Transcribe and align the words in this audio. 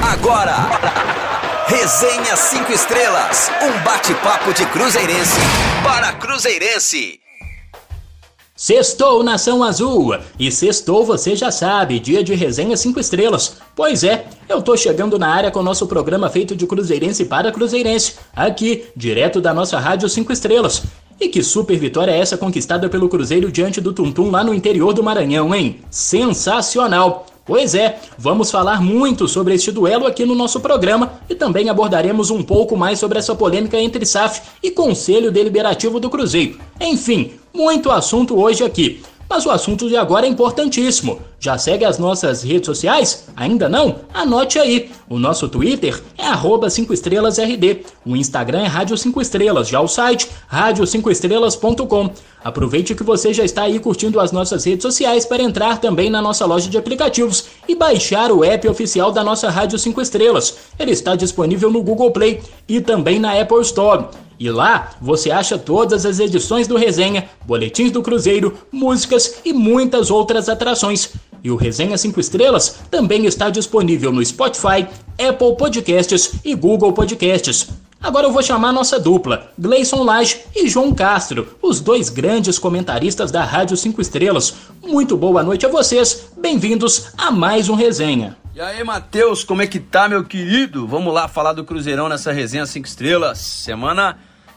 Agora, 0.00 0.54
Resenha 1.66 2.36
5 2.36 2.72
Estrelas, 2.72 3.50
um 3.60 3.82
bate-papo 3.82 4.54
de 4.54 4.64
Cruzeirense 4.66 5.40
para 5.82 6.12
Cruzeirense. 6.12 7.18
Sextou 8.54 9.24
Nação 9.24 9.64
Azul! 9.64 10.16
E 10.38 10.52
sextou 10.52 11.04
você 11.04 11.34
já 11.34 11.50
sabe, 11.50 11.98
dia 11.98 12.22
de 12.22 12.32
resenha 12.36 12.76
5 12.76 13.00
estrelas. 13.00 13.56
Pois 13.74 14.04
é, 14.04 14.26
eu 14.48 14.62
tô 14.62 14.76
chegando 14.76 15.18
na 15.18 15.34
área 15.34 15.50
com 15.50 15.58
o 15.58 15.64
nosso 15.64 15.88
programa 15.88 16.30
feito 16.30 16.54
de 16.54 16.64
Cruzeirense 16.64 17.24
para 17.24 17.50
Cruzeirense, 17.50 18.14
aqui, 18.36 18.86
direto 18.94 19.40
da 19.40 19.52
nossa 19.52 19.80
Rádio 19.80 20.08
5 20.08 20.32
Estrelas. 20.32 20.84
E 21.18 21.28
que 21.28 21.42
super 21.42 21.76
vitória 21.76 22.12
é 22.12 22.20
essa 22.20 22.38
conquistada 22.38 22.88
pelo 22.88 23.08
Cruzeiro 23.08 23.50
diante 23.50 23.80
do 23.80 23.92
Tuntum 23.92 24.30
lá 24.30 24.44
no 24.44 24.54
interior 24.54 24.92
do 24.92 25.02
Maranhão, 25.02 25.52
hein? 25.52 25.80
Sensacional! 25.90 27.26
Pois 27.46 27.76
é, 27.76 28.00
vamos 28.18 28.50
falar 28.50 28.82
muito 28.82 29.28
sobre 29.28 29.54
este 29.54 29.70
duelo 29.70 30.04
aqui 30.04 30.24
no 30.24 30.34
nosso 30.34 30.58
programa 30.58 31.20
e 31.30 31.34
também 31.34 31.68
abordaremos 31.68 32.28
um 32.28 32.42
pouco 32.42 32.76
mais 32.76 32.98
sobre 32.98 33.20
essa 33.20 33.36
polêmica 33.36 33.78
entre 33.78 34.04
SAF 34.04 34.42
e 34.60 34.72
Conselho 34.72 35.30
Deliberativo 35.30 36.00
do 36.00 36.10
Cruzeiro. 36.10 36.58
Enfim, 36.80 37.34
muito 37.54 37.88
assunto 37.92 38.36
hoje 38.36 38.64
aqui. 38.64 39.00
Mas 39.28 39.44
o 39.44 39.50
assunto 39.50 39.88
de 39.88 39.96
agora 39.96 40.26
é 40.26 40.28
importantíssimo. 40.28 41.20
Já 41.38 41.58
segue 41.58 41.84
as 41.84 41.98
nossas 41.98 42.42
redes 42.42 42.66
sociais? 42.66 43.26
Ainda 43.36 43.68
não? 43.68 43.96
Anote 44.14 44.58
aí. 44.58 44.90
O 45.08 45.18
nosso 45.18 45.48
Twitter 45.48 46.02
é 46.16 46.26
arroba 46.26 46.68
5estrelasRD. 46.68 47.84
O 48.04 48.16
Instagram 48.16 48.62
é 48.62 48.66
Rádio 48.66 48.96
5 48.96 49.20
Estrelas. 49.20 49.68
Já 49.68 49.80
o 49.80 49.88
site, 49.88 50.28
rádio5estrelas.com. 50.52 52.10
Aproveite 52.42 52.94
que 52.94 53.02
você 53.02 53.34
já 53.34 53.44
está 53.44 53.62
aí 53.62 53.78
curtindo 53.78 54.20
as 54.20 54.32
nossas 54.32 54.64
redes 54.64 54.82
sociais 54.82 55.26
para 55.26 55.42
entrar 55.42 55.78
também 55.78 56.08
na 56.08 56.22
nossa 56.22 56.46
loja 56.46 56.70
de 56.70 56.78
aplicativos 56.78 57.46
e 57.68 57.74
baixar 57.74 58.30
o 58.30 58.44
app 58.44 58.68
oficial 58.68 59.12
da 59.12 59.22
nossa 59.22 59.50
Rádio 59.50 59.78
5 59.78 60.00
Estrelas. 60.00 60.56
Ele 60.78 60.92
está 60.92 61.16
disponível 61.16 61.70
no 61.70 61.82
Google 61.82 62.12
Play 62.12 62.40
e 62.68 62.80
também 62.80 63.18
na 63.18 63.38
Apple 63.40 63.60
Store. 63.62 64.06
E 64.38 64.50
lá 64.50 64.90
você 65.00 65.30
acha 65.30 65.56
todas 65.58 66.04
as 66.04 66.18
edições 66.18 66.68
do 66.68 66.76
Resenha, 66.76 67.28
boletins 67.44 67.90
do 67.90 68.02
Cruzeiro, 68.02 68.56
músicas 68.70 69.36
e 69.44 69.52
muitas 69.52 70.10
outras 70.10 70.48
atrações. 70.48 71.10
E 71.42 71.50
o 71.50 71.56
Resenha 71.56 71.96
5 71.96 72.18
Estrelas 72.20 72.80
também 72.90 73.24
está 73.24 73.48
disponível 73.48 74.12
no 74.12 74.24
Spotify, 74.24 74.86
Apple 75.18 75.56
Podcasts 75.56 76.32
e 76.44 76.54
Google 76.54 76.92
Podcasts. 76.92 77.68
Agora 78.02 78.26
eu 78.26 78.32
vou 78.32 78.42
chamar 78.42 78.72
nossa 78.72 79.00
dupla, 79.00 79.50
Gleison 79.58 80.04
Lage 80.04 80.42
e 80.54 80.68
João 80.68 80.94
Castro, 80.94 81.56
os 81.62 81.80
dois 81.80 82.10
grandes 82.10 82.58
comentaristas 82.58 83.30
da 83.30 83.42
Rádio 83.42 83.76
5 83.76 84.00
Estrelas. 84.00 84.54
Muito 84.82 85.16
boa 85.16 85.42
noite 85.42 85.64
a 85.64 85.68
vocês, 85.68 86.28
bem-vindos 86.36 87.08
a 87.16 87.30
mais 87.30 87.68
um 87.68 87.74
Resenha. 87.74 88.36
E 88.54 88.60
aí, 88.60 88.82
Matheus, 88.82 89.44
como 89.44 89.60
é 89.60 89.66
que 89.66 89.78
tá, 89.78 90.08
meu 90.08 90.24
querido? 90.24 90.86
Vamos 90.86 91.12
lá 91.12 91.28
falar 91.28 91.52
do 91.52 91.64
Cruzeirão 91.64 92.08
nessa 92.08 92.32
resenha 92.32 92.64
5 92.64 92.86
estrelas. 92.86 93.38
Semana 93.38 94.16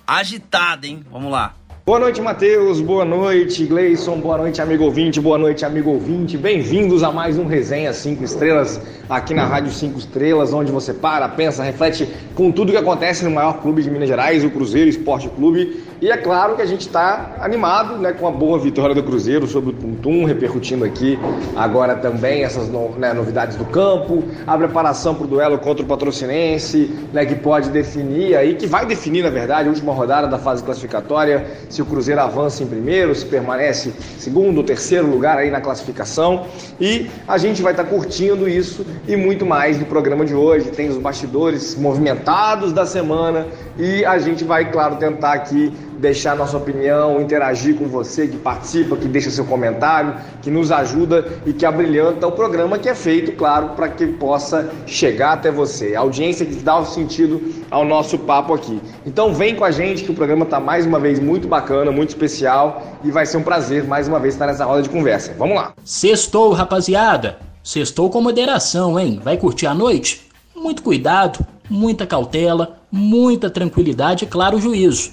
agitada, 0.09 0.87
hein? 0.87 1.03
Vamos 1.11 1.31
lá. 1.31 1.53
Boa 1.85 1.99
noite, 1.99 2.19
Matheus. 2.19 2.81
Boa 2.81 3.05
noite, 3.05 3.65
Gleison. 3.65 4.19
Boa 4.19 4.37
noite, 4.39 4.59
amigo 4.59 4.85
ouvinte. 4.85 5.21
Boa 5.21 5.37
noite, 5.37 5.63
amigo 5.63 5.91
ouvinte. 5.91 6.35
Bem-vindos 6.35 7.03
a 7.03 7.11
mais 7.11 7.37
um 7.37 7.45
Resenha 7.45 7.93
5 7.93 8.23
Estrelas 8.23 8.81
aqui 9.09 9.33
na 9.33 9.43
Rádio 9.43 9.71
5 9.71 9.97
Estrelas, 9.97 10.53
onde 10.53 10.71
você 10.71 10.93
para, 10.93 11.27
pensa, 11.27 11.63
reflete 11.63 12.07
com 12.35 12.51
tudo 12.51 12.71
que 12.71 12.77
acontece 12.77 13.25
no 13.25 13.31
maior 13.31 13.59
clube 13.59 13.81
de 13.81 13.89
Minas 13.89 14.07
Gerais, 14.07 14.45
o 14.45 14.51
Cruzeiro 14.51 14.87
Esporte 14.87 15.27
Clube. 15.29 15.83
E 16.01 16.09
é 16.09 16.15
claro 16.15 16.55
que 16.55 16.61
a 16.61 16.65
gente 16.65 16.81
está 16.81 17.35
animado 17.41 17.97
né, 17.97 18.13
com 18.13 18.27
a 18.27 18.31
boa 18.31 18.57
vitória 18.57 18.93
do 18.93 19.03
Cruzeiro 19.03 19.47
sobre 19.47 19.71
o 19.71 19.73
Tuntum, 19.73 20.23
repercutindo 20.25 20.85
aqui 20.85 21.19
agora 21.55 21.95
também 21.95 22.43
essas 22.43 22.69
no, 22.69 22.91
né, 22.91 23.11
novidades 23.11 23.57
do 23.57 23.65
campo, 23.65 24.23
a 24.47 24.57
preparação 24.57 25.15
para 25.15 25.25
o 25.25 25.27
duelo 25.27 25.57
contra 25.57 25.83
o 25.83 25.87
Patrocinense, 25.87 26.89
né, 27.11 27.25
que 27.25 27.35
pode 27.35 27.69
definir 27.69 28.37
aí, 28.37 28.55
que 28.55 28.67
vai 28.67 28.85
definir, 28.85 29.23
na 29.23 29.29
verdade, 29.29 29.67
a 29.67 29.71
última 29.71 29.91
rodada 29.91 30.27
da 30.27 30.37
fase 30.37 30.63
classificatória, 30.63 31.45
se 31.67 31.81
o 31.81 31.85
Cruzeiro 31.85 32.21
avança 32.21 32.63
em 32.63 32.67
primeiro, 32.67 33.13
se 33.15 33.25
permanece 33.25 33.91
segundo 34.17 34.59
ou 34.59 34.63
terceiro 34.63 35.07
lugar 35.07 35.37
aí 35.37 35.49
na 35.49 35.59
classificação. 35.59 36.45
E 36.79 37.09
a 37.27 37.37
gente 37.37 37.61
vai 37.61 37.73
estar 37.73 37.83
tá 37.83 37.89
curtindo 37.89 38.47
isso 38.47 38.85
e 39.07 39.15
muito 39.15 39.45
mais 39.45 39.79
no 39.79 39.85
programa 39.85 40.25
de 40.25 40.33
hoje. 40.33 40.69
Tem 40.69 40.89
os 40.89 40.97
bastidores 40.97 41.75
movimentados 41.75 42.71
da 42.71 42.85
semana 42.85 43.47
e 43.77 44.03
a 44.05 44.17
gente 44.19 44.43
vai, 44.43 44.71
claro, 44.71 44.95
tentar 44.97 45.33
aqui 45.33 45.73
deixar 45.99 46.35
nossa 46.35 46.57
opinião, 46.57 47.21
interagir 47.21 47.75
com 47.75 47.85
você 47.85 48.27
que 48.27 48.37
participa, 48.37 48.95
que 48.95 49.07
deixa 49.07 49.29
seu 49.29 49.45
comentário, 49.45 50.15
que 50.41 50.49
nos 50.49 50.71
ajuda 50.71 51.27
e 51.45 51.53
que 51.53 51.65
abrilhanta 51.65 52.25
o 52.25 52.31
programa 52.31 52.79
que 52.79 52.89
é 52.89 52.95
feito, 52.95 53.33
claro, 53.33 53.69
para 53.69 53.89
que 53.89 54.07
possa 54.07 54.69
chegar 54.85 55.33
até 55.33 55.51
você. 55.51 55.95
A 55.95 55.99
audiência 55.99 56.45
que 56.45 56.55
dá 56.55 56.77
o 56.77 56.85
sentido 56.85 57.41
ao 57.69 57.85
nosso 57.85 58.17
papo 58.17 58.53
aqui. 58.53 58.81
Então 59.05 59.33
vem 59.33 59.55
com 59.55 59.65
a 59.65 59.71
gente 59.71 60.03
que 60.03 60.11
o 60.11 60.15
programa 60.15 60.45
está 60.45 60.59
mais 60.59 60.85
uma 60.85 60.99
vez 60.99 61.19
muito 61.19 61.47
bacana, 61.47 61.91
muito 61.91 62.09
especial 62.09 62.81
e 63.03 63.11
vai 63.11 63.25
ser 63.25 63.37
um 63.37 63.43
prazer 63.43 63.83
mais 63.83 64.07
uma 64.07 64.19
vez 64.19 64.33
estar 64.33 64.47
nessa 64.47 64.65
roda 64.65 64.81
de 64.81 64.89
conversa. 64.89 65.33
Vamos 65.37 65.55
lá. 65.55 65.73
Sextou, 65.83 66.53
rapaziada. 66.53 67.48
Sextou 67.63 68.09
com 68.09 68.21
moderação, 68.21 68.99
hein? 68.99 69.19
Vai 69.23 69.37
curtir 69.37 69.67
a 69.67 69.73
noite? 69.73 70.21
Muito 70.55 70.81
cuidado, 70.81 71.45
muita 71.69 72.05
cautela, 72.07 72.77
muita 72.91 73.49
tranquilidade 73.49 74.23
e 74.23 74.27
claro 74.27 74.59
juízo. 74.59 75.11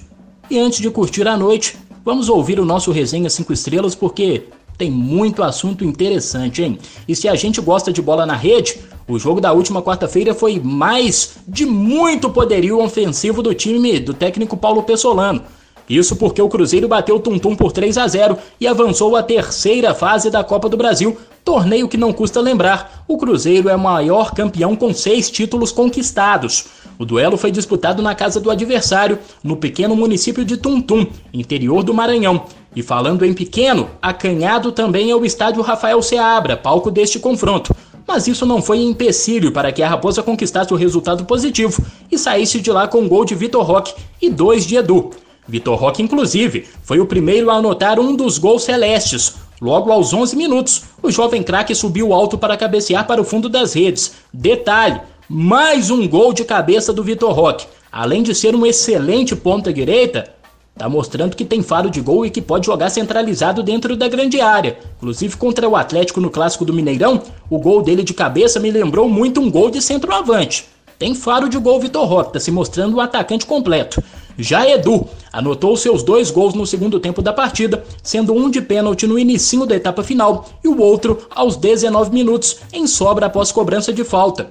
E 0.49 0.57
antes 0.57 0.79
de 0.79 0.89
curtir 0.89 1.27
a 1.27 1.37
noite, 1.37 1.77
vamos 2.05 2.29
ouvir 2.29 2.59
o 2.59 2.65
nosso 2.65 2.91
resenha 2.91 3.29
5 3.29 3.51
estrelas 3.51 3.93
porque 3.93 4.45
tem 4.77 4.89
muito 4.89 5.43
assunto 5.43 5.83
interessante, 5.83 6.63
hein? 6.63 6.79
E 7.07 7.15
se 7.15 7.27
a 7.27 7.35
gente 7.35 7.59
gosta 7.59 7.91
de 7.91 8.01
bola 8.01 8.25
na 8.25 8.35
rede, 8.35 8.79
o 9.07 9.17
jogo 9.19 9.41
da 9.41 9.51
última 9.51 9.81
quarta-feira 9.81 10.33
foi 10.33 10.59
mais 10.59 11.37
de 11.47 11.65
muito 11.65 12.29
poderio 12.29 12.81
ofensivo 12.81 13.41
do 13.41 13.53
time 13.53 13.99
do 13.99 14.13
técnico 14.13 14.55
Paulo 14.55 14.83
Pessolano. 14.83 15.41
Isso 15.89 16.15
porque 16.17 16.41
o 16.41 16.49
Cruzeiro 16.49 16.87
bateu 16.87 17.15
o 17.15 17.19
Tum 17.19 17.55
por 17.55 17.71
3 17.71 17.97
a 17.97 18.07
0 18.07 18.37
e 18.59 18.67
avançou 18.67 19.15
à 19.15 19.23
terceira 19.23 19.93
fase 19.93 20.29
da 20.29 20.43
Copa 20.43 20.67
do 20.67 20.75
Brasil, 20.75 21.17
torneio 21.45 21.87
que 21.87 21.95
não 21.95 22.11
custa 22.11 22.41
lembrar. 22.41 23.05
O 23.07 23.17
Cruzeiro 23.17 23.69
é 23.69 23.75
o 23.75 23.79
maior 23.79 24.33
campeão 24.33 24.75
com 24.75 24.93
seis 24.93 25.31
títulos 25.31 25.71
conquistados. 25.71 26.65
O 26.99 27.05
duelo 27.05 27.37
foi 27.37 27.51
disputado 27.51 28.01
na 28.01 28.13
casa 28.13 28.39
do 28.39 28.51
adversário, 28.51 29.19
no 29.41 29.55
pequeno 29.55 29.95
município 29.95 30.43
de 30.43 30.57
Tuntum, 30.57 31.07
interior 31.33 31.83
do 31.83 31.93
Maranhão. 31.93 32.43
E 32.75 32.81
falando 32.81 33.23
em 33.23 33.33
pequeno, 33.33 33.89
acanhado 34.01 34.71
também 34.71 35.09
é 35.09 35.15
o 35.15 35.25
estádio 35.25 35.61
Rafael 35.61 36.01
Seabra, 36.01 36.57
palco 36.57 36.91
deste 36.91 37.17
confronto. 37.17 37.73
Mas 38.05 38.27
isso 38.27 38.45
não 38.45 38.61
foi 38.61 38.79
empecilho 38.81 39.51
para 39.51 39.71
que 39.71 39.83
a 39.83 39.89
Raposa 39.89 40.23
conquistasse 40.23 40.73
o 40.73 40.77
resultado 40.77 41.25
positivo 41.25 41.81
e 42.11 42.17
saísse 42.17 42.59
de 42.59 42.71
lá 42.71 42.87
com 42.87 42.99
um 42.99 43.07
gol 43.07 43.25
de 43.25 43.35
Vitor 43.35 43.63
Roque 43.63 43.93
e 44.21 44.29
dois 44.29 44.65
de 44.65 44.75
Edu. 44.75 45.11
Vitor 45.47 45.79
Roque, 45.79 46.03
inclusive, 46.03 46.67
foi 46.83 46.99
o 46.99 47.05
primeiro 47.05 47.49
a 47.49 47.55
anotar 47.55 47.99
um 47.99 48.15
dos 48.15 48.37
gols 48.37 48.63
celestes. 48.63 49.35
Logo 49.61 49.91
aos 49.91 50.13
11 50.13 50.35
minutos, 50.35 50.83
o 51.01 51.09
jovem 51.09 51.41
craque 51.41 51.73
subiu 51.73 52.13
alto 52.13 52.37
para 52.37 52.57
cabecear 52.57 53.07
para 53.07 53.21
o 53.21 53.23
fundo 53.23 53.47
das 53.47 53.73
redes. 53.73 54.13
Detalhe: 54.31 54.99
mais 55.29 55.89
um 55.89 56.07
gol 56.07 56.33
de 56.33 56.43
cabeça 56.43 56.91
do 56.91 57.03
Vitor 57.03 57.31
Roque. 57.31 57.65
Além 57.91 58.21
de 58.21 58.35
ser 58.35 58.53
um 58.53 58.65
excelente 58.65 59.35
ponta-direita, 59.35 60.29
tá 60.77 60.87
mostrando 60.87 61.35
que 61.35 61.45
tem 61.45 61.63
faro 61.63 61.89
de 61.89 62.01
gol 62.01 62.25
e 62.25 62.29
que 62.29 62.41
pode 62.41 62.65
jogar 62.65 62.89
centralizado 62.89 63.63
dentro 63.63 63.95
da 63.95 64.07
grande 64.07 64.39
área. 64.41 64.77
Inclusive 64.97 65.37
contra 65.37 65.67
o 65.67 65.75
Atlético 65.75 66.21
no 66.21 66.29
clássico 66.29 66.65
do 66.65 66.73
Mineirão, 66.73 67.23
o 67.49 67.57
gol 67.57 67.81
dele 67.81 68.03
de 68.03 68.13
cabeça 68.13 68.59
me 68.59 68.69
lembrou 68.69 69.09
muito 69.09 69.39
um 69.39 69.49
gol 69.49 69.71
de 69.71 69.81
centroavante. 69.81 70.65
Tem 70.99 71.15
faro 71.15 71.47
de 71.47 71.57
gol 71.57 71.79
Vitor 71.79 72.05
Roque, 72.05 72.33
tá 72.33 72.39
se 72.39 72.51
mostrando 72.51 72.97
um 72.97 72.99
atacante 72.99 73.45
completo. 73.45 74.03
Já 74.37 74.69
Edu 74.69 75.07
anotou 75.33 75.75
seus 75.75 76.03
dois 76.03 76.29
gols 76.29 76.53
no 76.53 76.65
segundo 76.65 76.99
tempo 76.99 77.21
da 77.21 77.33
partida, 77.33 77.83
sendo 78.03 78.33
um 78.33 78.49
de 78.51 78.61
pênalti 78.61 79.07
no 79.07 79.17
início 79.17 79.65
da 79.65 79.75
etapa 79.75 80.03
final 80.03 80.47
e 80.63 80.67
o 80.67 80.79
outro 80.79 81.17
aos 81.33 81.57
19 81.57 82.13
minutos 82.13 82.57
em 82.71 82.85
sobra 82.85 83.25
após 83.25 83.51
cobrança 83.51 83.91
de 83.91 84.03
falta. 84.03 84.49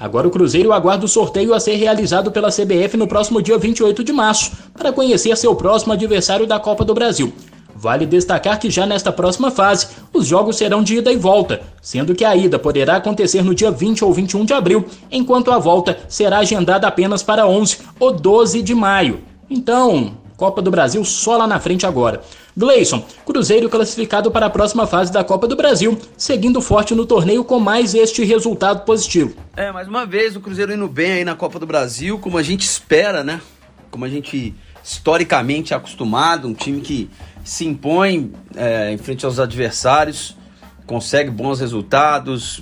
Agora 0.00 0.28
o 0.28 0.30
Cruzeiro 0.30 0.72
aguarda 0.72 1.04
o 1.04 1.08
sorteio 1.08 1.54
a 1.54 1.60
ser 1.60 1.76
realizado 1.76 2.30
pela 2.30 2.50
CBF 2.50 2.96
no 2.96 3.06
próximo 3.06 3.40
dia 3.42 3.58
28 3.58 4.04
de 4.04 4.12
março, 4.12 4.52
para 4.74 4.92
conhecer 4.92 5.36
seu 5.36 5.54
próximo 5.54 5.92
adversário 5.92 6.46
da 6.46 6.58
Copa 6.58 6.84
do 6.84 6.94
Brasil. 6.94 7.32
Vale 7.78 8.06
destacar 8.06 8.58
que 8.58 8.70
já 8.70 8.86
nesta 8.86 9.12
próxima 9.12 9.50
fase, 9.50 9.88
os 10.10 10.26
jogos 10.26 10.56
serão 10.56 10.82
de 10.82 10.96
ida 10.96 11.12
e 11.12 11.16
volta, 11.16 11.60
sendo 11.82 12.14
que 12.14 12.24
a 12.24 12.34
ida 12.34 12.58
poderá 12.58 12.96
acontecer 12.96 13.42
no 13.42 13.54
dia 13.54 13.70
20 13.70 14.02
ou 14.02 14.12
21 14.14 14.46
de 14.46 14.54
abril, 14.54 14.86
enquanto 15.10 15.50
a 15.50 15.58
volta 15.58 15.98
será 16.08 16.38
agendada 16.38 16.86
apenas 16.86 17.22
para 17.22 17.46
11 17.46 17.78
ou 18.00 18.12
12 18.12 18.62
de 18.62 18.74
maio. 18.74 19.20
Então, 19.50 20.16
Copa 20.38 20.62
do 20.62 20.70
Brasil 20.70 21.04
só 21.04 21.36
lá 21.36 21.46
na 21.46 21.60
frente 21.60 21.84
agora. 21.84 22.22
Gleison, 22.56 23.04
Cruzeiro 23.26 23.68
classificado 23.68 24.30
para 24.30 24.46
a 24.46 24.50
próxima 24.50 24.86
fase 24.86 25.12
da 25.12 25.22
Copa 25.22 25.46
do 25.46 25.54
Brasil, 25.54 25.98
seguindo 26.16 26.62
forte 26.62 26.94
no 26.94 27.04
torneio 27.04 27.44
com 27.44 27.60
mais 27.60 27.94
este 27.94 28.24
resultado 28.24 28.86
positivo. 28.86 29.34
É, 29.54 29.70
mais 29.70 29.86
uma 29.86 30.06
vez 30.06 30.34
o 30.34 30.40
Cruzeiro 30.40 30.72
indo 30.72 30.88
bem 30.88 31.12
aí 31.12 31.24
na 31.24 31.34
Copa 31.34 31.58
do 31.58 31.66
Brasil, 31.66 32.18
como 32.18 32.38
a 32.38 32.42
gente 32.42 32.62
espera, 32.62 33.22
né? 33.22 33.42
Como 33.90 34.06
a 34.06 34.08
gente 34.08 34.54
historicamente 34.82 35.74
é 35.74 35.76
acostumado, 35.76 36.48
um 36.48 36.54
time 36.54 36.80
que 36.80 37.10
se 37.46 37.64
impõe 37.64 38.32
é, 38.56 38.90
em 38.90 38.98
frente 38.98 39.24
aos 39.24 39.38
adversários, 39.38 40.36
consegue 40.84 41.30
bons 41.30 41.60
resultados, 41.60 42.60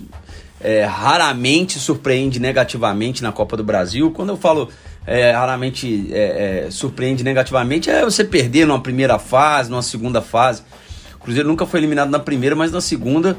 é, 0.61 0.85
raramente 0.85 1.79
surpreende 1.79 2.39
negativamente 2.39 3.23
na 3.23 3.33
Copa 3.33 3.57
do 3.57 3.65
Brasil. 3.65 4.11
Quando 4.11 4.29
eu 4.29 4.37
falo 4.37 4.69
é, 5.07 5.31
raramente 5.31 6.11
é, 6.13 6.67
é, 6.67 6.71
surpreende 6.71 7.25
negativamente, 7.25 7.89
é 7.89 8.05
você 8.05 8.23
perder 8.23 8.67
numa 8.67 8.79
primeira 8.79 9.19
fase, 9.19 9.71
numa 9.71 9.81
segunda 9.81 10.21
fase. 10.21 10.61
O 11.15 11.19
Cruzeiro 11.19 11.49
nunca 11.49 11.65
foi 11.65 11.81
eliminado 11.81 12.11
na 12.11 12.19
primeira, 12.19 12.55
mas 12.55 12.71
na 12.71 12.83
segunda 12.83 13.39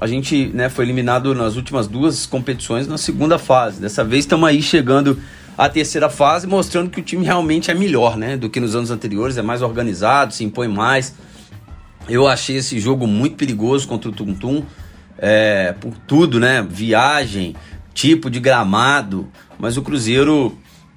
a 0.00 0.06
gente 0.06 0.46
né, 0.54 0.70
foi 0.70 0.86
eliminado 0.86 1.34
nas 1.34 1.56
últimas 1.56 1.86
duas 1.86 2.24
competições 2.24 2.88
na 2.88 2.96
segunda 2.96 3.38
fase. 3.38 3.82
Dessa 3.82 4.02
vez 4.02 4.24
estamos 4.24 4.48
aí 4.48 4.62
chegando 4.62 5.20
à 5.56 5.68
terceira 5.68 6.10
fase, 6.10 6.46
mostrando 6.46 6.90
que 6.90 7.00
o 7.00 7.02
time 7.02 7.24
realmente 7.24 7.70
é 7.70 7.74
melhor 7.74 8.16
né, 8.16 8.36
do 8.36 8.50
que 8.50 8.60
nos 8.60 8.74
anos 8.76 8.90
anteriores, 8.90 9.38
é 9.38 9.42
mais 9.42 9.62
organizado, 9.62 10.34
se 10.34 10.44
impõe 10.44 10.68
mais. 10.68 11.14
Eu 12.08 12.28
achei 12.28 12.56
esse 12.56 12.78
jogo 12.78 13.06
muito 13.06 13.36
perigoso 13.36 13.88
contra 13.88 14.10
o 14.10 14.12
Tum 14.12 14.34
Tum, 14.34 14.62
é, 15.18 15.74
por 15.80 15.92
tudo, 16.06 16.38
né? 16.38 16.64
Viagem, 16.68 17.56
tipo 17.94 18.30
de 18.30 18.38
gramado, 18.38 19.26
mas 19.58 19.76
o 19.76 19.82
Cruzeiro 19.82 20.56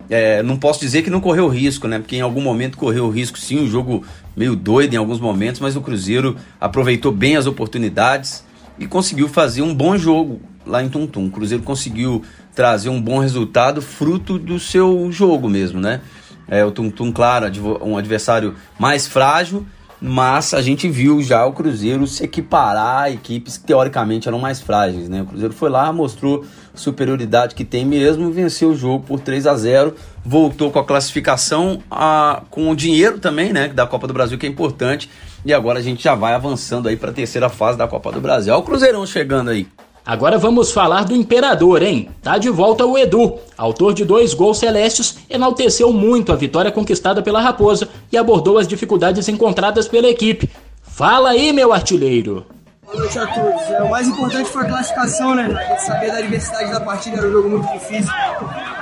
é, 0.10 0.44
não 0.44 0.58
posso 0.58 0.80
dizer 0.80 1.02
que 1.02 1.10
não 1.10 1.22
correu 1.22 1.48
risco, 1.48 1.88
né? 1.88 1.98
Porque 1.98 2.16
em 2.16 2.22
algum 2.22 2.42
momento 2.42 2.78
correu 2.78 3.10
risco 3.10 3.40
sim, 3.40 3.60
um 3.60 3.68
jogo 3.68 4.04
meio 4.36 4.56
doido 4.56 4.94
em 4.94 4.98
alguns 4.98 5.20
momentos, 5.20 5.60
mas 5.60 5.76
o 5.76 5.82
Cruzeiro 5.82 6.36
aproveitou 6.60 7.12
bem 7.12 7.38
as 7.38 7.46
oportunidades 7.46 8.44
e 8.78 8.86
conseguiu 8.86 9.28
fazer 9.28 9.62
um 9.62 9.74
bom 9.74 9.98
jogo 9.98 10.42
lá 10.66 10.84
em 10.84 10.90
Tuntum. 10.90 11.28
O 11.28 11.32
Cruzeiro 11.32 11.64
conseguiu 11.64 12.24
trazer 12.56 12.90
um 12.90 13.02
bom 13.02 13.20
resultado 13.20 13.82
fruto 13.82 14.38
do 14.38 14.60
seu 14.60 15.12
jogo 15.12 15.50
mesmo, 15.50 15.80
né? 15.80 16.02
É, 16.48 16.66
o 16.66 16.72
Tuntum, 16.72 17.12
claro, 17.12 17.46
um 17.82 17.96
adversário 17.96 18.56
mais 18.78 19.08
frágil, 19.08 19.66
mas 20.02 20.54
a 20.54 20.62
gente 20.62 20.88
viu 20.90 21.22
já 21.22 21.46
o 21.46 21.52
Cruzeiro 21.52 22.08
se 22.08 22.24
equiparar 22.24 23.04
a 23.04 23.12
equipes 23.12 23.58
que 23.58 23.66
teoricamente 23.66 24.28
eram 24.28 24.40
mais 24.40 24.62
frágeis, 24.62 25.10
né? 25.10 25.22
O 25.22 25.26
Cruzeiro 25.26 25.54
foi 25.54 25.70
lá, 25.70 25.92
mostrou 25.92 26.46
superioridade 26.74 27.54
que 27.54 27.66
tem 27.66 27.86
mesmo, 27.86 28.32
venceu 28.32 28.70
o 28.70 28.76
jogo 28.76 29.04
por 29.06 29.20
3 29.20 29.46
a 29.46 29.56
0 29.56 29.94
voltou 30.24 30.72
com 30.72 30.80
a 30.80 30.86
classificação, 30.86 31.82
a, 31.92 32.44
com 32.50 32.70
o 32.70 32.76
dinheiro 32.76 33.20
também, 33.20 33.52
né, 33.52 33.68
da 33.68 33.86
Copa 33.86 34.08
do 34.08 34.14
Brasil, 34.14 34.38
que 34.38 34.46
é 34.46 34.50
importante, 34.50 35.10
e 35.46 35.54
agora 35.54 35.80
a 35.80 35.82
gente 35.82 36.04
já 36.04 36.16
vai 36.16 36.34
avançando 36.34 36.88
aí 36.88 36.96
para 36.96 37.10
a 37.10 37.14
terceira 37.14 37.50
fase 37.50 37.78
da 37.78 37.88
Copa 37.88 38.12
do 38.12 38.22
Brasil. 38.22 38.54
Olha 38.54 38.62
o 38.62 38.66
Cruzeirão 38.66 39.06
chegando 39.06 39.50
aí. 39.50 39.68
Agora 40.10 40.40
vamos 40.40 40.72
falar 40.72 41.06
do 41.06 41.16
Imperador, 41.16 41.84
hein? 41.84 42.10
Tá 42.20 42.40
de 42.40 42.50
volta 42.50 42.84
o 42.84 42.98
Edu, 42.98 43.38
autor 43.56 43.94
de 43.94 44.04
dois 44.04 44.34
gols 44.34 44.58
celestes, 44.58 45.20
enalteceu 45.30 45.94
muito 45.94 46.34
a 46.34 46.36
vitória 46.36 46.72
conquistada 46.72 47.22
pela 47.22 47.40
Raposa 47.40 47.88
e 48.12 48.18
abordou 48.18 48.58
as 48.58 48.68
dificuldades 48.68 49.30
encontradas 49.30 49.88
pela 49.88 50.08
equipe. 50.08 50.50
Fala 50.82 51.30
aí, 51.30 51.54
meu 51.54 51.72
artilheiro! 51.72 52.44
Boa 52.88 52.98
noite 52.98 53.20
a 53.20 53.28
todos. 53.28 53.62
É, 53.70 53.84
o 53.84 53.90
mais 53.92 54.08
importante 54.08 54.50
foi 54.50 54.64
a 54.64 54.70
classificação, 54.70 55.36
né? 55.36 55.44
A 55.44 55.64
gente 55.70 55.84
sabia 55.84 56.12
da 56.12 56.22
diversidade 56.22 56.72
da 56.72 56.80
partida, 56.80 57.18
era 57.18 57.28
um 57.28 57.32
jogo 57.32 57.50
muito 57.50 57.72
difícil. 57.72 58.12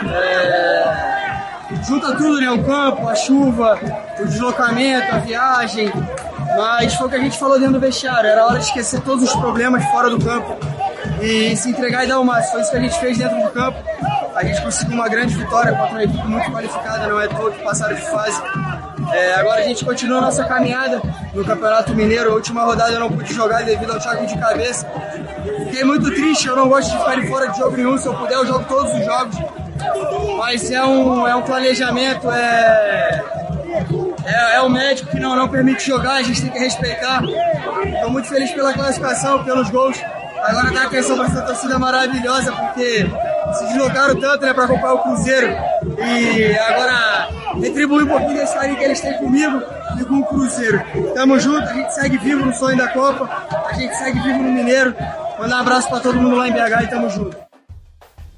É... 0.09 1.83
Junta 1.85 2.15
tudo, 2.15 2.39
né? 2.39 2.49
O 2.51 2.63
campo, 2.63 3.05
a 3.05 3.15
chuva, 3.15 3.77
o 4.17 4.25
deslocamento, 4.25 5.13
a 5.13 5.17
viagem. 5.17 5.91
Mas 6.55 6.93
foi 6.93 7.07
o 7.07 7.09
que 7.09 7.17
a 7.17 7.19
gente 7.19 7.37
falou 7.37 7.59
dentro 7.59 7.73
do 7.73 7.79
vestiário. 7.81 8.29
Era 8.29 8.45
hora 8.45 8.59
de 8.59 8.63
esquecer 8.63 9.01
todos 9.01 9.25
os 9.25 9.35
problemas 9.35 9.83
fora 9.91 10.09
do 10.09 10.17
campo 10.23 10.55
e 11.21 11.55
se 11.55 11.69
entregar 11.69 12.05
e 12.05 12.07
dar 12.07 12.19
o 12.19 12.25
máximo. 12.25 12.53
Foi 12.53 12.61
isso 12.61 12.71
que 12.71 12.77
a 12.77 12.81
gente 12.81 12.99
fez 12.99 13.17
dentro 13.17 13.41
do 13.41 13.49
campo. 13.51 13.77
A 14.35 14.43
gente 14.43 14.61
conseguiu 14.61 14.95
uma 14.95 15.09
grande 15.09 15.35
vitória 15.35 15.73
contra 15.73 15.91
uma 15.91 16.03
equipe 16.03 16.27
muito 16.27 16.51
qualificada, 16.51 17.07
não 17.07 17.19
é 17.19 17.27
todo 17.27 17.51
que 17.51 17.63
passaram 17.63 17.95
de 17.95 18.01
fase. 18.01 18.41
É, 19.11 19.35
agora 19.35 19.61
a 19.61 19.63
gente 19.63 19.85
continua 19.85 20.17
a 20.17 20.21
nossa 20.21 20.43
caminhada 20.43 21.01
no 21.33 21.43
Campeonato 21.45 21.95
Mineiro. 21.95 22.31
A 22.31 22.33
última 22.35 22.63
rodada 22.63 22.91
eu 22.91 22.99
não 22.99 23.11
pude 23.11 23.33
jogar 23.33 23.63
devido 23.63 23.91
ao 23.91 24.01
choque 24.01 24.25
de 24.25 24.37
cabeça. 24.37 24.85
Fiquei 25.65 25.83
muito 25.83 26.13
triste, 26.13 26.47
eu 26.47 26.55
não 26.55 26.67
gosto 26.67 26.91
de 26.91 26.97
ficar 26.97 27.27
fora 27.27 27.47
de 27.47 27.57
jogo 27.57 27.77
nenhum. 27.77 27.97
Se 27.97 28.07
eu 28.07 28.13
puder, 28.13 28.35
eu 28.35 28.45
jogo 28.45 28.65
todos 28.65 28.93
os 28.93 29.05
jogos. 29.05 29.35
Mas 30.37 30.69
é 30.71 30.83
um, 30.83 31.27
é 31.27 31.35
um 31.35 31.41
planejamento, 31.41 32.29
é, 32.31 33.23
é, 34.25 34.55
é 34.55 34.61
o 34.61 34.69
médico 34.69 35.09
que 35.09 35.19
não, 35.19 35.35
não 35.35 35.47
permite 35.47 35.85
jogar, 35.85 36.15
a 36.15 36.23
gente 36.23 36.41
tem 36.41 36.51
que 36.51 36.59
respeitar. 36.59 37.21
Estou 37.23 38.09
muito 38.09 38.27
feliz 38.27 38.51
pela 38.51 38.73
classificação, 38.73 39.43
pelos 39.43 39.69
gols. 39.69 39.97
Agora 40.47 40.71
dá 40.71 40.83
atenção 40.83 41.17
para 41.17 41.25
essa 41.25 41.41
torcida 41.41 41.77
maravilhosa, 41.77 42.53
porque 42.53 43.05
se 43.53 43.65
deslocaram 43.65 44.15
tanto 44.15 44.45
né, 44.45 44.53
para 44.53 44.63
acompanhar 44.63 44.93
o 44.93 44.99
Cruzeiro. 44.99 45.47
E 45.99 46.57
agora 46.57 47.29
retribuir 47.59 48.05
um 48.05 48.07
pouquinho 48.07 48.35
desse 48.35 48.53
carinho 48.53 48.77
que 48.77 48.83
eles 48.85 49.01
têm 49.01 49.13
comigo 49.17 49.61
e 49.99 50.05
com 50.05 50.19
o 50.19 50.25
Cruzeiro. 50.25 50.81
Tamo 51.13 51.37
junto, 51.37 51.67
a 51.67 51.73
gente 51.73 51.93
segue 51.93 52.17
vivo 52.17 52.45
no 52.45 52.53
sonho 52.53 52.77
da 52.77 52.87
Copa, 52.87 53.29
a 53.67 53.73
gente 53.73 53.93
segue 53.95 54.19
vivo 54.21 54.39
no 54.41 54.51
Mineiro. 54.51 54.95
Mandar 55.37 55.57
um 55.57 55.59
abraço 55.59 55.89
para 55.89 55.99
todo 55.99 56.15
mundo 56.17 56.37
lá 56.37 56.47
em 56.47 56.53
BH 56.53 56.83
e 56.83 56.87
tamo 56.87 57.09
junto. 57.09 57.35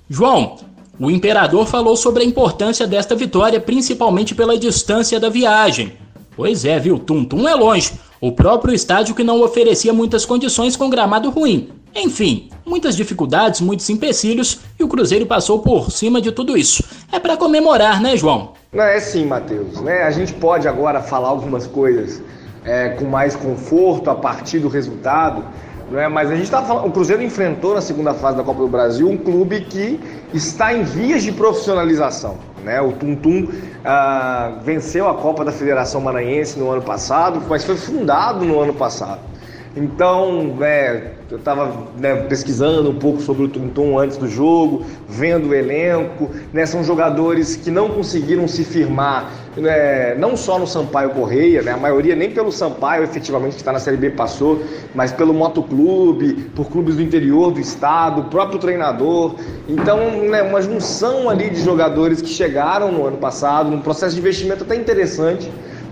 João, 0.10 0.58
o 1.00 1.12
imperador 1.12 1.68
falou 1.68 1.96
sobre 1.96 2.24
a 2.24 2.26
importância 2.26 2.88
desta 2.88 3.16
vitória, 3.16 3.60
principalmente 3.60 4.34
pela 4.34 4.58
distância 4.58 5.20
da 5.20 5.30
viagem. 5.30 5.96
Pois 6.36 6.66
é, 6.66 6.80
viu? 6.80 6.98
Tum 6.98 7.24
Tum 7.24 7.48
é 7.48 7.54
longe. 7.54 7.94
O 8.20 8.32
próprio 8.32 8.74
estádio 8.74 9.16
que 9.16 9.24
não 9.24 9.42
oferecia 9.42 9.94
muitas 9.94 10.26
condições 10.26 10.76
com 10.76 10.90
gramado 10.90 11.30
ruim. 11.30 11.70
Enfim, 11.96 12.50
muitas 12.66 12.96
dificuldades, 12.96 13.62
muitos 13.62 13.90
empecilhos 13.90 14.60
e 14.80 14.84
o 14.84 14.88
Cruzeiro 14.88 15.26
passou 15.26 15.60
por 15.60 15.92
cima 15.92 16.22
de 16.22 16.32
tudo 16.32 16.58
isso. 16.58 16.84
É 17.12 17.20
para 17.20 17.36
comemorar, 17.36 18.02
né, 18.02 18.16
João? 18.16 18.54
Não, 18.72 18.84
é 18.84 19.00
sim, 19.00 19.26
Matheus. 19.26 19.82
Né? 19.82 20.04
A 20.04 20.12
gente 20.12 20.34
pode 20.34 20.68
agora 20.68 21.02
falar 21.02 21.30
algumas 21.30 21.66
coisas 21.66 22.22
é, 22.64 22.90
com 22.90 23.06
mais 23.06 23.36
conforto 23.36 24.10
a 24.10 24.16
partir 24.16 24.60
do 24.60 24.68
resultado, 24.68 25.44
não 25.90 26.00
é? 26.00 26.08
mas 26.08 26.30
a 26.30 26.36
gente 26.36 26.44
está 26.44 26.62
falando. 26.62 26.88
O 26.88 26.92
Cruzeiro 26.92 27.24
enfrentou 27.24 27.74
na 27.74 27.82
segunda 27.82 28.14
fase 28.14 28.38
da 28.38 28.44
Copa 28.44 28.60
do 28.60 28.68
Brasil 28.68 29.10
um 29.10 29.18
clube 29.18 29.62
que 29.62 30.00
está 30.34 30.74
em 30.74 30.84
vias 30.84 31.24
de 31.24 31.32
profissionalização. 31.32 32.38
Né? 32.64 32.80
O 32.80 32.92
Tum 32.92 33.16
Tum 33.16 33.48
ah, 33.84 34.60
venceu 34.64 35.10
a 35.10 35.16
Copa 35.16 35.44
da 35.44 35.52
Federação 35.52 36.00
Maranhense 36.02 36.60
no 36.60 36.70
ano 36.70 36.82
passado, 36.82 37.42
mas 37.50 37.64
foi 37.64 37.76
fundado 37.76 38.46
no 38.46 38.60
ano 38.60 38.74
passado. 38.74 39.29
Então, 39.76 40.58
é, 40.62 41.12
eu 41.30 41.38
estava 41.38 41.88
né, 42.00 42.16
pesquisando 42.28 42.90
um 42.90 42.96
pouco 42.96 43.22
sobre 43.22 43.44
o 43.44 43.48
Tum 43.48 43.70
Tum 43.70 44.00
antes 44.00 44.18
do 44.18 44.28
jogo, 44.28 44.84
vendo 45.08 45.50
o 45.50 45.54
elenco. 45.54 46.32
Né, 46.52 46.66
são 46.66 46.84
jogadores 46.84 47.56
que 47.56 47.70
não 47.70 47.90
conseguiram 47.90 48.48
se 48.48 48.64
firmar, 48.64 49.32
né, 49.56 50.16
não 50.16 50.36
só 50.36 50.58
no 50.58 50.66
Sampaio 50.66 51.12
Correia, 51.12 51.62
né, 51.62 51.72
a 51.72 51.78
maioria 51.78 52.16
nem 52.16 52.32
pelo 52.32 52.52
Sampaio 52.52 53.04
efetivamente 53.04 53.54
que 53.54 53.62
está 53.62 53.72
na 53.72 53.80
Série 53.80 53.98
B 53.98 54.10
passou, 54.10 54.60
mas 54.96 55.12
pelo 55.12 55.34
Motoclube, 55.34 56.50
por 56.56 56.68
clubes 56.70 56.96
do 56.96 57.04
interior 57.04 57.52
do 57.52 57.60
estado, 57.60 58.22
o 58.22 58.24
próprio 58.26 58.58
treinador. 58.58 59.36
Então, 59.68 60.00
né, 60.24 60.42
uma 60.42 60.62
junção 60.62 61.30
ali 61.30 61.50
de 61.52 61.62
jogadores 61.62 62.24
que 62.24 62.30
chegaram 62.30 62.92
no 62.92 63.06
ano 63.06 63.18
passado, 63.18 63.70
num 63.70 63.82
processo 63.82 64.16
de 64.16 64.22
investimento 64.22 64.64
até 64.64 64.76
interessante 64.76 65.50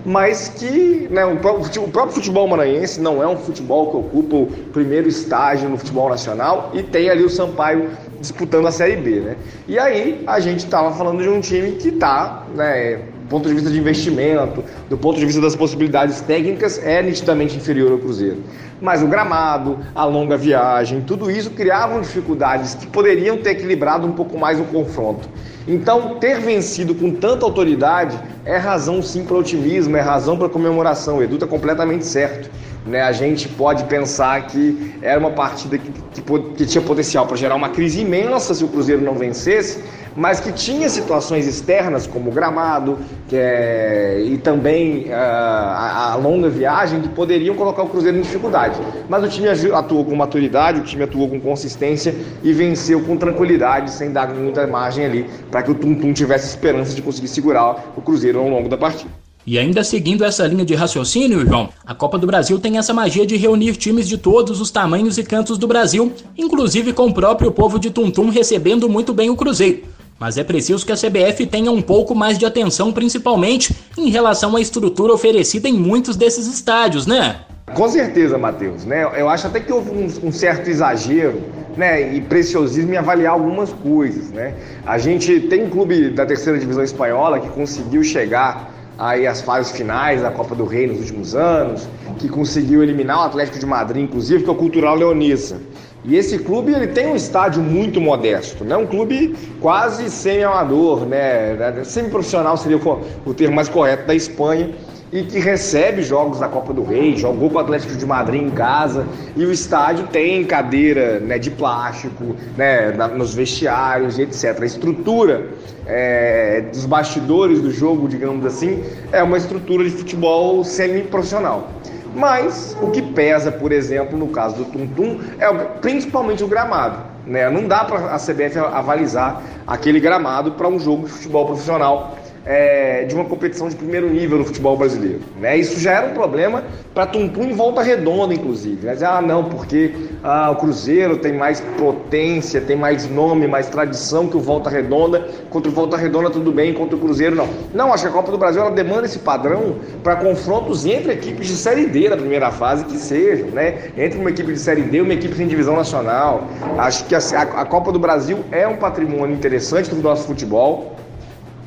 mas 0.08 0.48
que 0.48 1.06
né, 1.10 1.22
o, 1.26 1.36
próprio 1.36 2.14
futebol 2.14 2.48
maranhense 2.48 2.98
não 2.98 3.22
é 3.22 3.28
um 3.28 3.36
futebol 3.36 3.90
que 3.90 3.96
ocupa 3.98 4.36
o 4.36 4.46
primeiro 4.72 5.06
estágio 5.06 5.68
no 5.68 5.76
futebol 5.76 6.08
nacional 6.08 6.70
e 6.72 6.82
tem 6.82 7.10
ali 7.10 7.22
o 7.22 7.28
Sampaio 7.28 7.90
disputando 8.18 8.66
a 8.66 8.72
Série 8.72 8.96
B, 8.96 9.20
né? 9.20 9.36
E 9.68 9.78
aí 9.78 10.24
a 10.26 10.40
gente 10.40 10.60
estava 10.60 10.90
falando 10.92 11.22
de 11.22 11.28
um 11.28 11.40
time 11.42 11.72
que 11.72 11.90
está, 11.90 12.46
né, 12.54 12.96
do 12.96 13.28
ponto 13.28 13.48
de 13.50 13.54
vista 13.54 13.70
de 13.70 13.78
investimento, 13.78 14.64
do 14.88 14.96
ponto 14.96 15.18
de 15.18 15.26
vista 15.26 15.42
das 15.42 15.54
possibilidades 15.54 16.22
técnicas, 16.22 16.82
é 16.82 17.02
nitidamente 17.02 17.54
inferior 17.58 17.92
ao 17.92 17.98
Cruzeiro. 17.98 18.42
Mas 18.80 19.02
o 19.02 19.06
gramado, 19.08 19.78
a 19.94 20.06
longa 20.06 20.38
viagem, 20.38 21.02
tudo 21.02 21.30
isso 21.30 21.50
criavam 21.50 22.00
dificuldades 22.00 22.74
que 22.74 22.86
poderiam 22.86 23.36
ter 23.36 23.50
equilibrado 23.50 24.06
um 24.06 24.12
pouco 24.12 24.38
mais 24.38 24.58
o 24.58 24.64
confronto. 24.64 25.28
Então, 25.68 26.14
ter 26.14 26.40
vencido 26.40 26.94
com 26.94 27.10
tanta 27.10 27.44
autoridade 27.44 28.18
é 28.46 28.56
razão 28.56 29.02
sim 29.02 29.22
para 29.22 29.36
otimismo, 29.36 29.94
é 29.98 30.00
razão 30.00 30.38
para 30.38 30.48
comemoração. 30.48 31.18
O 31.18 31.22
Edu 31.22 31.34
está 31.34 31.46
completamente 31.46 32.06
certo. 32.06 32.50
Né? 32.86 33.02
A 33.02 33.12
gente 33.12 33.46
pode 33.50 33.84
pensar 33.84 34.46
que 34.46 34.94
era 35.02 35.20
uma 35.20 35.32
partida 35.32 35.76
que, 35.76 35.92
que, 36.14 36.22
que 36.56 36.64
tinha 36.64 36.82
potencial 36.82 37.26
para 37.26 37.36
gerar 37.36 37.54
uma 37.54 37.68
crise 37.68 38.00
imensa 38.00 38.54
se 38.54 38.64
o 38.64 38.68
Cruzeiro 38.68 39.02
não 39.02 39.14
vencesse, 39.14 39.84
mas 40.18 40.40
que 40.40 40.50
tinha 40.50 40.88
situações 40.88 41.46
externas, 41.46 42.04
como 42.04 42.30
o 42.30 42.32
gramado 42.32 42.98
é, 43.32 44.20
e 44.26 44.36
também 44.36 45.04
uh, 45.04 45.12
a, 45.12 46.12
a, 46.12 46.16
longa 46.16 46.48
viagem, 46.48 47.00
que 47.00 47.08
poderiam 47.08 47.54
colocar 47.54 47.84
o 47.84 47.88
Cruzeiro 47.88 48.18
em 48.18 48.22
dificuldade. 48.22 48.74
Mas 49.08 49.22
o 49.22 49.28
time 49.28 49.48
atuou 49.48 50.04
com 50.04 50.16
maturidade, 50.16 50.80
o 50.80 50.82
time 50.82 51.04
atuou 51.04 51.28
com 51.28 51.40
consistência 51.40 52.12
e 52.42 52.52
venceu 52.52 53.00
com 53.04 53.16
tranquilidade, 53.16 53.92
sem 53.92 54.10
dar 54.10 54.34
muita 54.34 54.66
margem 54.66 55.04
ali, 55.04 55.26
para 55.52 55.62
que 55.62 55.70
o 55.70 55.74
Tum 55.74 55.94
Tum 55.94 56.12
tivesse 56.12 56.48
esperança 56.48 56.96
de 56.96 57.00
conseguir 57.00 57.28
segurar 57.28 57.92
o 57.96 58.02
Cruzeiro 58.02 58.40
ao 58.40 58.48
longo 58.48 58.68
da 58.68 58.76
partida. 58.76 59.08
E 59.46 59.56
ainda 59.56 59.84
seguindo 59.84 60.24
essa 60.24 60.44
linha 60.48 60.64
de 60.64 60.74
raciocínio, 60.74 61.46
João, 61.46 61.68
a 61.86 61.94
Copa 61.94 62.18
do 62.18 62.26
Brasil 62.26 62.58
tem 62.58 62.76
essa 62.76 62.92
magia 62.92 63.24
de 63.24 63.36
reunir 63.36 63.76
times 63.76 64.08
de 64.08 64.18
todos 64.18 64.60
os 64.60 64.72
tamanhos 64.72 65.16
e 65.16 65.22
cantos 65.22 65.56
do 65.56 65.68
Brasil, 65.68 66.12
inclusive 66.36 66.92
com 66.92 67.06
o 67.06 67.14
próprio 67.14 67.52
povo 67.52 67.78
de 67.78 67.88
Tuntum 67.88 68.30
recebendo 68.30 68.88
muito 68.88 69.14
bem 69.14 69.30
o 69.30 69.36
Cruzeiro. 69.36 69.96
Mas 70.18 70.36
é 70.36 70.42
preciso 70.42 70.84
que 70.84 70.92
a 70.92 70.96
CBF 70.96 71.46
tenha 71.46 71.70
um 71.70 71.80
pouco 71.80 72.14
mais 72.14 72.36
de 72.36 72.44
atenção, 72.44 72.92
principalmente 72.92 73.74
em 73.96 74.10
relação 74.10 74.56
à 74.56 74.60
estrutura 74.60 75.12
oferecida 75.12 75.68
em 75.68 75.74
muitos 75.74 76.16
desses 76.16 76.46
estádios, 76.46 77.06
né? 77.06 77.42
Com 77.74 77.88
certeza, 77.88 78.36
Matheus. 78.38 78.84
Né? 78.84 79.04
Eu 79.16 79.28
acho 79.28 79.46
até 79.46 79.60
que 79.60 79.72
houve 79.72 79.90
um, 79.90 80.28
um, 80.28 80.32
certo 80.32 80.68
exagero 80.68 81.40
né? 81.76 82.14
e 82.14 82.20
preciosismo 82.20 82.92
em 82.92 82.96
avaliar 82.96 83.34
algumas 83.34 83.72
coisas. 83.72 84.30
Né? 84.30 84.54
A 84.86 84.98
gente 84.98 85.40
tem 85.40 85.64
um 85.64 85.70
clube 85.70 86.10
da 86.10 86.26
terceira 86.26 86.58
divisão 86.58 86.82
espanhola 86.82 87.38
que 87.38 87.48
conseguiu 87.50 88.02
chegar 88.02 88.72
aí 88.98 89.26
às 89.26 89.40
fases 89.40 89.70
finais 89.70 90.22
da 90.22 90.30
Copa 90.30 90.56
do 90.56 90.64
Rei 90.64 90.88
nos 90.88 90.98
últimos 90.98 91.34
anos, 91.36 91.88
que 92.18 92.28
conseguiu 92.28 92.82
eliminar 92.82 93.18
o 93.18 93.22
Atlético 93.22 93.58
de 93.58 93.66
Madrid, 93.66 94.02
inclusive, 94.02 94.42
que 94.42 94.50
é 94.50 94.52
o 94.52 94.56
Cultural 94.56 94.96
Leonissa. 94.96 95.60
E 96.04 96.16
esse 96.16 96.38
clube 96.38 96.72
ele 96.72 96.86
tem 96.88 97.08
um 97.08 97.16
estádio 97.16 97.62
muito 97.62 98.00
modesto, 98.00 98.64
né? 98.64 98.76
um 98.76 98.86
clube 98.86 99.34
quase 99.60 100.08
semi-amador, 100.08 101.04
né? 101.04 101.82
semi-profissional 101.84 102.56
seria 102.56 102.78
o 103.26 103.34
termo 103.34 103.56
mais 103.56 103.68
correto 103.68 104.06
da 104.06 104.14
Espanha, 104.14 104.70
e 105.12 105.22
que 105.22 105.38
recebe 105.38 106.02
jogos 106.02 106.38
da 106.38 106.48
Copa 106.48 106.72
do 106.72 106.84
Rei, 106.84 107.16
jogou 107.16 107.48
com 107.48 107.56
o 107.56 107.60
Atlético 107.60 107.94
de 107.96 108.04
Madrid 108.04 108.42
em 108.42 108.50
casa, 108.50 109.06
e 109.36 109.44
o 109.44 109.50
estádio 109.50 110.06
tem 110.08 110.44
cadeira 110.44 111.18
né, 111.20 111.38
de 111.38 111.50
plástico 111.50 112.36
né, 112.56 112.92
na, 112.92 113.08
nos 113.08 113.34
vestiários 113.34 114.18
e 114.18 114.22
etc. 114.22 114.60
A 114.60 114.66
estrutura 114.66 115.48
é, 115.86 116.62
dos 116.70 116.84
bastidores 116.84 117.60
do 117.60 117.70
jogo, 117.70 118.06
digamos 118.06 118.44
assim, 118.44 118.84
é 119.10 119.22
uma 119.22 119.38
estrutura 119.38 119.84
de 119.84 119.90
futebol 119.90 120.62
semi-profissional. 120.62 121.68
Mas 122.14 122.76
o 122.80 122.90
que 122.90 123.02
pesa, 123.02 123.52
por 123.52 123.72
exemplo, 123.72 124.18
no 124.18 124.28
caso 124.28 124.56
do 124.56 124.64
Tum 124.66 124.86
Tum, 124.88 125.20
é 125.38 125.52
principalmente 125.80 126.42
o 126.42 126.48
gramado. 126.48 126.98
Né? 127.26 127.50
Não 127.50 127.68
dá 127.68 127.84
para 127.84 128.14
a 128.14 128.18
CBF 128.18 128.58
avalizar 128.58 129.42
aquele 129.66 130.00
gramado 130.00 130.52
para 130.52 130.66
um 130.66 130.78
jogo 130.78 131.06
de 131.06 131.12
futebol 131.12 131.46
profissional 131.46 132.16
é, 132.48 133.04
de 133.04 133.14
uma 133.14 133.26
competição 133.26 133.68
de 133.68 133.76
primeiro 133.76 134.08
nível 134.08 134.38
no 134.38 134.44
futebol 134.46 134.74
brasileiro. 134.74 135.20
Né? 135.38 135.58
Isso 135.58 135.78
já 135.78 135.92
era 135.92 136.06
um 136.06 136.14
problema 136.14 136.64
para 136.94 137.04
Tuntum 137.04 137.42
em 137.42 137.52
volta 137.52 137.82
redonda, 137.82 138.32
inclusive. 138.32 138.86
Né? 138.86 138.96
Ah, 139.02 139.20
não, 139.20 139.44
porque 139.44 139.92
ah, 140.24 140.50
o 140.50 140.56
Cruzeiro 140.56 141.18
tem 141.18 141.34
mais 141.34 141.60
potência, 141.78 142.58
tem 142.62 142.74
mais 142.74 143.08
nome, 143.08 143.46
mais 143.46 143.68
tradição 143.68 144.26
que 144.26 144.36
o 144.38 144.40
Volta 144.40 144.70
Redonda. 144.70 145.28
Contra 145.50 145.70
o 145.70 145.74
Volta 145.74 145.98
Redonda 145.98 146.30
tudo 146.30 146.50
bem, 146.50 146.72
contra 146.72 146.96
o 146.96 146.98
Cruzeiro 146.98 147.36
não. 147.36 147.48
Não, 147.74 147.92
acho 147.92 148.04
que 148.04 148.08
a 148.08 148.12
Copa 148.12 148.32
do 148.32 148.38
Brasil 148.38 148.62
ela 148.62 148.70
demanda 148.70 149.04
esse 149.04 149.18
padrão 149.18 149.76
para 150.02 150.16
confrontos 150.16 150.86
entre 150.86 151.12
equipes 151.12 151.48
de 151.48 151.54
Série 151.54 151.84
D 151.84 152.08
da 152.08 152.16
primeira 152.16 152.50
fase 152.50 152.82
que 152.86 152.96
sejam, 152.96 153.48
né? 153.48 153.90
Entre 153.94 154.18
uma 154.18 154.30
equipe 154.30 154.54
de 154.54 154.58
Série 154.58 154.82
D 154.82 154.96
e 154.96 155.00
uma 155.02 155.12
equipe 155.12 155.40
em 155.42 155.46
divisão 155.46 155.76
nacional. 155.76 156.44
Acho 156.78 157.04
que 157.04 157.14
a, 157.14 157.18
a 157.18 157.66
Copa 157.66 157.92
do 157.92 157.98
Brasil 157.98 158.38
é 158.50 158.66
um 158.66 158.76
patrimônio 158.76 159.36
interessante 159.36 159.90
do 159.90 160.00
nosso 160.00 160.26
futebol 160.26 160.97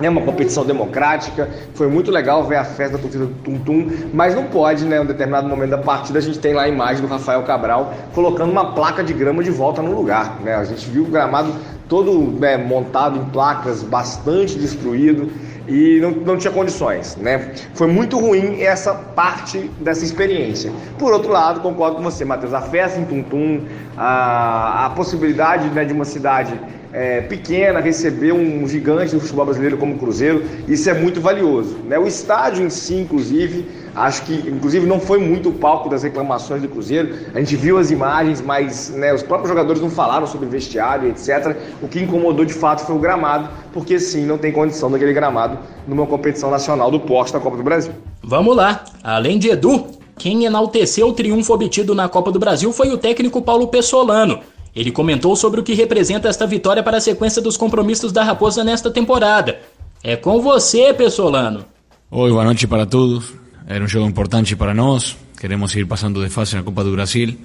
é 0.08 0.10
uma 0.10 0.22
competição 0.22 0.66
democrática, 0.66 1.50
foi 1.74 1.88
muito 1.88 2.12
legal 2.12 2.44
ver 2.46 2.58
a 2.58 2.64
festa 2.64 2.98
da 2.98 3.02
torcida 3.02 3.26
do 3.26 3.34
Tum 3.36 3.58
Tum, 3.60 3.90
mas 4.14 4.36
não 4.36 4.46
pode, 4.46 4.86
né, 4.86 4.98
em 4.98 5.00
um 5.02 5.06
determinado 5.06 5.48
momento 5.48 5.72
da 5.72 5.78
partida, 5.78 6.20
a 6.20 6.22
gente 6.22 6.40
tem 6.40 6.54
lá 6.54 6.64
a 6.64 6.68
imagem 6.68 7.02
do 7.02 7.08
Rafael 7.08 7.44
Cabral 7.44 7.94
colocando 8.14 8.52
uma 8.52 8.74
placa 8.74 9.04
de 9.04 9.14
grama 9.14 9.44
de 9.44 9.52
volta 9.52 9.82
no 9.82 9.96
lugar, 9.96 10.40
né, 10.42 10.56
a 10.56 10.64
gente 10.64 10.90
viu 10.90 11.04
o 11.04 11.08
gramado 11.08 11.54
todo 11.88 12.40
né, 12.40 12.58
montado 12.58 13.18
em 13.18 13.26
placas, 13.26 13.84
bastante 13.84 14.58
destruído 14.58 15.30
e 15.68 16.00
não, 16.02 16.12
não 16.12 16.38
tinha 16.38 16.52
condições, 16.52 17.18
né, 17.18 17.54
foi 17.74 17.88
muito 17.88 18.18
ruim 18.20 18.62
essa 18.62 18.94
parte 18.94 19.70
dessa 19.80 20.04
experiência. 20.04 20.72
Por 20.98 21.12
outro 21.12 21.32
lado, 21.32 21.60
concordo 21.60 21.98
com 21.98 22.04
você, 22.04 22.24
Matheus, 22.24 22.54
a 22.54 22.62
festa 22.62 23.00
em 23.00 23.06
Tum 23.06 23.24
Tum, 23.24 23.62
a, 23.98 24.86
a 24.86 24.90
possibilidade 24.92 25.70
né, 25.70 25.84
de 25.84 25.94
uma 25.94 26.06
cidade 26.06 26.60
é, 26.94 27.22
pequena 27.22 27.80
receber 27.80 28.34
um 28.34 28.68
gigante 28.68 29.14
do 29.14 29.20
futebol 29.20 29.46
brasileiro 29.46 29.78
como 29.78 29.96
o 29.96 29.98
Cruzeiro, 29.98 30.44
isso 30.68 30.90
é 30.90 30.94
muito 30.94 31.22
valioso. 31.22 31.78
Né? 31.88 31.98
O 31.98 32.06
estádio 32.06 32.66
em 32.66 32.70
si, 32.70 32.96
inclusive, 32.96 33.66
acho 33.96 34.24
que 34.24 34.34
inclusive 34.34 34.86
não 34.86 35.00
foi 35.00 35.20
muito 35.20 35.50
o 35.50 35.54
palco 35.54 35.90
das 35.90 36.04
reclamações 36.04 36.62
do 36.62 36.68
Cruzeiro. 36.68 37.16
A 37.34 37.40
gente 37.40 37.56
viu 37.56 37.78
as 37.78 37.92
imagens, 37.92 38.42
mas 38.42 38.90
né, 38.90 39.14
os 39.14 39.24
próprios 39.24 39.50
jogadores 39.50 39.82
não 39.82 39.90
falaram 39.90 40.28
sobre 40.28 40.48
vestiário, 40.48 41.10
etc. 41.10 41.56
O 41.82 41.88
que 41.88 42.00
incomodou 42.00 42.46
de 42.46 42.54
fato 42.54 42.86
foi 42.86 42.96
o 42.96 43.00
gramado, 43.00 43.50
porque 43.74 44.00
sim, 44.00 44.26
não 44.26 44.38
tem 44.38 44.52
condição 44.52 44.92
daquele 44.92 45.14
gramado 45.14 45.58
numa 45.88 46.06
competição 46.06 46.52
nacional 46.52 46.92
do 46.92 47.00
porte 47.00 47.34
da 47.34 47.40
Copa 47.40 47.58
do 47.58 47.64
Brasil. 47.64 47.94
Vamos 48.24 48.56
lá, 48.56 48.84
além 49.04 49.40
de 49.40 49.50
Edu, 49.50 49.86
quem 50.18 50.46
enalteceu 50.46 51.08
o 51.08 51.14
triunfo 51.14 51.54
obtido 51.54 51.96
na 51.96 52.08
Copa 52.08 52.32
do 52.32 52.38
Brasil 52.38 52.72
foi 52.72 52.90
o 52.90 52.98
técnico 52.98 53.42
Paulo 53.42 53.68
Pessolano 53.68 54.40
ele 54.76 54.92
comentou 54.92 55.36
sobre 55.36 55.60
o 55.60 55.64
que 55.64 55.74
representa 55.74 56.30
esta 56.30 56.48
vitória 56.48 56.82
para 56.82 56.98
a 56.98 57.02
sequência 57.02 57.42
dos 57.42 57.58
compromissos 57.58 58.12
da 58.12 58.24
Raposa 58.24 58.64
nesta 58.64 58.90
temporada. 58.90 59.60
É 60.04 60.16
com 60.16 60.42
você, 60.42 60.94
Pessolano. 60.94 61.66
Oi, 62.10 62.30
boa 62.32 62.44
noite 62.44 62.68
para 62.68 62.86
todos. 62.86 63.34
Era 63.68 63.84
um 63.84 63.88
jogo 63.88 64.08
importante 64.08 64.56
para 64.56 64.74
nós. 64.74 65.18
Queremos 65.40 65.76
ir 65.76 65.86
passando 65.86 66.24
de 66.24 66.30
fase 66.30 66.56
na 66.56 66.64
Copa 66.64 66.84
do 66.84 66.92
Brasil, 66.92 67.36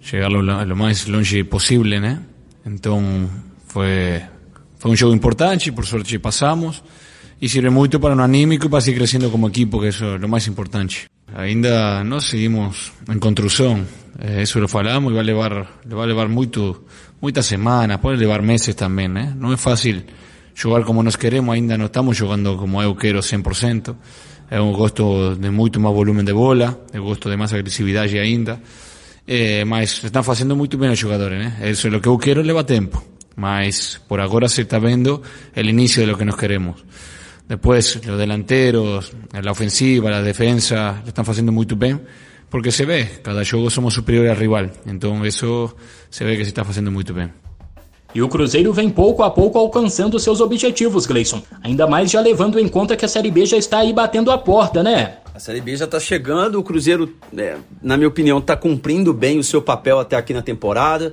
chegar 0.00 0.28
lo, 0.28 0.40
lo 0.40 0.76
mais 0.76 1.06
longe 1.06 1.44
possível, 1.44 2.00
né? 2.00 2.20
Então, 2.64 3.28
foi, 3.66 4.22
foi 4.78 4.90
um 4.90 4.96
jogo 4.96 5.14
importante, 5.14 5.70
por 5.70 5.86
sorte 5.86 6.18
passamos. 6.18 6.82
E 7.40 7.48
sirve 7.48 7.68
muito 7.68 8.00
para 8.00 8.16
o 8.16 8.20
anímico 8.20 8.66
e 8.66 8.68
para 8.68 8.80
seguir 8.80 8.98
crescendo 8.98 9.30
como 9.30 9.48
equipo, 9.48 9.80
que 9.80 9.88
isso 9.88 10.04
é 10.04 10.16
o 10.16 10.28
mais 10.28 10.46
importante. 10.46 11.06
Ainda 11.32 12.04
nós 12.04 12.24
seguimos 12.24 12.92
em 13.08 13.18
construção, 13.18 13.86
Eh, 14.18 14.42
eso 14.42 14.60
lo 14.60 14.68
falamos 14.68 15.12
y 15.12 15.16
va 15.16 15.22
a 15.22 15.24
llevar, 15.24 15.66
le 15.84 15.94
va 15.94 16.04
a 16.04 16.06
llevar 16.06 16.28
mucho, 16.28 16.84
muchas 17.20 17.46
semanas, 17.46 17.98
puede 17.98 18.16
llevar 18.16 18.42
meses 18.42 18.76
también, 18.76 19.16
¿eh? 19.16 19.34
No 19.36 19.52
es 19.52 19.60
fácil 19.60 20.06
jugar 20.56 20.84
como 20.84 21.02
nos 21.02 21.16
queremos, 21.16 21.54
ainda 21.54 21.76
no 21.76 21.86
estamos 21.86 22.18
jugando 22.18 22.56
como 22.56 22.82
eu 22.82 22.94
quero 22.96 23.22
100%. 23.22 23.96
É 24.50 24.60
um 24.60 24.72
gosto 24.72 25.34
de 25.36 25.50
muito 25.50 25.80
mais 25.80 25.94
volume 25.94 26.22
de 26.22 26.32
bola, 26.32 26.84
é 26.92 27.00
um 27.00 27.04
gosto 27.04 27.28
de 27.28 27.36
mais 27.36 27.52
agressividade 27.52 28.18
ainda. 28.18 28.60
Eh, 29.26 29.64
mas 29.64 30.04
estão 30.04 30.22
fazendo 30.22 30.54
muito 30.54 30.78
bem 30.78 30.90
os 30.90 30.98
jogadores, 30.98 31.38
né? 31.38 31.70
Isso 31.70 31.88
é 31.88 31.96
o 31.96 32.00
que 32.00 32.08
eu 32.08 32.18
quero, 32.18 32.42
leva 32.42 32.62
tempo. 32.62 33.02
Mas 33.36 34.00
por 34.06 34.20
agora 34.20 34.48
se 34.48 34.62
está 34.62 34.78
vendo 34.78 35.22
o 35.56 35.60
início 35.60 36.04
de 36.04 36.06
lo 36.12 36.16
que 36.16 36.24
nos 36.24 36.36
queremos. 36.36 36.84
Después, 37.48 38.00
los 38.06 38.18
delanteros, 38.18 39.12
la 39.32 39.52
ofensiva, 39.52 40.10
la 40.10 40.22
defensa, 40.22 41.00
lo 41.02 41.08
están 41.08 41.28
haciendo 41.28 41.52
muy 41.52 41.66
bien 41.66 42.00
porque 42.54 42.70
se 42.70 42.84
vê, 42.84 43.20
cada 43.20 43.42
jogo 43.42 43.68
somos 43.68 43.94
superiores 43.94 44.30
ao 44.30 44.36
rival. 44.36 44.70
Então 44.86 45.26
isso 45.26 45.74
se 46.08 46.22
vê 46.22 46.36
que 46.36 46.44
se 46.44 46.50
está 46.50 46.62
fazendo 46.62 46.88
muito 46.88 47.12
bem. 47.12 47.28
E 48.14 48.22
o 48.22 48.28
Cruzeiro 48.28 48.72
vem 48.72 48.88
pouco 48.88 49.24
a 49.24 49.30
pouco 49.32 49.58
alcançando 49.58 50.20
seus 50.20 50.40
objetivos, 50.40 51.04
Gleison. 51.04 51.42
Ainda 51.64 51.84
mais 51.88 52.12
já 52.12 52.20
levando 52.20 52.60
em 52.60 52.68
conta 52.68 52.96
que 52.96 53.04
a 53.04 53.08
Série 53.08 53.28
B 53.28 53.44
já 53.44 53.56
está 53.56 53.78
aí 53.78 53.92
batendo 53.92 54.30
a 54.30 54.38
porta, 54.38 54.84
né? 54.84 55.16
A 55.34 55.40
Série 55.40 55.60
B 55.60 55.76
já 55.76 55.84
está 55.84 55.98
chegando, 55.98 56.60
o 56.60 56.62
Cruzeiro, 56.62 57.12
é, 57.36 57.56
na 57.82 57.96
minha 57.96 58.06
opinião, 58.06 58.38
está 58.38 58.56
cumprindo 58.56 59.12
bem 59.12 59.40
o 59.40 59.42
seu 59.42 59.60
papel 59.60 59.98
até 59.98 60.14
aqui 60.14 60.32
na 60.32 60.40
temporada. 60.40 61.12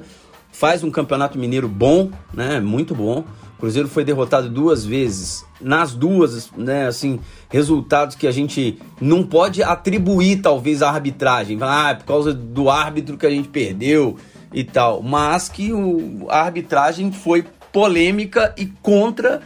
Faz 0.52 0.84
um 0.84 0.92
campeonato 0.92 1.40
mineiro 1.40 1.68
bom, 1.68 2.12
né? 2.32 2.60
Muito 2.60 2.94
bom. 2.94 3.24
Cruzeiro 3.62 3.88
foi 3.88 4.04
derrotado 4.04 4.50
duas 4.50 4.84
vezes. 4.84 5.46
Nas 5.62 5.94
duas, 5.94 6.50
né, 6.58 6.88
assim, 6.88 7.20
resultados 7.48 8.16
que 8.16 8.26
a 8.26 8.32
gente 8.32 8.80
não 9.00 9.24
pode 9.24 9.62
atribuir, 9.62 10.42
talvez, 10.42 10.82
à 10.82 10.90
arbitragem. 10.90 11.60
Ah, 11.62 11.92
é 11.92 11.94
por 11.94 12.06
causa 12.06 12.34
do 12.34 12.72
árbitro 12.72 13.20
que 13.20 13.26
a 13.26 13.30
gente 13.30 13.50
perdeu 13.50 14.18
e 14.52 14.64
tal. 14.64 15.04
Mas 15.04 15.48
que 15.48 15.72
o, 15.72 16.26
a 16.28 16.42
arbitragem 16.42 17.12
foi 17.12 17.46
polêmica 17.72 18.52
e 18.58 18.66
contra 18.66 19.44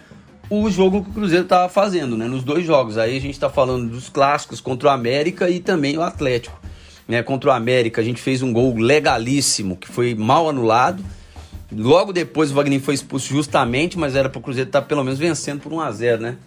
o 0.49 0.69
jogo 0.69 1.03
que 1.03 1.09
o 1.09 1.13
Cruzeiro 1.13 1.43
estava 1.43 1.67
fazendo, 1.67 2.15
né? 2.15 2.25
Nos 2.25 2.41
dois 2.41 2.65
jogos. 2.65 2.97
Aí 2.97 3.17
a 3.17 3.21
gente 3.21 3.33
está 3.33 3.49
falando 3.49 3.89
dos 3.89 4.07
clássicos 4.07 4.61
contra 4.61 4.87
o 4.87 4.91
América 4.91 5.49
e 5.49 5.59
também 5.59 5.97
o 5.97 6.01
Atlético. 6.01 6.57
Né? 7.05 7.21
Contra 7.21 7.49
o 7.49 7.53
América, 7.53 7.99
a 7.99 8.03
gente 8.03 8.21
fez 8.21 8.41
um 8.41 8.53
gol 8.53 8.77
legalíssimo, 8.77 9.75
que 9.75 9.89
foi 9.89 10.15
mal 10.15 10.47
anulado 10.49 11.03
Logo 11.71 12.13
depois 12.13 12.51
o 12.51 12.53
Wagner 12.53 12.79
foi 12.79 12.93
expulso 12.93 13.27
justamente, 13.27 13.97
mas 13.97 14.15
era 14.15 14.29
para 14.29 14.39
o 14.39 14.41
Cruzeiro 14.41 14.69
estar 14.69 14.81
tá 14.81 14.87
pelo 14.87 15.03
menos 15.03 15.17
vencendo 15.17 15.61
por 15.61 15.73
1 15.73 15.81
a 15.81 15.91
0 15.91 16.21
né? 16.21 16.37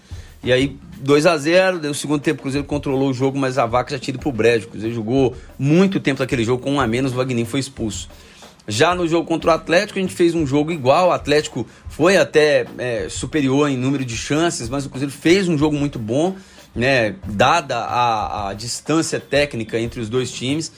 E 0.43 0.53
aí 0.53 0.77
2 1.01 1.27
a 1.27 1.37
0 1.37 1.81
deu 1.81 1.91
o 1.91 1.95
segundo 1.95 2.21
tempo 2.21 2.39
o 2.39 2.43
Cruzeiro 2.43 2.67
controlou 2.67 3.11
o 3.11 3.15
jogo, 3.15 3.37
mas 3.37 3.59
a 3.59 3.67
vaca 3.67 3.91
já 3.91 3.99
tinha 3.99 4.13
ido 4.13 4.21
pro 4.21 4.31
brejo. 4.31 4.67
O 4.67 4.71
Cruzeiro 4.71 4.95
jogou 4.95 5.35
muito 5.59 5.99
tempo 5.99 6.21
naquele 6.21 6.45
jogo 6.45 6.63
com 6.63 6.75
um 6.75 6.81
a 6.81 6.87
menos, 6.87 7.13
o 7.13 7.17
Wagner 7.17 7.45
foi 7.45 7.61
expulso. 7.61 8.09
Já 8.71 8.95
no 8.95 9.09
jogo 9.09 9.27
contra 9.27 9.51
o 9.51 9.55
Atlético, 9.55 9.99
a 9.99 10.03
gente 10.03 10.15
fez 10.15 10.35
um 10.35 10.47
jogo 10.47 10.71
igual. 10.71 11.09
O 11.09 11.13
Atlético 11.13 11.67
foi 11.89 12.19
até 12.19 12.67
é, 12.77 13.09
superior 13.09 13.69
em 13.69 13.79
número 13.79 14.05
de 14.05 14.15
chances, 14.15 14.69
mas 14.69 14.85
o 14.85 14.91
Cruzeiro 14.91 15.13
fez 15.13 15.49
um 15.49 15.57
jogo 15.57 15.75
muito 15.75 15.99
bom, 15.99 16.37
né? 16.75 17.17
Dada 17.27 17.79
a, 17.79 18.51
a 18.51 18.55
distância 18.55 19.19
técnica 19.19 19.81
entre 19.81 20.01
os 20.01 20.11
dois 20.11 20.31
times. 20.31 20.71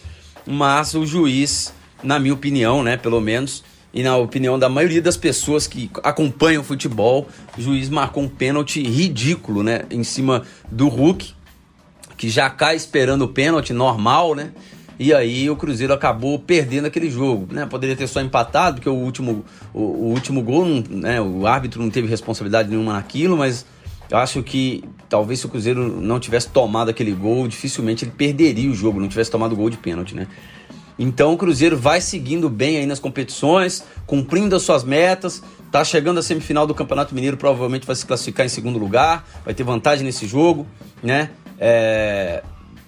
Mas 0.47 0.95
o 0.95 1.05
juiz, 1.05 1.75
na 2.03 2.21
minha 2.21 2.33
opinião, 2.33 2.83
né, 2.83 2.97
pelo 2.97 3.21
menos, 3.21 3.65
e 3.93 4.03
na 4.03 4.17
opinião 4.17 4.59
da 4.59 4.69
maioria 4.69 5.03
das 5.03 5.17
pessoas 5.17 5.67
que 5.67 5.91
acompanham 6.03 6.63
o 6.63 6.65
futebol, 6.65 7.29
o 7.59 7.61
juiz 7.61 7.89
marcou 7.89 8.23
um 8.23 8.29
pênalti 8.29 8.83
ridículo, 8.83 9.63
né, 9.63 9.83
em 9.91 10.05
cima 10.05 10.43
do 10.71 10.89
Hulk, 10.89 11.35
que 12.17 12.29
já 12.29 12.49
cai 12.51 12.77
esperando 12.77 13.23
o 13.23 13.29
pênalti 13.29 13.73
normal, 13.73 14.35
né? 14.35 14.53
E 14.99 15.15
aí 15.15 15.49
o 15.49 15.57
Cruzeiro 15.57 15.95
acabou 15.95 16.39
perdendo 16.39 16.85
aquele 16.85 17.11
jogo, 17.11 17.49
né? 17.51 17.65
Poderia 17.65 17.97
ter 17.97 18.07
só 18.07 18.21
empatado, 18.21 18.77
porque 18.77 18.89
o 18.91 18.95
último, 18.95 19.43
o, 19.73 19.81
o 19.81 20.07
último 20.11 20.43
gol, 20.43 20.67
né, 20.91 21.19
o 21.19 21.47
árbitro 21.47 21.81
não 21.81 21.89
teve 21.89 22.07
responsabilidade 22.07 22.69
nenhuma 22.69 22.93
naquilo, 22.93 23.39
mas 23.39 23.65
Eu 24.11 24.19
acho 24.19 24.43
que 24.43 24.83
talvez 25.09 25.39
se 25.39 25.47
o 25.47 25.49
Cruzeiro 25.49 26.01
não 26.01 26.19
tivesse 26.19 26.49
tomado 26.49 26.89
aquele 26.89 27.13
gol, 27.13 27.47
dificilmente 27.47 28.05
ele 28.05 28.11
perderia 28.11 28.69
o 28.69 28.75
jogo, 28.75 29.01
não 29.01 29.09
tivesse 29.09 29.31
tomado 29.31 29.53
o 29.53 29.57
gol 29.57 29.71
de 29.71 29.77
pênalti, 29.77 30.17
né? 30.17 30.27
Então 31.03 31.33
o 31.33 31.37
Cruzeiro 31.39 31.79
vai 31.79 31.99
seguindo 31.99 32.51
bem 32.51 32.77
aí 32.77 32.85
nas 32.85 32.99
competições, 32.99 33.83
cumprindo 34.07 34.55
as 34.55 34.61
suas 34.61 34.85
metas, 34.85 35.43
tá 35.73 35.83
chegando 35.83 36.21
à 36.21 36.23
semifinal 36.23 36.67
do 36.67 36.75
Campeonato 36.75 37.15
Mineiro, 37.15 37.39
provavelmente 37.39 37.87
vai 37.87 37.97
se 37.97 38.05
classificar 38.05 38.45
em 38.45 38.51
segundo 38.51 38.79
lugar, 38.79 39.27
vai 39.43 39.55
ter 39.55 39.65
vantagem 39.65 40.05
nesse 40.05 40.27
jogo, 40.27 40.67
né? 41.03 41.31
É, 41.59 42.43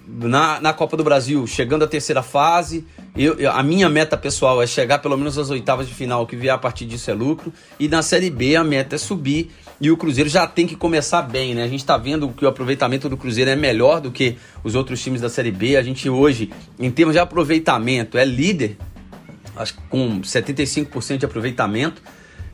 na, 0.07 0.61
na 0.61 0.73
Copa 0.75 0.95
do 0.95 1.03
Brasil, 1.03 1.47
chegando 1.47 1.85
à 1.85 1.89
terceira 1.89 2.23
fase, 2.23 2.85
eu, 3.17 3.39
eu, 3.39 3.51
a 3.51 3.63
minha 3.63 3.89
meta 3.89 4.17
pessoal 4.17 4.63
é 4.63 4.67
chegar 4.67 4.99
pelo 4.99 5.17
menos 5.17 5.39
às 5.39 5.49
oitavas 5.49 5.89
de 5.89 5.95
final, 5.95 6.23
o 6.23 6.27
que 6.27 6.37
vier 6.37 6.53
a 6.53 6.59
partir 6.59 6.85
disso 6.85 7.11
é 7.11 7.15
lucro. 7.15 7.51
E 7.79 7.89
na 7.89 8.03
Série 8.03 8.29
B 8.29 8.57
a 8.57 8.65
meta 8.65 8.97
é 8.97 8.99
subir. 8.99 9.51
E 9.83 9.91
o 9.91 9.97
Cruzeiro 9.97 10.31
já 10.31 10.47
tem 10.47 10.65
que 10.65 10.77
começar 10.77 11.23
bem, 11.23 11.57
né? 11.57 11.65
A 11.65 11.67
gente 11.67 11.81
está 11.81 11.97
vendo 11.97 12.29
que 12.29 12.45
o 12.45 12.49
aproveitamento 12.49 13.09
do 13.09 13.17
Cruzeiro 13.17 13.51
é 13.51 13.57
melhor 13.57 14.01
do 14.01 14.13
que 14.13 14.37
os 14.63 14.77
outros 14.77 15.03
times 15.03 15.21
da 15.21 15.29
Série 15.29 15.51
B. 15.51 15.77
A 15.77 15.83
gente 15.83 16.09
hoje, 16.09 16.53
em 16.79 16.89
termos 16.89 17.15
de 17.15 17.19
aproveitamento, 17.19 18.17
é 18.17 18.25
líder, 18.25 18.77
acho 19.57 19.75
que 19.75 19.83
com 19.89 20.21
75% 20.21 21.17
de 21.19 21.27
aproveitamento 21.27 22.01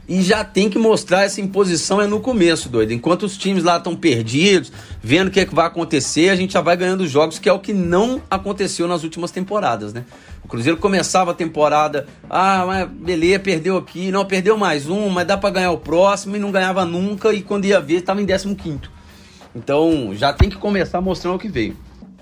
e 0.09 0.23
já 0.23 0.43
tem 0.43 0.71
que 0.71 0.79
mostrar 0.79 1.25
essa 1.25 1.41
imposição 1.41 2.01
é 2.01 2.07
no 2.07 2.19
começo, 2.19 2.69
doido. 2.71 2.93
Enquanto 2.93 3.25
os 3.25 3.37
times 3.37 3.63
lá 3.63 3.77
estão 3.77 3.95
perdidos, 3.95 4.73
vendo 5.03 5.29
o 5.29 5.31
que, 5.31 5.41
é 5.41 5.45
que 5.45 5.55
vai 5.55 5.67
acontecer, 5.67 6.31
a 6.31 6.37
gente 6.37 6.55
já 6.55 6.63
vai 6.63 6.77
ganhando 6.79 7.07
jogos, 7.07 7.39
que 7.39 7.49
é 7.49 7.53
o 7.53 7.59
que 7.59 7.75
não 7.75 8.23
aconteceu 8.31 8.89
nas 8.89 9.05
últimas 9.05 9.31
temporadas, 9.31 9.93
né? 9.93 10.07
O 10.43 10.49
Cruzeiro 10.49 10.79
começava 10.79 11.33
a 11.33 11.35
temporada, 11.35 12.07
ah, 12.31 12.65
mas 12.67 12.89
beleza, 12.89 13.39
perdeu 13.41 13.77
aqui, 13.77 14.11
não, 14.11 14.25
perdeu 14.25 14.57
mais 14.57 14.89
um, 14.89 15.11
mas 15.11 15.27
dá 15.27 15.37
para 15.37 15.51
ganhar 15.51 15.73
o 15.73 15.79
próximo 15.79 16.37
e 16.37 16.39
não 16.39 16.51
ganhava 16.51 16.87
nunca, 16.87 17.35
e 17.35 17.43
quando 17.43 17.67
ia 17.67 17.79
ver, 17.79 17.97
estava 17.97 18.23
em 18.23 18.27
15. 18.27 18.81
Então 19.55 20.11
já 20.15 20.33
tem 20.33 20.49
que 20.49 20.57
começar 20.57 21.03
mostrando 21.03 21.37
o 21.37 21.39
que 21.39 21.49
veio. 21.49 21.77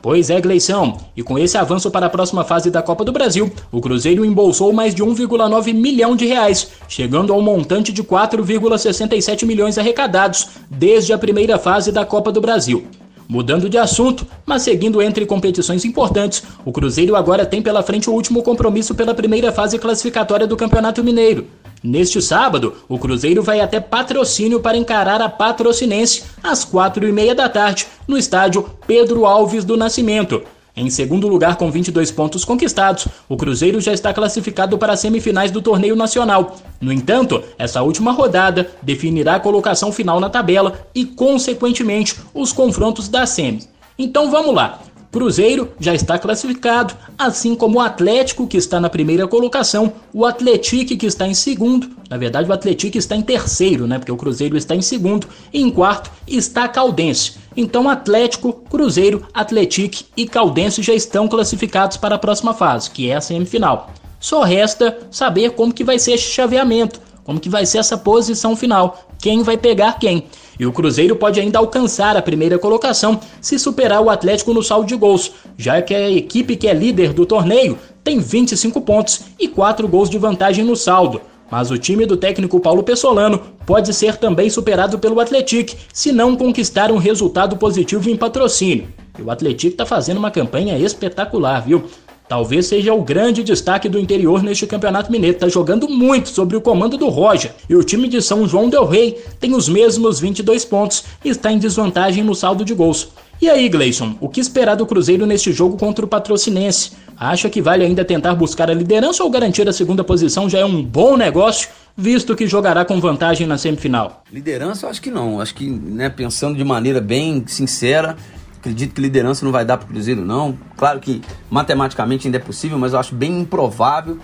Pois 0.07 0.31
é, 0.31 0.41
Gleição. 0.41 0.99
E 1.17 1.23
com 1.25 1.37
esse 1.37 1.59
avanço 1.59 1.91
para 1.91 2.07
a 2.07 2.09
próxima 2.09 2.45
fase 2.45 2.71
da 2.71 2.81
Copa 2.81 3.05
do 3.05 3.11
Brasil, 3.11 3.51
o 3.73 3.81
Cruzeiro 3.81 4.25
embolsou 4.25 4.73
mais 4.73 4.95
de 4.95 5.03
1,9 5.03 5.75
milhão 5.75 6.15
de 6.15 6.25
reais, 6.25 6.69
chegando 6.89 7.33
ao 7.33 7.43
montante 7.43 7.93
de 7.93 8.05
4,67 8.05 9.45
milhões 9.45 9.77
arrecadados 9.79 10.47
desde 10.71 11.13
a 11.13 11.19
primeira 11.19 11.59
fase 11.59 11.91
da 11.91 12.05
Copa 12.05 12.31
do 12.31 12.41
Brasil. 12.41 12.87
Mudando 13.29 13.69
de 13.69 13.79
assunto, 13.79 14.25
mas 14.47 14.63
seguindo 14.63 15.03
entre 15.03 15.27
competições 15.27 15.85
importantes, 15.85 16.45
o 16.65 16.71
Cruzeiro 16.71 17.17
agora 17.17 17.45
tem 17.45 17.61
pela 17.61 17.83
frente 17.83 18.09
o 18.09 18.13
último 18.13 18.45
compromisso 18.45 18.95
pela 18.95 19.13
primeira 19.13 19.51
fase 19.51 19.77
classificatória 19.77 20.47
do 20.47 20.57
Campeonato 20.57 21.03
Mineiro. 21.03 21.49
Neste 21.83 22.21
sábado, 22.23 22.75
o 22.89 22.99
Cruzeiro 22.99 23.43
vai 23.43 23.61
até 23.61 23.79
patrocínio 23.81 24.61
para 24.61 24.77
encarar 24.77 25.21
a 25.21 25.29
Patrocinense 25.29 26.25
às 26.43 26.65
quatro 26.65 27.07
e 27.07 27.13
meia 27.13 27.35
da 27.35 27.49
tarde, 27.49 27.87
no 28.09 28.17
estádio 28.17 28.69
Pedro 28.87 29.27
Alves 29.27 29.65
do 29.65 29.77
Nascimento. 29.77 30.43
Em 30.79 30.91
segundo 30.91 31.27
lugar, 31.27 31.57
com 31.57 31.71
22 31.71 32.11
pontos 32.11 32.45
conquistados, 32.45 33.09
o 33.27 33.37
Cruzeiro 33.37 33.81
já 33.81 33.95
está 33.95 34.13
classificado 34.13 34.77
para 34.77 34.93
as 34.93 35.01
semifinais 35.01 35.51
do 35.51 35.63
torneio 35.63 35.97
nacional. 35.97 36.57
No 36.79 36.93
entanto, 36.93 37.43
essa 37.59 37.81
última 37.81 38.13
rodada 38.13 38.71
definirá 38.83 39.37
a 39.37 39.41
colocação 39.41 39.91
final 39.91 40.21
na 40.21 40.29
tabela 40.29 40.87
e, 40.95 41.07
consequentemente, 41.07 42.17
os 42.35 42.53
confrontos 42.53 43.09
da 43.09 43.25
semis. 43.25 43.67
Então 43.99 44.31
vamos 44.31 44.55
lá. 44.55 44.81
Cruzeiro 45.11 45.73
já 45.81 45.95
está 45.95 46.19
classificado, 46.19 46.95
assim 47.19 47.55
como 47.55 47.79
o 47.79 47.81
Atlético, 47.81 48.47
que 48.47 48.57
está 48.57 48.79
na 48.81 48.91
primeira 48.91 49.27
colocação, 49.27 49.93
o 50.13 50.25
Atlético, 50.25 50.97
que 50.97 51.07
está 51.07 51.27
em 51.27 51.35
segundo, 51.35 51.91
na 52.11 52.17
verdade 52.17 52.49
o 52.49 52.53
Atlético 52.53 52.99
está 52.99 53.17
em 53.17 53.23
terceiro, 53.23 53.87
né? 53.87 53.99
Porque 53.99 54.13
o 54.13 54.17
Cruzeiro 54.17 54.57
está 54.57 54.75
em 54.75 54.83
segundo, 54.83 55.27
e 55.53 55.63
em 55.63 55.71
quarto 55.71 56.11
está 56.27 56.69
Caldense. 56.69 57.35
Então 57.57 57.89
Atlético, 57.89 58.53
Cruzeiro, 58.53 59.27
Atlético 59.33 60.05
e 60.17 60.27
Caldense 60.27 60.83
já 60.83 60.95
estão 60.95 61.29
classificados 61.29 61.97
para 61.97 62.17
a 62.17 62.19
próxima 62.19 62.53
fase, 62.53 62.91
que 62.91 63.11
é 63.11 63.17
a 63.17 63.21
semifinal. 63.21 63.91
Só 64.21 64.43
resta 64.43 64.99
saber 65.11 65.51
como 65.51 65.73
que 65.73 65.85
vai 65.85 65.99
ser 65.99 66.13
esse 66.13 66.31
chaveamento, 66.31 67.01
como 67.27 67.41
que 67.41 67.49
vai 67.49 67.67
ser 67.67 67.79
essa 67.79 67.99
posição 67.99 68.55
final, 68.55 69.05
quem 69.19 69.43
vai 69.43 69.59
pegar 69.59 69.99
quem. 69.99 70.27
E 70.59 70.65
o 70.65 70.73
Cruzeiro 70.73 71.17
pode 71.17 71.41
ainda 71.41 71.59
alcançar 71.59 72.17
a 72.17 72.23
primeira 72.23 72.57
colocação 72.57 73.19
se 73.41 73.59
superar 73.59 74.01
o 74.01 74.09
Atlético 74.09 74.55
no 74.55 74.63
saldo 74.63 74.87
de 74.87 74.95
gols, 74.95 75.33
já 75.59 75.83
que 75.83 75.93
a 75.93 76.09
equipe 76.09 76.55
que 76.55 76.69
é 76.69 76.73
líder 76.73 77.13
do 77.13 77.27
torneio 77.27 77.77
tem 78.05 78.21
25 78.21 78.81
pontos 78.81 79.23
e 79.41 79.49
4 79.49 79.89
gols 79.89 80.09
de 80.09 80.17
vantagem 80.17 80.65
no 80.65 80.77
saldo. 80.77 81.21
Mas 81.51 81.71
o 81.71 81.79
time 81.79 82.07
do 82.07 82.17
técnico 82.17 82.61
Paulo 82.61 82.83
Pessolano 82.83 83.41
pode 83.67 83.93
ser 83.93 84.17
também 84.17 84.49
superado 84.49 84.99
pelo 84.99 85.21
Atlético 85.21 85.77
se 85.93 86.13
não 86.13 86.37
conquistar 86.37 86.93
um 86.93 86.97
resultado 86.97 87.57
positivo 87.57 88.09
em 88.09 88.17
patrocínio. 88.17 88.89
E 89.19 89.23
o 89.23 89.31
Atlético 89.31 89.73
está 89.73 89.85
fazendo 89.85 90.19
uma 90.19 90.31
campanha 90.31 90.79
espetacular, 90.79 91.61
viu? 91.61 91.85
Talvez 92.29 92.67
seja 92.67 92.93
o 92.93 93.03
grande 93.03 93.45
destaque 93.45 93.89
do 93.89 94.01
interior 94.01 94.43
neste 94.43 94.67
Campeonato 94.67 95.13
Mineiro. 95.13 95.37
Está 95.37 95.49
jogando 95.49 95.89
muito 95.89 96.29
sobre 96.29 96.57
o 96.57 96.61
comando 96.61 96.99
do 96.99 97.09
Roger. 97.09 97.53
E 97.69 97.77
o 97.77 97.85
time 97.85 98.09
de 98.09 98.21
São 98.21 98.49
João 98.49 98.69
Del 98.69 98.85
Rey 98.85 99.23
tem 99.39 99.55
os 99.55 99.69
mesmos 99.69 100.19
22 100.19 100.65
pontos 100.65 101.05
e 101.25 101.29
está 101.29 101.53
em 101.53 101.59
desvantagem 101.59 102.25
no 102.25 102.35
saldo 102.35 102.65
de 102.65 102.75
gols. 102.75 103.09
E 103.41 103.49
aí, 103.51 103.69
Gleison, 103.69 104.17
o 104.19 104.29
que 104.29 104.41
esperar 104.41 104.75
do 104.77 104.87
Cruzeiro 104.87 105.27
neste 105.27 105.53
jogo 105.53 105.77
contra 105.77 106.05
o 106.05 106.09
Patrocinense? 106.09 106.93
Acha 107.17 107.49
que 107.49 107.63
vale 107.63 107.85
ainda 107.85 108.05
tentar 108.05 108.35
buscar 108.35 108.71
a 108.71 108.75
liderança 108.75 109.23
ou 109.23 109.31
garantir 109.31 109.69
a 109.69 109.73
segunda 109.73 110.03
posição 110.03 110.49
já 110.49 110.59
é 110.59 110.65
um 110.65 110.83
bom 110.83 111.17
negócio, 111.17 111.69
visto 111.97 112.35
que 112.35 112.47
jogará 112.47 112.85
com 112.85 112.99
vantagem 112.99 113.47
na 113.47 113.59
semifinal? 113.59 114.25
Liderança, 114.33 114.87
eu 114.87 114.91
acho 114.91 115.03
que 115.03 115.11
não. 115.11 115.41
Acho 115.41 115.55
que, 115.55 115.69
né, 115.69 116.09
pensando 116.09 116.57
de 116.57 116.65
maneira 116.65 117.01
bem 117.01 117.45
sincera, 117.47 118.17
Acredito 118.59 118.95
que 118.95 119.01
liderança 119.01 119.45
não 119.45 119.53
vai 119.53 119.65
dar 119.65 119.77
para 119.77 119.87
o 119.87 119.89
Cruzeiro, 119.89 120.25
não. 120.25 120.57
Claro 120.77 120.99
que 121.01 121.23
matematicamente 121.51 122.27
ainda 122.27 122.39
é 122.39 122.41
possível, 122.41 122.79
mas 122.79 122.93
eu 122.93 122.99
acho 122.99 123.15
bem 123.15 123.41
improvável. 123.41 124.19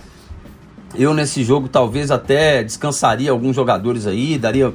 Eu 0.94 1.14
nesse 1.14 1.42
jogo 1.42 1.68
talvez 1.68 2.10
até 2.10 2.62
descansaria 2.62 3.30
alguns 3.30 3.56
jogadores 3.56 4.06
aí, 4.06 4.36
daria 4.36 4.74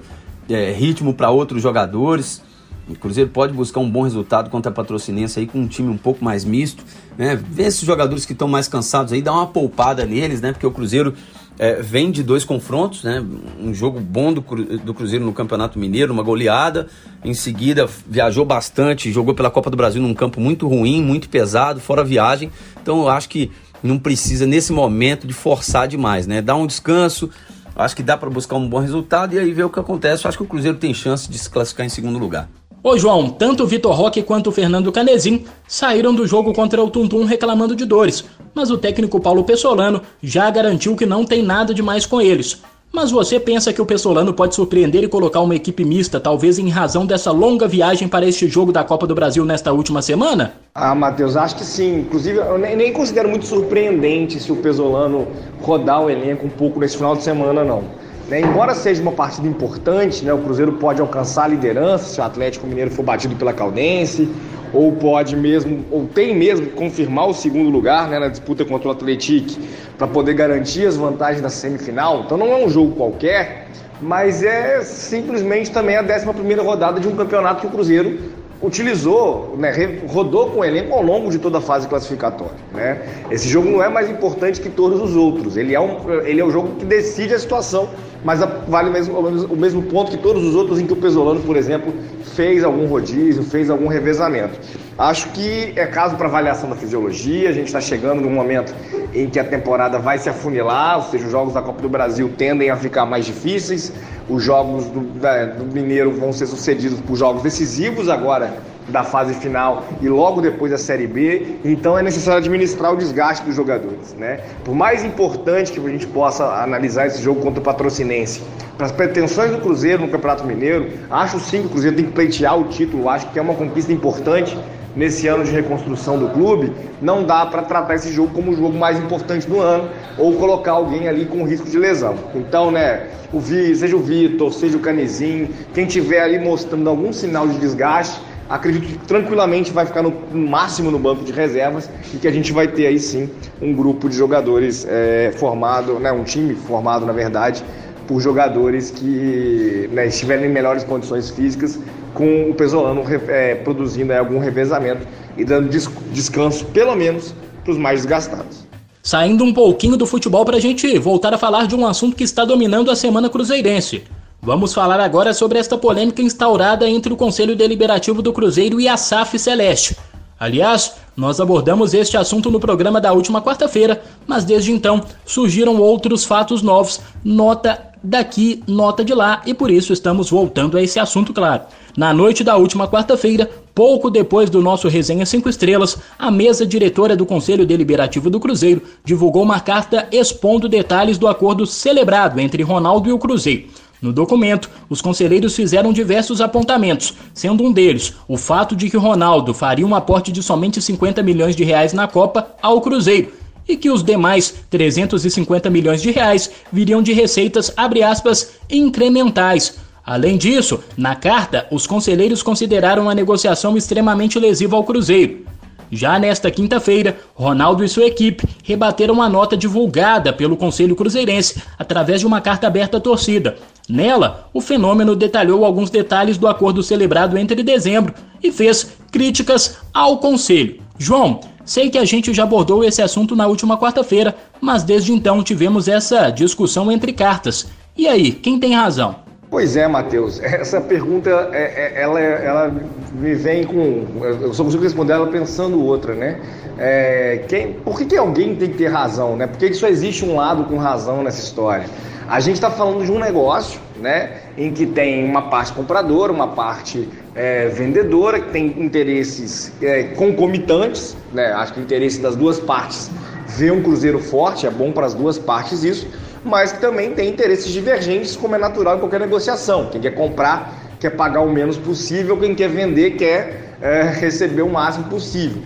é, 0.50 0.72
ritmo 0.72 1.14
para 1.14 1.30
outros 1.30 1.62
jogadores. 1.62 2.42
O 2.90 2.96
Cruzeiro 2.96 3.30
pode 3.30 3.52
buscar 3.52 3.82
um 3.82 3.90
bom 3.90 4.04
resultado 4.04 4.50
contra 4.50 4.72
a 4.72 4.74
Patrocinense 4.74 5.40
aí 5.40 5.46
com 5.46 5.60
um 5.60 5.68
time 5.68 5.90
um 5.90 5.98
pouco 5.98 6.24
mais 6.24 6.46
misto, 6.46 6.86
né? 7.18 7.36
Ver 7.36 7.64
esses 7.64 7.82
jogadores 7.82 8.26
que 8.26 8.32
estão 8.32 8.48
mais 8.48 8.68
cansados 8.70 9.12
aí, 9.12 9.22
dar 9.22 9.34
uma 9.34 9.48
poupada 9.48 10.06
neles, 10.06 10.40
né? 10.40 10.54
Porque 10.54 10.66
o 10.66 10.72
Cruzeiro 10.72 11.14
é, 11.60 11.82
vem 11.82 12.12
de 12.12 12.22
dois 12.22 12.44
confrontos, 12.44 13.04
né? 13.04 13.24
Um 13.60 13.74
jogo 13.74 14.00
bom 14.00 14.32
do, 14.32 14.42
do 14.42 14.94
Cruzeiro 14.94 15.26
no 15.26 15.34
Campeonato 15.34 15.80
Mineiro, 15.80 16.14
uma 16.14 16.24
goleada. 16.24 16.88
Em 17.24 17.34
seguida, 17.34 17.88
viajou 18.08 18.46
bastante, 18.46 19.12
jogou 19.12 19.34
pela 19.34 19.50
Copa 19.50 19.70
do 19.70 19.78
Brasil 19.78 20.02
num 20.02 20.14
campo 20.14 20.40
muito 20.40 20.68
ruim, 20.68 21.02
muito 21.02 21.30
pesado, 21.30 21.80
fora 21.80 22.04
viagem. 22.04 22.52
Então 22.82 23.00
eu 23.00 23.10
acho 23.10 23.28
que 23.28 23.52
não 23.82 23.98
precisa 23.98 24.46
nesse 24.46 24.72
momento 24.72 25.26
de 25.26 25.34
forçar 25.34 25.88
demais, 25.88 26.28
né? 26.28 26.42
Dar 26.42 26.56
um 26.56 26.68
descanso. 26.68 27.30
Acho 27.76 27.96
que 27.96 28.04
dá 28.04 28.18
para 28.18 28.30
buscar 28.30 28.56
um 28.56 28.68
bom 28.68 28.80
resultado 28.80 29.36
e 29.36 29.40
aí 29.40 29.52
ver 29.54 29.64
o 29.64 29.70
que 29.70 29.80
acontece. 29.80 30.26
Eu 30.26 30.30
acho 30.30 30.38
que 30.38 30.44
o 30.44 30.48
Cruzeiro 30.48 30.78
tem 30.78 30.94
chance 30.94 31.30
de 31.30 31.38
se 31.38 31.50
classificar 31.50 31.86
em 31.86 31.90
segundo 31.90 32.18
lugar. 32.18 32.50
Ô 32.84 32.98
João, 32.98 33.30
tanto 33.30 33.64
o 33.64 33.68
Vitor 33.68 33.94
Roque 33.94 34.22
quanto 34.22 34.48
o 34.48 34.52
Fernando 34.52 34.92
Canezin 34.92 35.46
saíram 35.68 36.14
do 36.14 36.28
jogo 36.28 36.54
contra 36.54 36.82
o 36.82 36.90
Tuntum 36.90 37.26
reclamando 37.26 37.76
de 37.76 37.86
dores, 37.86 38.24
mas 38.54 38.70
o 38.70 38.78
técnico 38.78 39.20
Paulo 39.20 39.44
Pessolano 39.44 40.02
já 40.22 40.50
garantiu 40.52 40.96
que 40.96 41.06
não 41.06 41.26
tem 41.26 41.42
nada 41.42 41.74
de 41.74 41.82
mais 41.82 42.06
com 42.06 42.22
eles. 42.22 42.62
Mas 42.94 43.12
você 43.12 43.40
pensa 43.40 43.74
que 43.74 43.82
o 43.82 43.86
Pessolano 43.86 44.34
pode 44.34 44.56
surpreender 44.56 45.04
e 45.04 45.08
colocar 45.08 45.42
uma 45.42 45.56
equipe 45.56 45.84
mista, 45.84 46.20
talvez 46.20 46.58
em 46.58 46.70
razão 46.70 47.06
dessa 47.06 47.32
longa 47.32 47.68
viagem 47.68 48.08
para 48.08 48.26
este 48.26 48.48
jogo 48.48 48.72
da 48.72 48.84
Copa 48.84 49.06
do 49.06 49.14
Brasil 49.14 49.44
nesta 49.44 49.74
última 49.74 50.02
semana? 50.02 50.54
Ah, 50.74 50.96
Matheus, 50.96 51.36
acho 51.36 51.58
que 51.58 51.66
sim. 51.66 52.00
Inclusive, 52.00 52.38
eu 52.38 52.58
nem 52.58 52.94
considero 52.94 53.28
muito 53.28 53.46
surpreendente 53.46 54.40
se 54.40 54.52
o 54.52 54.56
Pesolano 54.56 55.28
rodar 55.62 56.06
o 56.06 56.10
elenco 56.10 56.46
um 56.46 56.50
pouco 56.50 56.80
nesse 56.80 56.96
final 56.96 57.16
de 57.16 57.24
semana, 57.24 57.64
não. 57.64 57.84
Né? 58.28 58.42
Embora 58.42 58.76
seja 58.76 59.02
uma 59.02 59.12
partida 59.12 59.48
importante, 59.48 60.24
né? 60.26 60.34
o 60.34 60.40
Cruzeiro 60.40 60.74
pode 60.74 61.00
alcançar 61.00 61.46
a 61.46 61.48
liderança 61.48 62.06
se 62.06 62.20
o 62.20 62.24
Atlético 62.24 62.68
Mineiro 62.68 62.92
for 62.92 63.04
batido 63.04 63.36
pela 63.36 63.54
Caldense, 63.54 64.30
ou 64.74 64.92
pode 64.92 65.36
mesmo, 65.36 65.86
ou 65.90 66.06
tem 66.06 66.36
mesmo 66.36 66.68
confirmar 66.72 67.28
o 67.28 67.34
segundo 67.34 67.70
lugar 67.70 68.10
né, 68.10 68.20
na 68.20 68.28
disputa 68.28 68.66
contra 68.66 68.90
o 68.90 68.92
Atlético 68.92 69.62
para 69.98 70.08
poder 70.08 70.34
garantir 70.34 70.86
as 70.86 70.98
vantagens 70.98 71.42
da 71.42 71.50
semifinal. 71.50 72.24
Então 72.26 72.38
não 72.38 72.48
é 72.48 72.66
um 72.66 72.70
jogo 72.70 72.96
qualquer, 72.96 73.68
mas 74.02 74.44
é 74.44 74.82
simplesmente 74.82 75.72
também 75.72 75.96
a 75.96 76.04
11 76.04 76.26
primeira 76.34 76.62
rodada 76.62 77.00
de 77.00 77.08
um 77.08 77.16
campeonato 77.16 77.62
que 77.62 77.68
o 77.68 77.70
Cruzeiro 77.70 78.20
utilizou, 78.62 79.56
né, 79.58 80.00
rodou 80.08 80.50
com 80.50 80.60
o 80.62 80.66
elenco 80.66 80.94
ao 80.94 81.04
longo 81.04 81.30
de 81.30 81.38
toda 81.38 81.60
a 81.60 81.62
fase 81.62 81.88
classificatória. 81.88 82.56
Né? 82.74 83.02
Esse 83.30 83.48
jogo 83.48 83.70
não 83.70 83.84
é 83.84 83.90
mais 83.90 84.10
importante 84.10 84.60
que 84.60 84.70
todos 84.70 85.00
os 85.00 85.16
outros. 85.16 85.58
Ele 85.58 85.76
é, 85.76 85.80
um, 85.80 86.12
ele 86.26 86.42
é 86.42 86.44
o 86.44 86.50
jogo 86.50 86.76
que 86.76 86.86
decide 86.86 87.34
a 87.34 87.40
situação, 87.40 87.88
mas 88.24 88.40
vale 88.68 88.90
o 88.90 88.92
mesmo, 88.92 89.20
o 89.20 89.56
mesmo 89.56 89.84
ponto 89.84 90.12
que 90.12 90.18
todos 90.18 90.44
os 90.44 90.56
outros 90.56 90.80
em 90.80 90.86
que 90.86 90.94
o 90.94 90.96
Pesolano, 90.96 91.42
por 91.42 91.56
exemplo, 91.56 91.94
fez 92.36 92.64
algum 92.64 92.88
rodízio, 92.88 93.44
fez 93.44 93.70
algum 93.70 93.88
revezamento. 93.88 94.60
Acho 94.98 95.30
que 95.30 95.74
é 95.76 95.86
caso 95.86 96.16
para 96.16 96.28
avaliação 96.28 96.70
da 96.70 96.76
fisiologia. 96.76 97.50
A 97.50 97.54
gente 97.54 97.68
está 97.68 97.80
chegando 97.80 98.22
num 98.22 98.32
momento 98.32 98.74
em 99.14 99.30
que 99.30 99.40
a 99.40 99.44
temporada 99.44 100.00
vai 100.00 100.18
se 100.18 100.30
afunilar, 100.30 100.98
ou 100.98 101.04
seja, 101.04 101.26
os 101.26 101.32
jogos 101.32 101.54
da 101.54 101.62
Copa 101.62 101.82
do 101.82 101.90
Brasil 101.90 102.32
tendem 102.38 102.70
a 102.70 102.76
ficar 102.76 103.06
mais 103.06 103.26
difíceis. 103.26 103.94
os 104.28 104.44
jogos 104.44 104.86
do, 104.86 105.02
da, 105.20 105.46
do 105.46 105.66
Mineiro 105.66 106.12
vão 106.12 106.34
ser 106.34 106.48
sucedidos 106.48 107.00
por 107.00 107.16
jogos 107.16 107.44
decisivos 107.44 108.10
agora 108.10 108.58
da 108.88 109.04
fase 109.04 109.34
final 109.34 109.84
e 110.02 110.08
logo 110.08 110.42
depois 110.42 110.72
da 110.72 110.78
Série 110.78 111.08
B, 111.08 111.58
então 111.66 111.98
é 111.98 112.02
necessário 112.02 112.40
administrar 112.40 112.94
o 112.94 112.98
desgaste 112.98 113.46
dos 113.46 113.56
jogadores, 113.56 114.14
né? 114.18 114.40
Por 114.64 114.74
mais 114.74 115.04
importante 115.04 115.72
que 115.72 115.80
a 115.80 115.90
gente 115.90 116.08
possa 116.08 116.46
analisar 116.64 117.08
esse 117.08 117.22
jogo 117.22 117.42
contra 117.42 117.60
o 117.60 117.64
Patrocinense, 117.64 118.42
para 118.78 118.86
as 118.86 118.92
pretensões 118.92 119.52
do 119.52 119.58
Cruzeiro 119.58 120.04
no 120.04 120.10
Campeonato 120.10 120.46
Mineiro, 120.46 120.90
acho 121.10 121.40
sim 121.40 121.62
que 121.62 121.68
o 121.68 121.70
Cruzeiro 121.70 121.96
tem 121.96 122.06
que 122.06 122.12
pleitear 122.12 122.58
o 122.58 122.66
título, 122.66 123.10
acho 123.10 123.28
que 123.32 123.40
é 123.40 123.42
uma 123.42 123.56
conquista 123.56 123.92
importante 123.92 124.58
nesse 124.96 125.28
ano 125.28 125.44
de 125.44 125.52
reconstrução 125.52 126.18
do 126.18 126.30
clube, 126.30 126.72
não 127.00 127.24
dá 127.24 127.46
para 127.46 127.62
tratar 127.62 127.96
esse 127.96 128.12
jogo 128.12 128.34
como 128.34 128.52
o 128.52 128.56
jogo 128.56 128.76
mais 128.76 128.98
importante 128.98 129.48
do 129.48 129.60
ano 129.60 129.90
ou 130.18 130.34
colocar 130.34 130.72
alguém 130.72 131.08
ali 131.08 131.26
com 131.26 131.44
risco 131.44 131.70
de 131.70 131.78
lesão. 131.78 132.16
Então, 132.34 132.72
né, 132.72 133.08
o 133.32 133.40
Vi, 133.40 133.76
seja 133.76 133.96
o 133.96 134.00
Vitor, 134.00 134.52
seja 134.52 134.76
o 134.76 134.80
Canezinho, 134.80 135.50
quem 135.74 135.86
tiver 135.86 136.22
ali 136.22 136.40
mostrando 136.40 136.90
algum 136.90 137.14
sinal 137.14 137.48
de 137.48 137.60
desgaste, 137.60 138.20
acredito 138.50 138.86
que 138.88 138.98
tranquilamente 139.08 139.72
vai 139.72 139.86
ficar 139.86 140.02
no, 140.02 140.14
máximo 140.34 140.92
no 140.92 141.00
banco 141.00 141.24
de 141.24 141.32
reservas 141.32 141.90
e 142.14 142.18
que 142.18 142.28
a 142.28 142.32
gente 142.32 142.52
vai 142.52 142.68
ter 142.68 142.88
aí 142.88 143.00
sim 143.00 143.30
um 143.62 143.74
grupo 143.74 144.10
de 144.10 144.16
jogadores 144.16 144.86
é, 144.90 145.34
formado, 145.38 146.00
né, 146.00 146.12
um 146.12 146.24
time 146.24 146.56
formado 146.56 147.06
na 147.06 147.14
verdade 147.14 147.64
por 148.08 148.22
jogadores 148.22 148.90
que 148.90 149.90
né, 149.92 150.08
estiverem 150.08 150.46
em 150.46 150.54
melhores 150.54 150.84
condições 150.84 151.30
físicas, 151.30 151.78
com 152.14 152.50
o 152.50 152.54
Pesolano 152.54 153.04
é, 153.28 153.56
produzindo 153.56 154.14
algum 154.14 154.40
revezamento 154.40 155.06
e 155.38 155.44
dando 155.44 155.70
descanso, 155.70 156.66
pelo 156.68 156.96
menos, 156.96 157.36
para 157.64 157.74
os 157.74 157.78
mais 157.78 158.00
desgastados. 158.00 158.66
Saindo 159.04 159.44
um 159.44 159.54
pouquinho 159.54 159.98
do 159.98 160.06
futebol 160.06 160.44
para 160.44 160.58
a 160.58 160.60
gente 160.60 160.98
voltar 160.98 161.34
a 161.34 161.38
falar 161.38 161.68
de 161.68 161.76
um 161.76 161.86
assunto 161.86 162.16
que 162.16 162.24
está 162.24 162.44
dominando 162.44 162.90
a 162.90 162.96
semana 162.96 163.30
cruzeirense. 163.30 164.04
Vamos 164.42 164.74
falar 164.74 165.00
agora 165.00 165.34
sobre 165.34 165.60
esta 165.60 165.78
polêmica 165.78 166.22
instaurada 166.22 166.88
entre 166.88 167.12
o 167.12 167.18
Conselho 167.18 167.56
Deliberativo 167.56 168.22
do 168.22 168.32
Cruzeiro 168.32 168.80
e 168.80 168.88
a 168.88 168.96
SAF 168.96 169.38
Celeste. 169.38 169.98
Aliás, 170.40 170.94
nós 171.16 171.40
abordamos 171.40 171.96
este 171.96 172.16
assunto 172.16 172.52
no 172.52 172.60
programa 172.60 173.02
da 173.02 173.12
última 173.12 173.42
quarta-feira, 173.42 174.02
mas 174.28 174.46
desde 174.46 174.72
então 174.72 175.04
surgiram 175.26 175.82
outros 175.82 176.24
fatos 176.24 176.62
novos, 176.62 177.02
nota 177.26 177.88
daqui, 178.04 178.64
nota 178.68 179.04
de 179.04 179.14
lá, 179.16 179.42
e 179.46 179.54
por 179.54 179.72
isso 179.72 179.92
estamos 179.92 180.30
voltando 180.30 180.78
a 180.78 180.84
esse 180.84 181.00
assunto, 181.00 181.34
claro. 181.34 181.64
Na 181.98 182.14
noite 182.14 182.44
da 182.44 182.56
última 182.56 182.88
quarta-feira, 182.88 183.50
pouco 183.74 184.12
depois 184.12 184.52
do 184.52 184.62
nosso 184.62 184.88
Resenha 184.88 185.26
5 185.26 185.50
Estrelas, 185.50 185.98
a 186.18 186.30
mesa 186.30 186.64
diretora 186.64 187.16
do 187.16 187.26
Conselho 187.26 187.66
Deliberativo 187.66 188.30
do 188.30 188.40
Cruzeiro 188.40 188.84
divulgou 189.04 189.42
uma 189.42 189.60
carta 189.60 190.08
expondo 190.12 190.70
detalhes 190.70 191.18
do 191.18 191.28
acordo 191.28 191.66
celebrado 191.66 192.40
entre 192.40 192.62
Ronaldo 192.62 193.10
e 193.10 193.12
o 193.12 193.18
Cruzeiro. 193.18 193.68
No 194.02 194.14
documento, 194.14 194.70
os 194.90 195.02
conselheiros 195.02 195.56
fizeram 195.56 195.92
diversos 195.92 196.40
apontamentos, 196.40 197.14
sendo 197.34 197.64
um 197.64 197.72
deles 197.72 198.14
o 198.28 198.38
fato 198.38 198.76
de 198.76 198.90
que 198.90 198.98
Ronaldo 198.98 199.54
faria 199.54 199.88
um 199.88 199.96
aporte 199.96 200.32
de 200.32 200.44
somente 200.44 200.82
50 200.82 201.24
milhões 201.24 201.56
de 201.56 201.64
reais 201.64 201.94
na 201.94 202.08
Copa 202.08 202.56
ao 202.62 202.80
Cruzeiro 202.80 203.32
e 203.68 203.76
que 203.76 203.90
os 203.90 204.04
demais 204.04 204.54
350 204.70 205.70
milhões 205.70 206.02
de 206.02 206.12
reais 206.12 206.50
viriam 206.72 207.02
de 207.02 207.12
receitas 207.12 207.74
aspas, 207.76 208.52
incrementais. 208.70 209.78
Além 210.06 210.38
disso, 210.38 210.80
na 210.96 211.16
carta, 211.16 211.68
os 211.70 211.86
conselheiros 211.86 212.42
consideraram 212.42 213.10
a 213.10 213.16
negociação 213.16 213.76
extremamente 213.76 214.40
lesiva 214.40 214.78
ao 214.78 214.84
Cruzeiro. 214.84 215.46
Já 215.92 216.20
nesta 216.20 216.52
quinta-feira, 216.52 217.18
Ronaldo 217.34 217.84
e 217.84 217.90
sua 217.90 218.06
equipe 218.06 218.46
rebateram 218.64 219.22
a 219.22 219.30
nota 219.30 219.56
divulgada 219.56 220.34
pelo 220.34 220.58
Conselho 220.58 220.96
Cruzeirense 220.96 221.62
através 221.80 222.20
de 222.20 222.28
uma 222.28 222.42
carta 222.42 222.68
aberta 222.68 222.98
à 222.98 223.00
torcida. 223.00 223.58
Nela, 223.90 224.50
o 224.54 224.60
fenômeno 224.60 225.16
detalhou 225.16 225.64
alguns 225.64 225.90
detalhes 225.90 226.38
do 226.38 226.48
acordo 226.48 226.84
celebrado 226.84 227.38
entre 227.38 227.64
dezembro 227.64 228.14
e 228.44 228.52
fez 228.52 228.92
críticas 229.12 229.78
ao 229.94 230.18
Conselho. 230.18 230.82
João, 230.98 231.40
sei 231.64 231.90
que 231.90 231.98
a 231.98 232.04
gente 232.04 232.34
já 232.34 232.44
abordou 232.44 232.84
esse 232.84 233.02
assunto 233.02 233.36
na 233.36 233.48
última 233.48 233.78
quarta-feira, 233.78 234.36
mas 234.60 234.84
desde 234.84 235.14
então 235.14 235.42
tivemos 235.42 235.88
essa 235.88 236.30
discussão 236.30 236.92
entre 236.92 237.14
cartas. 237.14 237.68
E 237.96 238.08
aí, 238.08 238.32
quem 238.32 238.60
tem 238.60 238.76
razão? 238.76 239.27
Pois 239.50 239.78
é, 239.78 239.88
Matheus. 239.88 240.40
Essa 240.44 240.82
pergunta, 240.82 241.30
é, 241.54 241.94
é, 241.96 242.02
ela, 242.02 242.20
ela 242.20 242.76
me 243.14 243.34
vem 243.34 243.64
com. 243.64 244.06
Eu 244.42 244.54
só 244.54 244.64
consigo 244.64 244.84
responder 244.84 245.14
ela 245.14 245.28
pensando 245.28 245.82
outra, 245.84 246.14
né? 246.14 246.40
É, 246.78 247.46
quem, 247.48 247.74
por 247.74 247.98
que, 247.98 248.06
que 248.06 248.18
alguém 248.18 248.56
tem 248.56 248.70
que 248.70 248.78
ter 248.78 248.88
razão, 248.88 249.38
né? 249.38 249.48
Por 249.48 249.58
que, 249.58 249.70
que 249.70 249.76
só 249.76 249.88
existe 249.88 250.26
um 250.26 250.36
lado 250.36 250.66
com 250.66 250.78
razão 250.78 251.24
nessa 251.24 251.42
história? 251.42 251.86
A 252.28 252.42
gente 252.42 252.56
está 252.56 252.70
falando 252.70 253.06
de 253.06 253.12
um 253.12 253.20
negócio, 253.20 253.80
né? 254.02 254.42
Em 254.58 254.74
que 254.74 254.86
tem 254.86 255.24
uma 255.24 255.44
parte 255.44 255.72
compradora, 255.72 256.32
uma 256.34 256.50
parte 256.50 257.08
é, 257.34 257.70
vendedora, 257.70 258.42
que 258.42 258.52
tem 258.52 258.82
interesses 258.82 259.72
é, 259.82 260.04
concomitantes, 260.04 261.16
né? 261.32 261.54
Acho 261.54 261.74
que 261.74 261.80
o 261.80 261.84
interesse 261.84 262.20
das 262.20 262.36
duas 262.36 262.60
partes 262.60 263.10
ver 263.48 263.72
um 263.72 263.82
cruzeiro 263.82 264.20
forte 264.20 264.68
é 264.68 264.70
bom 264.70 264.92
para 264.92 265.06
as 265.06 265.14
duas 265.14 265.40
partes 265.40 265.86
isso 265.86 266.06
mas 266.44 266.72
que 266.72 266.80
também 266.80 267.12
tem 267.12 267.30
interesses 267.30 267.72
divergentes, 267.72 268.36
como 268.36 268.56
é 268.56 268.58
natural 268.58 268.98
em 268.98 269.00
qualquer 269.00 269.20
negociação. 269.20 269.90
Quem 269.90 270.02
quer 270.02 270.12
comprar 270.12 270.74
quer 271.00 271.12
pagar 271.12 271.42
o 271.42 271.50
menos 271.50 271.78
possível, 271.78 272.38
quem 272.38 272.56
quer 272.56 272.70
vender 272.70 273.12
quer 273.12 273.76
é, 273.82 274.04
receber 274.04 274.64
o 274.64 274.70
máximo 274.70 275.06
possível. 275.06 275.62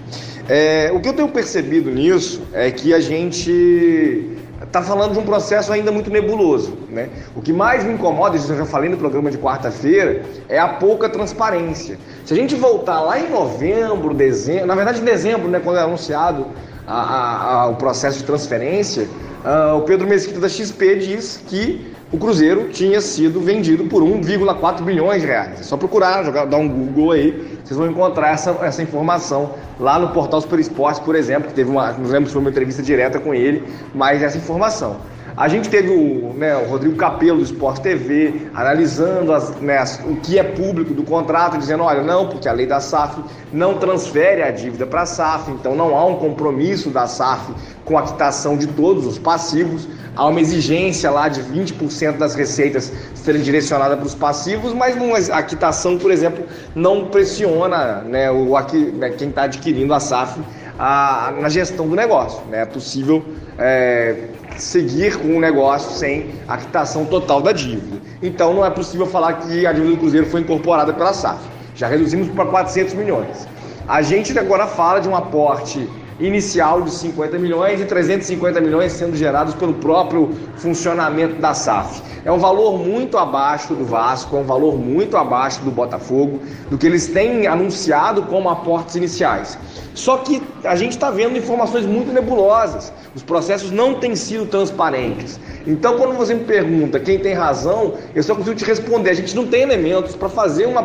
É, 0.50 0.92
o 0.94 1.00
que 1.00 1.08
eu 1.08 1.14
tenho 1.14 1.30
percebido 1.30 1.90
nisso 1.90 2.42
é 2.52 2.70
que 2.70 2.94
a 2.94 3.00
gente 3.00 4.38
está 4.62 4.82
falando 4.82 5.14
de 5.14 5.20
um 5.20 5.24
processo 5.24 5.72
ainda 5.72 5.92
muito 5.92 6.10
nebuloso. 6.10 6.78
Né? 6.90 7.10
O 7.36 7.42
que 7.42 7.52
mais 7.52 7.84
me 7.84 7.94
incomoda, 7.94 8.36
isso 8.36 8.52
eu 8.52 8.58
já 8.58 8.66
falei 8.66 8.90
no 8.90 8.98
programa 8.98 9.30
de 9.30 9.38
quarta-feira, 9.38 10.22
é 10.48 10.60
a 10.60 10.68
pouca 10.68 11.10
transparência. 11.10 11.98
Se 12.26 12.34
a 12.34 12.38
gente 12.38 12.56
voltar 12.56 13.02
lá 13.02 13.20
em 13.20 13.30
novembro, 13.30 14.14
dezembro, 14.14 14.66
na 14.66 14.76
verdade 14.76 15.02
em 15.02 15.06
dezembro, 15.06 15.50
né, 15.50 15.60
quando 15.64 15.78
é 15.78 15.82
anunciado 15.82 16.48
a, 16.88 17.02
a, 17.02 17.54
a, 17.62 17.68
o 17.68 17.76
processo 17.76 18.20
de 18.20 18.24
transferência, 18.24 19.08
Uh, 19.44 19.78
o 19.78 19.82
Pedro 19.82 20.08
Mesquita 20.08 20.40
da 20.40 20.48
XP 20.48 20.98
diz 20.98 21.42
que 21.48 21.92
o 22.12 22.18
Cruzeiro 22.18 22.70
tinha 22.70 23.02
sido 23.02 23.40
vendido 23.40 23.86
por 23.86 24.04
1,4 24.04 24.84
bilhões 24.84 25.22
de 25.22 25.28
reais. 25.28 25.62
É 25.62 25.64
só 25.64 25.78
procurar, 25.78 26.24
jogar, 26.24 26.46
dar 26.46 26.58
um 26.58 26.68
Google 26.68 27.12
aí, 27.12 27.60
vocês 27.64 27.78
vão 27.78 27.90
encontrar 27.90 28.34
essa, 28.34 28.52
essa 28.62 28.84
informação 28.84 29.56
lá 29.80 29.98
no 29.98 30.10
portal 30.10 30.42
Super 30.42 30.60
Esportes, 30.60 31.00
por 31.00 31.16
exemplo, 31.16 31.48
que 31.48 31.54
teve 31.54 31.72
uma, 31.72 31.94
não 31.94 32.10
lembro 32.10 32.28
se 32.28 32.34
foi 32.34 32.42
uma 32.42 32.50
entrevista 32.50 32.84
direta 32.84 33.20
com 33.20 33.34
ele, 33.34 33.64
mas 33.96 34.22
essa 34.22 34.38
informação. 34.38 34.98
A 35.36 35.48
gente 35.48 35.70
teve 35.70 35.90
o, 35.90 36.34
né, 36.34 36.56
o 36.58 36.66
Rodrigo 36.66 36.96
Capelo 36.96 37.38
do 37.38 37.44
Esporte 37.44 37.82
TV 37.82 38.48
analisando 38.54 39.34
as, 39.34 39.56
né, 39.62 39.82
o 40.06 40.18
que 40.18 40.38
é 40.38 40.44
público 40.44 40.94
do 40.94 41.04
contrato, 41.04 41.58
dizendo: 41.58 41.84
olha, 41.84 42.04
não, 42.04 42.28
porque 42.28 42.50
a 42.50 42.54
lei 42.54 42.66
da 42.66 42.80
SAF 42.80 43.22
não 43.52 43.76
transfere 43.76 44.44
a 44.44 44.52
dívida 44.52 44.86
para 44.86 45.04
a 45.04 45.06
SAF, 45.06 45.52
então 45.52 45.76
não 45.76 45.96
há 45.96 46.06
um 46.06 46.16
compromisso 46.16 46.90
da 46.90 47.08
SAF 47.08 47.54
com 47.86 47.98
a 47.98 48.04
quitação 48.04 48.58
de 48.58 48.68
todos 48.68 49.06
os 49.06 49.18
passivos. 49.18 49.88
Há 50.16 50.28
uma 50.28 50.42
exigência 50.42 51.10
lá 51.10 51.30
de 51.30 51.42
20% 51.42 52.18
das 52.18 52.36
receitas 52.36 52.92
serem 53.16 53.42
direcionadas 53.42 53.98
para 53.98 54.06
os 54.06 54.16
passivos, 54.16 54.74
mas 54.74 55.30
a 55.30 55.42
quitação, 55.42 55.98
por 55.98 56.12
exemplo, 56.12 56.44
não 56.76 57.06
pressiona 57.06 58.02
né, 58.02 58.30
o, 58.30 58.54
né, 58.94 59.10
quem 59.12 59.30
está 59.30 59.44
adquirindo 59.44 59.94
a 59.94 60.02
SAF 60.02 60.42
a, 60.78 61.34
na 61.40 61.48
gestão 61.48 61.88
do 61.88 61.96
negócio. 61.96 62.44
Né? 62.50 62.64
É 62.64 62.66
possível 62.66 63.24
é, 63.58 64.16
seguir 64.58 65.18
com 65.18 65.38
o 65.38 65.40
negócio 65.40 65.92
sem 65.92 66.32
a 66.48 66.58
quitação 66.58 67.06
total 67.06 67.42
da 67.42 67.52
dívida. 67.52 68.02
Então 68.22 68.54
não 68.54 68.66
é 68.66 68.70
possível 68.70 69.06
falar 69.06 69.34
que 69.34 69.66
a 69.66 69.72
dívida 69.72 69.94
do 69.94 69.98
Cruzeiro 69.98 70.28
foi 70.28 70.42
incorporada 70.42 70.94
pela 70.94 71.14
SAF. 71.14 71.40
Já 71.76 71.88
reduzimos 71.88 72.30
para 72.30 72.46
400 72.46 72.94
milhões. 72.94 73.48
A 73.88 74.02
gente 74.02 74.38
agora 74.38 74.68
fala 74.68 75.00
de 75.00 75.10
um 75.10 75.16
aporte 75.16 75.90
inicial 76.22 76.82
de 76.82 76.92
50 76.92 77.38
milhões 77.40 77.82
e 77.82 77.86
350 77.86 78.62
milhões 78.62 78.92
sendo 78.92 79.16
gerados 79.16 79.54
pelo 79.56 79.74
próprio 79.74 80.30
funcionamento 80.58 81.36
da 81.42 81.54
SAF. 81.54 82.02
É 82.24 82.32
um 82.32 82.38
valor 82.38 82.78
muito 82.78 83.18
abaixo 83.18 83.74
do 83.74 83.84
Vasco, 83.84 84.38
é 84.38 84.40
um 84.40 84.44
valor 84.44 84.78
muito 84.78 85.18
abaixo 85.18 85.62
do 85.62 85.72
Botafogo, 85.72 86.40
do 86.70 86.78
que 86.78 86.86
eles 86.86 87.08
têm 87.08 87.48
anunciado 87.48 88.22
como 88.24 88.48
aportes 88.48 88.96
iniciais. 88.96 89.58
Só 89.96 90.18
que 90.18 90.42
a 90.64 90.76
gente 90.76 90.92
está 90.92 91.10
vendo 91.10 91.38
informações 91.38 91.86
muito 91.86 92.14
nebulosas. 92.14 92.94
Os 93.16 93.24
processos 93.24 93.72
não 93.72 93.96
têm 93.96 94.16
sido 94.16 94.46
transparentes. 94.46 95.40
Então, 95.66 95.98
quando 95.98 96.16
você 96.16 96.34
me 96.34 96.44
pergunta 96.44 97.00
quem 97.00 97.20
tem 97.20 97.34
razão, 97.34 97.96
eu 98.16 98.24
só 98.24 98.36
consigo 98.36 98.56
te 98.56 98.66
responder. 98.66 99.10
A 99.10 99.16
gente 99.16 99.36
não 99.36 99.48
tem 99.48 99.64
elementos 99.64 100.16
para 100.16 100.30
fazer 100.30 100.66
uma, 100.66 100.84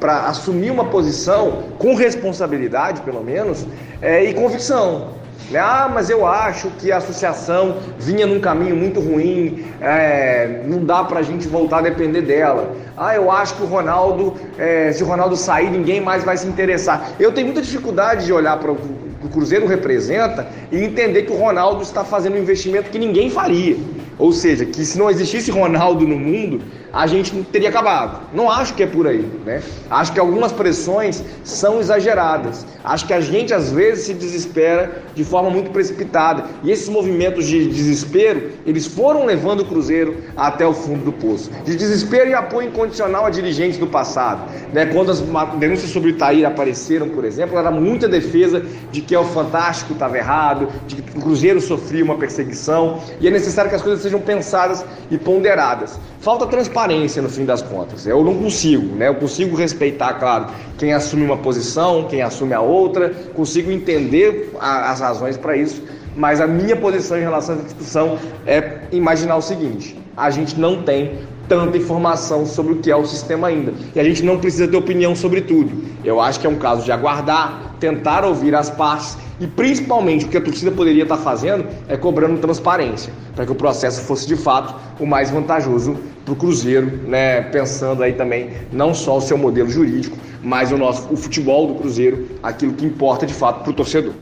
para 0.00 0.20
assumir 0.26 0.70
uma 0.70 0.86
posição 0.86 1.64
com 1.78 1.94
responsabilidade, 1.94 3.00
pelo 3.02 3.22
menos, 3.22 3.66
é, 4.00 4.24
e 4.24 4.34
convicção. 4.34 5.16
Né? 5.50 5.58
Ah, 5.58 5.90
mas 5.92 6.10
eu 6.10 6.26
acho 6.26 6.70
que 6.78 6.90
a 6.90 6.96
associação 6.96 7.76
vinha 7.98 8.26
num 8.26 8.40
caminho 8.40 8.74
muito 8.74 9.00
ruim, 9.00 9.64
é, 9.80 10.62
não 10.66 10.84
dá 10.84 11.04
para 11.04 11.20
a 11.20 11.22
gente 11.22 11.46
voltar 11.46 11.78
a 11.78 11.82
depender 11.82 12.22
dela. 12.22 12.74
Ah, 12.96 13.14
eu 13.14 13.30
acho 13.30 13.54
que 13.54 13.62
o 13.62 13.66
Ronaldo, 13.66 14.34
é, 14.58 14.92
se 14.92 15.02
o 15.02 15.06
Ronaldo 15.06 15.36
sair, 15.36 15.70
ninguém 15.70 16.00
mais 16.00 16.24
vai 16.24 16.36
se 16.36 16.46
interessar. 16.46 17.10
Eu 17.20 17.32
tenho 17.32 17.46
muita 17.46 17.62
dificuldade 17.62 18.26
de 18.26 18.32
olhar 18.32 18.58
para 18.58 18.72
o 18.72 18.76
que 18.76 19.26
o 19.26 19.28
Cruzeiro 19.30 19.66
representa 19.66 20.46
e 20.70 20.82
entender 20.82 21.22
que 21.22 21.32
o 21.32 21.36
Ronaldo 21.36 21.82
está 21.82 22.04
fazendo 22.04 22.34
um 22.34 22.38
investimento 22.38 22.90
que 22.90 22.98
ninguém 22.98 23.30
faria. 23.30 23.76
Ou 24.18 24.32
seja, 24.32 24.64
que 24.64 24.84
se 24.84 24.98
não 24.98 25.10
existisse 25.10 25.50
Ronaldo 25.50 26.06
no 26.06 26.18
mundo, 26.18 26.62
a 26.96 27.06
gente 27.06 27.32
teria 27.52 27.68
acabado. 27.68 28.20
Não 28.32 28.50
acho 28.50 28.72
que 28.72 28.82
é 28.82 28.86
por 28.86 29.06
aí, 29.06 29.28
né? 29.44 29.62
Acho 29.90 30.12
que 30.12 30.18
algumas 30.18 30.50
pressões 30.50 31.22
são 31.44 31.78
exageradas. 31.78 32.66
Acho 32.82 33.06
que 33.06 33.12
a 33.12 33.20
gente 33.20 33.52
às 33.52 33.70
vezes 33.70 34.06
se 34.06 34.14
desespera 34.14 35.02
de 35.14 35.22
forma 35.22 35.50
muito 35.50 35.70
precipitada. 35.70 36.46
E 36.62 36.70
esses 36.70 36.88
movimentos 36.88 37.46
de 37.46 37.68
desespero, 37.68 38.52
eles 38.64 38.86
foram 38.86 39.26
levando 39.26 39.60
o 39.60 39.64
Cruzeiro 39.66 40.16
até 40.34 40.66
o 40.66 40.72
fundo 40.72 41.04
do 41.04 41.12
poço. 41.12 41.50
De 41.64 41.76
desespero 41.76 42.30
e 42.30 42.34
apoio 42.34 42.68
incondicional 42.68 43.26
a 43.26 43.30
dirigentes 43.30 43.78
do 43.78 43.86
passado. 43.86 44.50
Né? 44.72 44.86
Quando 44.86 45.10
as 45.10 45.20
denúncias 45.58 45.90
sobre 45.90 46.10
o 46.10 46.14
Itaí 46.14 46.46
apareceram, 46.46 47.10
por 47.10 47.26
exemplo, 47.26 47.58
era 47.58 47.70
muita 47.70 48.08
defesa 48.08 48.64
de 48.90 49.02
que 49.02 49.14
é 49.14 49.18
o 49.18 49.24
Fantástico 49.24 49.92
estava 49.92 50.16
errado, 50.16 50.68
de 50.86 50.96
que 50.96 51.18
o 51.18 51.20
Cruzeiro 51.20 51.60
sofria 51.60 52.02
uma 52.02 52.16
perseguição. 52.16 53.02
E 53.20 53.28
é 53.28 53.30
necessário 53.30 53.68
que 53.68 53.76
as 53.76 53.82
coisas 53.82 54.05
sejam 54.06 54.20
pensadas 54.20 54.84
e 55.10 55.18
ponderadas. 55.18 55.98
Falta 56.20 56.46
transparência 56.46 57.20
no 57.20 57.28
fim 57.28 57.44
das 57.44 57.60
contas. 57.60 58.06
Eu 58.06 58.22
não 58.24 58.34
consigo, 58.34 58.94
né? 58.94 59.08
Eu 59.08 59.16
consigo 59.16 59.56
respeitar, 59.56 60.14
claro, 60.14 60.46
quem 60.78 60.92
assume 60.92 61.24
uma 61.24 61.36
posição, 61.36 62.06
quem 62.08 62.22
assume 62.22 62.54
a 62.54 62.60
outra, 62.60 63.10
consigo 63.34 63.70
entender 63.70 64.52
a, 64.60 64.92
as 64.92 65.00
razões 65.00 65.36
para 65.36 65.56
isso, 65.56 65.82
mas 66.16 66.40
a 66.40 66.46
minha 66.46 66.76
posição 66.76 67.18
em 67.18 67.22
relação 67.22 67.54
a 67.54 67.58
essa 67.58 67.66
discussão 67.66 68.18
é 68.46 68.80
imaginar 68.92 69.36
o 69.36 69.42
seguinte: 69.42 69.98
a 70.16 70.30
gente 70.30 70.58
não 70.58 70.82
tem 70.82 71.18
tanta 71.48 71.76
informação 71.76 72.46
sobre 72.46 72.74
o 72.74 72.76
que 72.76 72.90
é 72.90 72.96
o 72.96 73.04
sistema 73.04 73.48
ainda. 73.48 73.72
E 73.94 74.00
a 74.00 74.04
gente 74.04 74.22
não 74.22 74.38
precisa 74.38 74.66
ter 74.66 74.76
opinião 74.76 75.14
sobre 75.14 75.40
tudo. 75.40 75.84
Eu 76.04 76.20
acho 76.20 76.40
que 76.40 76.46
é 76.46 76.50
um 76.50 76.56
caso 76.56 76.84
de 76.84 76.92
aguardar, 76.92 77.65
tentar 77.78 78.24
ouvir 78.24 78.54
as 78.54 78.70
partes 78.70 79.16
e 79.38 79.46
principalmente 79.46 80.24
o 80.24 80.28
que 80.28 80.36
a 80.36 80.40
torcida 80.40 80.70
poderia 80.70 81.02
estar 81.02 81.18
fazendo 81.18 81.66
é 81.88 81.96
cobrando 81.96 82.38
transparência, 82.40 83.12
para 83.34 83.44
que 83.44 83.52
o 83.52 83.54
processo 83.54 84.00
fosse 84.02 84.26
de 84.26 84.36
fato 84.36 84.74
o 84.98 85.06
mais 85.06 85.30
vantajoso 85.30 85.96
para 86.24 86.32
o 86.32 86.36
Cruzeiro, 86.36 87.02
né? 87.06 87.42
pensando 87.42 88.02
aí 88.02 88.12
também 88.12 88.50
não 88.72 88.94
só 88.94 89.18
o 89.18 89.20
seu 89.20 89.36
modelo 89.36 89.68
jurídico, 89.68 90.16
mas 90.42 90.72
o 90.72 90.78
nosso 90.78 91.12
o 91.12 91.16
futebol 91.16 91.66
do 91.66 91.74
Cruzeiro, 91.74 92.28
aquilo 92.42 92.72
que 92.72 92.86
importa 92.86 93.26
de 93.26 93.34
fato 93.34 93.62
para 93.62 93.70
o 93.70 93.74
torcedor. 93.74 94.12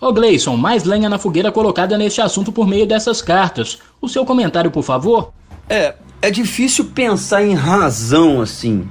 Ô 0.00 0.12
Gleison, 0.12 0.56
mais 0.56 0.84
lenha 0.84 1.08
na 1.08 1.18
fogueira 1.18 1.50
colocada 1.50 1.96
neste 1.96 2.20
assunto 2.20 2.52
por 2.52 2.66
meio 2.66 2.86
dessas 2.86 3.22
cartas. 3.22 3.78
O 4.02 4.08
seu 4.08 4.24
comentário, 4.24 4.70
por 4.70 4.82
favor? 4.82 5.32
É, 5.68 5.94
é 6.20 6.30
difícil 6.30 6.86
pensar 6.86 7.42
em 7.42 7.54
razão 7.54 8.42
assim. 8.42 8.86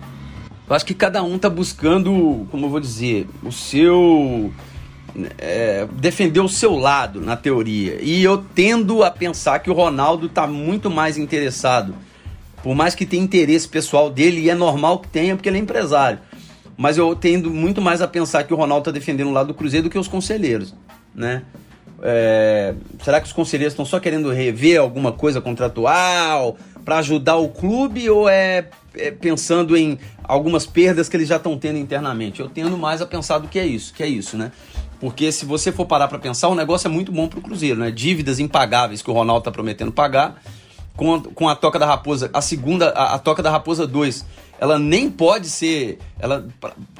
Eu 0.73 0.75
acho 0.75 0.87
que 0.87 0.95
cada 0.95 1.21
um 1.21 1.37
tá 1.37 1.51
buscando, 1.51 2.47
como 2.49 2.65
eu 2.65 2.69
vou 2.71 2.79
dizer, 2.79 3.27
o 3.43 3.51
seu. 3.51 4.51
É, 5.37 5.87
defender 5.99 6.39
o 6.39 6.49
seu 6.49 6.75
lado 6.75 7.21
na 7.21 7.37
teoria. 7.37 7.99
E 8.01 8.23
eu 8.23 8.39
tendo 8.55 9.03
a 9.03 9.11
pensar 9.11 9.59
que 9.59 9.69
o 9.69 9.73
Ronaldo 9.73 10.27
tá 10.27 10.47
muito 10.47 10.89
mais 10.89 11.15
interessado. 11.15 11.93
Por 12.63 12.73
mais 12.73 12.95
que 12.95 13.05
tenha 13.05 13.23
interesse 13.23 13.67
pessoal 13.67 14.09
dele, 14.09 14.41
e 14.41 14.49
é 14.49 14.55
normal 14.55 14.97
que 14.97 15.09
tenha, 15.09 15.35
porque 15.35 15.47
ele 15.47 15.59
é 15.59 15.61
empresário. 15.61 16.17
Mas 16.75 16.97
eu 16.97 17.15
tendo 17.15 17.51
muito 17.51 17.79
mais 17.79 18.01
a 18.01 18.07
pensar 18.07 18.43
que 18.43 18.51
o 18.51 18.57
Ronaldo 18.57 18.85
tá 18.85 18.91
defendendo 18.91 19.27
o 19.27 19.31
lado 19.31 19.49
do 19.49 19.53
Cruzeiro 19.53 19.83
do 19.83 19.91
que 19.91 19.99
os 19.99 20.07
conselheiros, 20.07 20.73
né? 21.13 21.43
É, 22.01 22.73
será 23.03 23.21
que 23.21 23.27
os 23.27 23.33
conselheiros 23.33 23.73
estão 23.73 23.85
só 23.85 23.99
querendo 23.99 24.31
rever 24.31 24.81
alguma 24.81 25.11
coisa 25.11 25.39
contratual 25.39 26.57
para 26.83 26.97
ajudar 26.97 27.35
o 27.35 27.49
clube 27.49 28.09
ou 28.09 28.27
é, 28.27 28.57
é, 28.57 28.65
pensando 29.19 29.75
em 29.75 29.97
algumas 30.23 30.65
perdas 30.65 31.09
que 31.09 31.17
eles 31.17 31.27
já 31.27 31.37
estão 31.37 31.57
tendo 31.57 31.77
internamente? 31.77 32.39
Eu 32.39 32.49
tendo 32.49 32.77
mais 32.77 33.01
a 33.01 33.05
pensar 33.05 33.39
do 33.39 33.47
que 33.47 33.59
é 33.59 33.65
isso, 33.65 33.93
que 33.93 34.03
é 34.03 34.07
isso, 34.07 34.37
né? 34.37 34.51
Porque 34.99 35.31
se 35.31 35.45
você 35.45 35.71
for 35.71 35.85
parar 35.85 36.07
para 36.07 36.19
pensar, 36.19 36.47
o 36.47 36.55
negócio 36.55 36.87
é 36.87 36.89
muito 36.89 37.11
bom 37.11 37.27
para 37.27 37.39
o 37.39 37.41
Cruzeiro, 37.41 37.79
né? 37.79 37.91
Dívidas 37.91 38.39
impagáveis 38.39 39.01
que 39.01 39.09
o 39.09 39.13
Ronaldo 39.13 39.39
está 39.39 39.51
prometendo 39.51 39.91
pagar. 39.91 40.41
Com 40.95 41.15
a, 41.15 41.21
com 41.21 41.49
a 41.49 41.55
Toca 41.55 41.79
da 41.79 41.87
Raposa, 41.87 42.29
a 42.31 42.39
segunda, 42.39 42.89
a, 42.89 43.15
a 43.15 43.19
Toca 43.19 43.41
da 43.41 43.49
Raposa 43.49 43.87
2, 43.87 44.25
ela 44.59 44.77
nem 44.77 45.09
pode 45.09 45.49
ser. 45.49 45.97
Ela, 46.19 46.47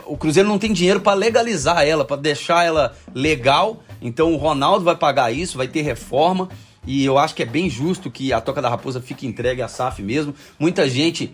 o 0.06 0.18
Cruzeiro 0.18 0.50
não 0.50 0.60
tem 0.60 0.74
dinheiro 0.74 1.00
para 1.00 1.14
legalizar 1.14 1.88
ela, 1.88 2.04
para 2.04 2.18
deixar 2.18 2.66
ela 2.66 2.94
legal. 3.14 3.84
Então 4.02 4.34
o 4.34 4.38
Ronaldo 4.38 4.84
vai 4.84 4.96
pagar 4.96 5.32
isso, 5.32 5.58
vai 5.58 5.68
ter 5.68 5.82
reforma. 5.82 6.50
E 6.86 7.06
eu 7.06 7.18
acho 7.18 7.34
que 7.34 7.44
é 7.44 7.46
bem 7.46 7.70
justo 7.70 8.12
que 8.12 8.34
a 8.34 8.42
Toca 8.42 8.62
da 8.62 8.68
Raposa 8.68 9.00
fique 9.00 9.26
entregue 9.26 9.62
à 9.62 9.68
SAF 9.70 10.02
mesmo. 10.02 10.36
Muita 10.60 10.90
gente 10.90 11.34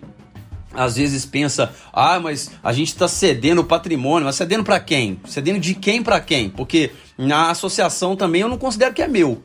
às 0.73 0.95
vezes 0.95 1.25
pensa, 1.25 1.73
ah, 1.91 2.19
mas 2.19 2.51
a 2.63 2.71
gente 2.71 2.89
está 2.89 3.07
cedendo 3.07 3.61
o 3.61 3.63
patrimônio, 3.63 4.25
mas 4.25 4.35
cedendo 4.35 4.63
para 4.63 4.79
quem? 4.79 5.19
Cedendo 5.25 5.59
de 5.59 5.73
quem 5.73 6.03
para 6.03 6.19
quem? 6.19 6.49
Porque 6.49 6.91
na 7.17 7.49
associação 7.49 8.15
também 8.15 8.41
eu 8.41 8.49
não 8.49 8.57
considero 8.57 8.93
que 8.93 9.01
é 9.01 9.07
meu. 9.07 9.41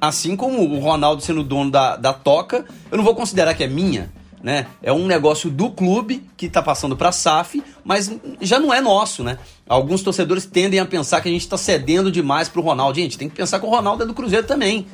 Assim 0.00 0.36
como 0.36 0.60
o 0.62 0.78
Ronaldo 0.80 1.22
sendo 1.22 1.42
dono 1.42 1.70
da, 1.70 1.96
da 1.96 2.12
toca, 2.12 2.64
eu 2.90 2.96
não 2.96 3.04
vou 3.04 3.14
considerar 3.14 3.54
que 3.54 3.64
é 3.64 3.68
minha. 3.68 4.12
Né? 4.42 4.66
É 4.82 4.92
um 4.92 5.06
negócio 5.06 5.50
do 5.50 5.70
clube 5.70 6.22
que 6.36 6.46
está 6.46 6.62
passando 6.62 6.94
para 6.94 7.08
a 7.08 7.12
SAF, 7.12 7.62
mas 7.82 8.12
já 8.42 8.58
não 8.58 8.74
é 8.74 8.78
nosso, 8.78 9.24
né? 9.24 9.38
Alguns 9.66 10.02
torcedores 10.02 10.44
tendem 10.44 10.78
a 10.78 10.84
pensar 10.84 11.22
que 11.22 11.28
a 11.30 11.32
gente 11.32 11.40
está 11.40 11.56
cedendo 11.56 12.12
demais 12.12 12.46
para 12.46 12.60
o 12.60 12.62
Ronaldo. 12.62 13.00
Gente, 13.00 13.16
tem 13.16 13.26
que 13.26 13.34
pensar 13.34 13.58
que 13.58 13.64
o 13.64 13.70
Ronaldo 13.70 14.02
é 14.02 14.06
do 14.06 14.12
Cruzeiro 14.12 14.46
também. 14.46 14.86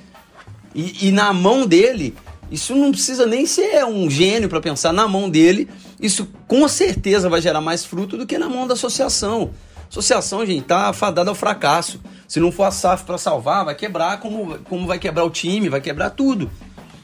E, 0.72 1.08
e 1.08 1.10
na 1.10 1.32
mão 1.32 1.66
dele, 1.66 2.14
isso 2.50 2.74
não 2.74 2.90
precisa 2.90 3.26
nem 3.26 3.46
ser 3.46 3.84
um 3.84 4.10
gênio 4.10 4.48
para 4.48 4.60
pensar. 4.60 4.92
Na 4.92 5.06
mão 5.06 5.30
dele, 5.30 5.68
isso 6.00 6.28
com 6.48 6.66
certeza 6.66 7.28
vai 7.28 7.40
gerar 7.40 7.60
mais 7.60 7.84
fruto 7.84 8.16
do 8.16 8.26
que 8.26 8.36
na 8.36 8.48
mão 8.48 8.66
da 8.66 8.74
associação. 8.74 9.50
Associação, 9.88 10.44
gente, 10.44 10.64
tá 10.64 10.92
fadada 10.92 11.30
ao 11.30 11.34
fracasso. 11.34 12.00
Se 12.26 12.40
não 12.40 12.50
for 12.50 12.64
a 12.64 12.70
SAF 12.70 13.04
para 13.04 13.18
salvar, 13.18 13.64
vai 13.64 13.74
quebrar 13.74 14.20
como, 14.20 14.58
como 14.60 14.86
vai 14.86 14.98
quebrar 14.98 15.24
o 15.24 15.30
time, 15.30 15.68
vai 15.68 15.80
quebrar 15.80 16.10
tudo. 16.10 16.50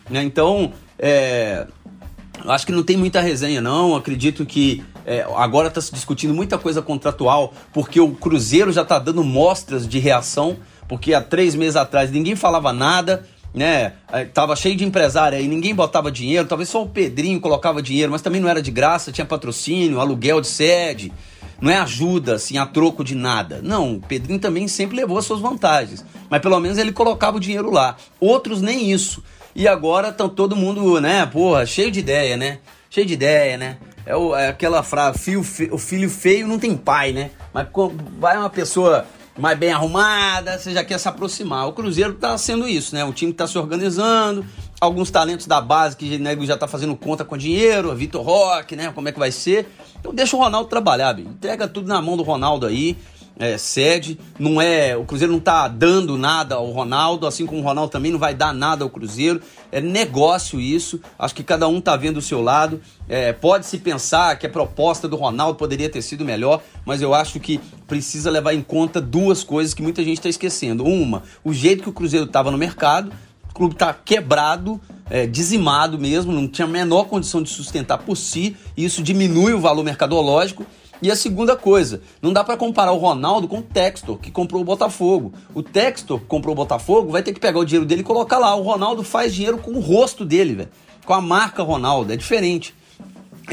Né? 0.08 0.22
Então, 0.22 0.72
é, 0.98 1.66
acho 2.46 2.66
que 2.66 2.72
não 2.72 2.82
tem 2.82 2.96
muita 2.96 3.20
resenha, 3.20 3.60
não. 3.60 3.96
Acredito 3.96 4.44
que 4.44 4.84
é, 5.04 5.26
agora 5.36 5.68
está 5.68 5.80
se 5.80 5.92
discutindo 5.92 6.34
muita 6.34 6.58
coisa 6.58 6.82
contratual, 6.82 7.54
porque 7.72 8.00
o 8.00 8.12
Cruzeiro 8.12 8.72
já 8.72 8.82
está 8.82 8.98
dando 8.98 9.22
mostras 9.22 9.86
de 9.86 9.98
reação, 9.98 10.56
porque 10.88 11.14
há 11.14 11.20
três 11.20 11.54
meses 11.54 11.76
atrás 11.76 12.10
ninguém 12.10 12.36
falava 12.36 12.72
nada 12.72 13.26
né? 13.56 13.94
Tava 14.34 14.54
cheio 14.54 14.76
de 14.76 14.84
empresário 14.84 15.38
aí, 15.38 15.48
ninguém 15.48 15.74
botava 15.74 16.12
dinheiro, 16.12 16.46
talvez 16.46 16.68
só 16.68 16.82
o 16.82 16.88
Pedrinho 16.88 17.40
colocava 17.40 17.80
dinheiro, 17.80 18.12
mas 18.12 18.20
também 18.20 18.38
não 18.38 18.50
era 18.50 18.60
de 18.60 18.70
graça, 18.70 19.10
tinha 19.10 19.24
patrocínio, 19.24 19.98
aluguel 19.98 20.42
de 20.42 20.46
sede, 20.46 21.10
não 21.58 21.70
é 21.70 21.78
ajuda, 21.78 22.34
assim, 22.34 22.58
a 22.58 22.66
troco 22.66 23.02
de 23.02 23.14
nada. 23.14 23.60
Não, 23.62 23.94
o 23.94 24.00
Pedrinho 24.00 24.38
também 24.38 24.68
sempre 24.68 24.94
levou 24.94 25.16
as 25.16 25.24
suas 25.24 25.40
vantagens, 25.40 26.04
mas 26.28 26.42
pelo 26.42 26.60
menos 26.60 26.76
ele 26.76 26.92
colocava 26.92 27.38
o 27.38 27.40
dinheiro 27.40 27.70
lá. 27.70 27.96
Outros 28.20 28.60
nem 28.60 28.92
isso. 28.92 29.24
E 29.54 29.66
agora 29.66 30.10
estão 30.10 30.28
todo 30.28 30.54
mundo, 30.54 31.00
né, 31.00 31.24
porra, 31.24 31.64
cheio 31.64 31.90
de 31.90 32.00
ideia, 32.00 32.36
né? 32.36 32.58
Cheio 32.90 33.06
de 33.06 33.14
ideia, 33.14 33.56
né? 33.56 33.78
É, 34.04 34.14
o, 34.14 34.36
é 34.36 34.48
aquela 34.48 34.82
frase, 34.82 35.18
filho, 35.18 35.74
o 35.74 35.78
filho 35.78 36.10
feio 36.10 36.46
não 36.46 36.58
tem 36.58 36.76
pai, 36.76 37.12
né? 37.12 37.30
Mas 37.54 37.66
vai 38.18 38.36
uma 38.36 38.50
pessoa 38.50 39.06
mais 39.38 39.58
bem 39.58 39.70
arrumada, 39.72 40.58
você 40.58 40.72
já 40.72 40.84
quer 40.84 40.98
se 40.98 41.08
aproximar. 41.08 41.68
O 41.68 41.72
Cruzeiro 41.72 42.12
está 42.12 42.36
sendo 42.38 42.66
isso, 42.68 42.94
né? 42.94 43.04
O 43.04 43.12
time 43.12 43.32
está 43.32 43.46
se 43.46 43.58
organizando, 43.58 44.44
alguns 44.80 45.10
talentos 45.10 45.46
da 45.46 45.60
base 45.60 45.96
que 45.96 46.18
né, 46.18 46.36
já 46.42 46.54
está 46.54 46.66
fazendo 46.66 46.96
conta 46.96 47.24
com 47.24 47.36
dinheiro, 47.36 47.94
Vitor 47.94 48.22
Roque, 48.22 48.76
né? 48.76 48.92
Como 48.94 49.08
é 49.08 49.12
que 49.12 49.18
vai 49.18 49.30
ser? 49.30 49.68
Então 50.00 50.14
deixa 50.14 50.36
o 50.36 50.40
Ronaldo 50.40 50.68
trabalhar, 50.68 51.12
bicho. 51.12 51.28
entrega 51.28 51.68
tudo 51.68 51.88
na 51.88 52.00
mão 52.00 52.16
do 52.16 52.22
Ronaldo 52.22 52.66
aí 52.66 52.96
é, 53.38 53.58
cede, 53.58 54.18
não 54.38 54.60
é, 54.60 54.96
o 54.96 55.04
Cruzeiro 55.04 55.32
não 55.32 55.38
está 55.38 55.68
dando 55.68 56.16
nada 56.16 56.54
ao 56.54 56.70
Ronaldo, 56.70 57.26
assim 57.26 57.44
como 57.44 57.60
o 57.60 57.64
Ronaldo 57.64 57.90
também 57.90 58.10
não 58.10 58.18
vai 58.18 58.34
dar 58.34 58.54
nada 58.54 58.82
ao 58.82 58.90
Cruzeiro. 58.90 59.40
É 59.70 59.80
negócio 59.80 60.60
isso. 60.60 61.00
Acho 61.18 61.34
que 61.34 61.42
cada 61.42 61.68
um 61.68 61.78
está 61.78 61.96
vendo 61.96 62.16
o 62.16 62.22
seu 62.22 62.40
lado. 62.40 62.80
É, 63.08 63.32
pode 63.32 63.66
se 63.66 63.78
pensar 63.78 64.36
que 64.38 64.46
a 64.46 64.50
proposta 64.50 65.06
do 65.06 65.16
Ronaldo 65.16 65.58
poderia 65.58 65.88
ter 65.88 66.02
sido 66.02 66.24
melhor, 66.24 66.62
mas 66.84 67.02
eu 67.02 67.12
acho 67.12 67.38
que 67.38 67.60
precisa 67.86 68.30
levar 68.30 68.54
em 68.54 68.62
conta 68.62 69.00
duas 69.00 69.44
coisas 69.44 69.74
que 69.74 69.82
muita 69.82 70.02
gente 70.02 70.16
está 70.16 70.28
esquecendo. 70.28 70.84
Uma, 70.84 71.22
o 71.44 71.52
jeito 71.52 71.82
que 71.82 71.88
o 71.90 71.92
Cruzeiro 71.92 72.26
estava 72.26 72.50
no 72.50 72.58
mercado. 72.58 73.12
O 73.50 73.54
clube 73.56 73.74
está 73.74 73.94
quebrado, 73.94 74.78
é, 75.08 75.26
dizimado 75.26 75.98
mesmo, 75.98 76.30
não 76.30 76.46
tinha 76.46 76.66
a 76.66 76.70
menor 76.70 77.04
condição 77.04 77.42
de 77.42 77.48
sustentar 77.48 77.96
por 77.96 78.14
si, 78.14 78.54
e 78.76 78.84
isso 78.84 79.02
diminui 79.02 79.54
o 79.54 79.60
valor 79.60 79.82
mercadológico. 79.82 80.66
E 81.02 81.10
a 81.10 81.16
segunda 81.16 81.54
coisa, 81.54 82.00
não 82.22 82.32
dá 82.32 82.42
para 82.42 82.56
comparar 82.56 82.92
o 82.92 82.96
Ronaldo 82.96 83.46
com 83.46 83.58
o 83.58 83.62
Textor, 83.62 84.18
que 84.18 84.30
comprou 84.30 84.62
o 84.62 84.64
Botafogo. 84.64 85.32
O 85.54 85.62
Textor, 85.62 86.18
que 86.20 86.26
comprou 86.26 86.52
o 86.52 86.56
Botafogo, 86.56 87.12
vai 87.12 87.22
ter 87.22 87.34
que 87.34 87.40
pegar 87.40 87.58
o 87.58 87.64
dinheiro 87.64 87.86
dele 87.86 88.00
e 88.00 88.04
colocar 88.04 88.38
lá. 88.38 88.54
O 88.54 88.62
Ronaldo 88.62 89.02
faz 89.02 89.34
dinheiro 89.34 89.58
com 89.58 89.72
o 89.72 89.80
rosto 89.80 90.24
dele, 90.24 90.54
velho. 90.54 90.68
Com 91.04 91.12
a 91.12 91.20
marca 91.20 91.62
Ronaldo, 91.62 92.12
é 92.12 92.16
diferente. 92.16 92.74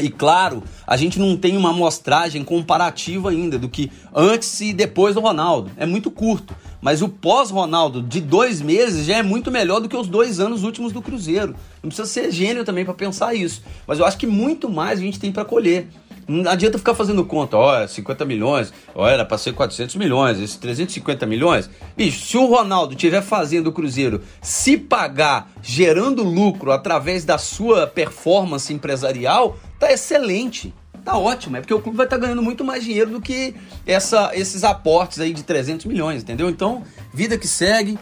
E 0.00 0.08
claro, 0.08 0.62
a 0.86 0.96
gente 0.96 1.20
não 1.20 1.36
tem 1.36 1.56
uma 1.56 1.70
amostragem 1.70 2.42
comparativa 2.42 3.30
ainda 3.30 3.58
do 3.58 3.68
que 3.68 3.92
antes 4.12 4.60
e 4.60 4.72
depois 4.72 5.14
do 5.14 5.20
Ronaldo. 5.20 5.70
É 5.76 5.86
muito 5.86 6.10
curto. 6.10 6.54
Mas 6.80 7.00
o 7.00 7.08
pós-Ronaldo 7.08 8.02
de 8.02 8.20
dois 8.20 8.60
meses 8.60 9.06
já 9.06 9.18
é 9.18 9.22
muito 9.22 9.50
melhor 9.50 9.80
do 9.80 9.88
que 9.88 9.96
os 9.96 10.08
dois 10.08 10.40
anos 10.40 10.64
últimos 10.64 10.92
do 10.92 11.00
Cruzeiro. 11.00 11.54
Não 11.82 11.88
precisa 11.88 12.08
ser 12.08 12.30
gênio 12.32 12.64
também 12.64 12.84
para 12.84 12.92
pensar 12.92 13.34
isso. 13.34 13.62
Mas 13.86 13.98
eu 13.98 14.04
acho 14.04 14.18
que 14.18 14.26
muito 14.26 14.68
mais 14.68 14.98
a 14.98 15.02
gente 15.02 15.20
tem 15.20 15.30
para 15.30 15.44
colher. 15.44 15.86
Não 16.26 16.50
adianta 16.50 16.78
ficar 16.78 16.94
fazendo 16.94 17.24
conta, 17.24 17.56
ó, 17.56 17.86
50 17.86 18.24
milhões, 18.24 18.72
ó, 18.94 19.06
era 19.06 19.24
para 19.24 19.36
ser 19.36 19.52
400 19.52 19.96
milhões, 19.96 20.38
esses 20.38 20.56
350 20.56 21.26
milhões. 21.26 21.68
Bicho, 21.96 22.24
se 22.24 22.36
o 22.36 22.46
Ronaldo 22.46 22.94
estiver 22.94 23.22
fazendo 23.22 23.68
o 23.68 23.72
Cruzeiro 23.72 24.22
se 24.40 24.76
pagar, 24.76 25.50
gerando 25.62 26.22
lucro 26.22 26.72
através 26.72 27.24
da 27.24 27.36
sua 27.36 27.86
performance 27.86 28.72
empresarial, 28.72 29.58
tá 29.78 29.92
excelente. 29.92 30.72
Tá 31.04 31.18
ótimo, 31.18 31.58
é 31.58 31.60
porque 31.60 31.74
o 31.74 31.80
clube 31.80 31.98
vai 31.98 32.06
estar 32.06 32.16
tá 32.16 32.22
ganhando 32.22 32.40
muito 32.40 32.64
mais 32.64 32.82
dinheiro 32.82 33.10
do 33.10 33.20
que 33.20 33.54
essa, 33.86 34.30
esses 34.32 34.64
aportes 34.64 35.20
aí 35.20 35.34
de 35.34 35.42
300 35.42 35.84
milhões, 35.84 36.22
entendeu? 36.22 36.48
Então, 36.48 36.82
vida 37.12 37.36
que 37.36 37.46
segue, 37.46 37.98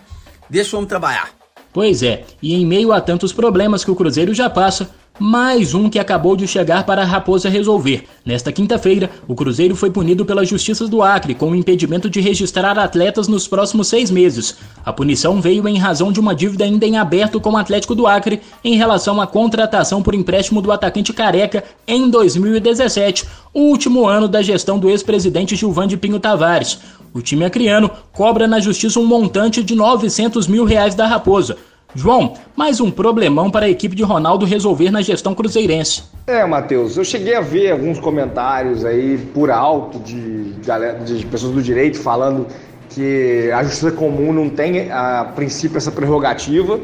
deixa 0.49 0.77
o 0.77 0.79
homem 0.79 0.89
trabalhar. 0.89 1.31
Pois 1.73 2.03
é, 2.03 2.25
e 2.41 2.55
em 2.55 2.65
meio 2.65 2.93
a 2.93 3.01
tantos 3.01 3.33
problemas 3.33 3.85
que 3.85 3.91
o 3.91 3.97
Cruzeiro 3.97 4.33
já 4.33 4.49
passa, 4.49 4.91
mais 5.19 5.75
um 5.75 5.91
que 5.91 5.99
acabou 5.99 6.35
de 6.35 6.47
chegar 6.49 6.85
para 6.85 7.03
a 7.03 7.05
Raposa 7.05 7.49
resolver. 7.49 8.05
Nesta 8.25 8.51
quinta-feira, 8.51 9.11
o 9.29 9.35
Cruzeiro 9.35 9.77
foi 9.77 9.91
punido 9.91 10.25
pela 10.25 10.45
Justiça 10.45 10.89
do 10.89 11.03
Acre 11.03 11.35
com 11.35 11.51
o 11.51 11.55
impedimento 11.55 12.09
de 12.09 12.21
registrar 12.21 12.79
atletas 12.79 13.29
nos 13.29 13.47
próximos 13.47 13.89
seis 13.89 14.11
meses. 14.11 14.57
A 14.85 14.93
punição 14.93 15.41
veio 15.41 15.69
em 15.69 15.79
razão 15.79 16.11
de 16.11 16.19
uma 16.19 16.35
dívida 16.35 16.65
ainda 16.65 16.87
em 16.87 16.97
aberto 16.97 17.41
com 17.41 17.51
o 17.51 17.57
Atlético 17.57 17.95
do 17.95 18.07
Acre 18.07 18.41
em 18.65 18.77
relação 18.77 19.21
à 19.21 19.27
contratação 19.27 20.03
por 20.03 20.15
empréstimo 20.15 20.63
do 20.63 20.73
atacante 20.73 21.13
Careca 21.13 21.63
em 21.87 22.09
2017, 22.09 23.27
o 23.53 23.61
último 23.61 24.07
ano 24.07 24.27
da 24.27 24.41
gestão 24.41 24.79
do 24.79 24.89
ex-presidente 24.89 25.55
Gilvan 25.55 25.87
de 25.87 25.97
Pinho 25.97 26.19
Tavares. 26.19 26.79
O 27.15 27.21
time 27.21 27.45
acriano 27.45 27.91
cobra 28.13 28.47
na 28.47 28.59
justiça 28.59 28.99
um 28.99 29.05
montante 29.05 29.63
de 29.63 29.75
900 29.75 30.47
mil 30.47 30.65
reais 30.65 30.95
da 30.95 31.07
Raposa. 31.07 31.59
João, 31.95 32.35
mais 32.57 32.81
um 32.81 32.91
problemão 32.91 33.51
para 33.51 33.67
a 33.67 33.69
equipe 33.69 33.95
de 33.95 34.03
Ronaldo 34.03 34.47
resolver 34.47 34.91
na 34.91 35.03
gestão 35.03 35.35
cruzeirense. 35.35 36.05
É, 36.27 36.45
Matheus, 36.47 36.97
eu 36.97 37.05
cheguei 37.05 37.35
a 37.35 37.43
ver 37.43 37.71
alguns 37.71 38.01
comentários 38.01 38.83
aí 38.83 39.19
por 39.35 39.51
alto 39.51 39.99
de, 39.99 40.53
de 40.53 41.27
pessoas 41.27 41.53
do 41.53 41.63
direito 41.63 41.99
falando 41.99 42.47
que 42.89 43.51
a 43.53 43.63
justiça 43.63 43.93
comum 43.93 44.33
não 44.33 44.49
tem 44.49 44.91
a 44.91 45.33
princípio 45.35 45.77
essa 45.77 45.91
prerrogativa, 45.91 46.81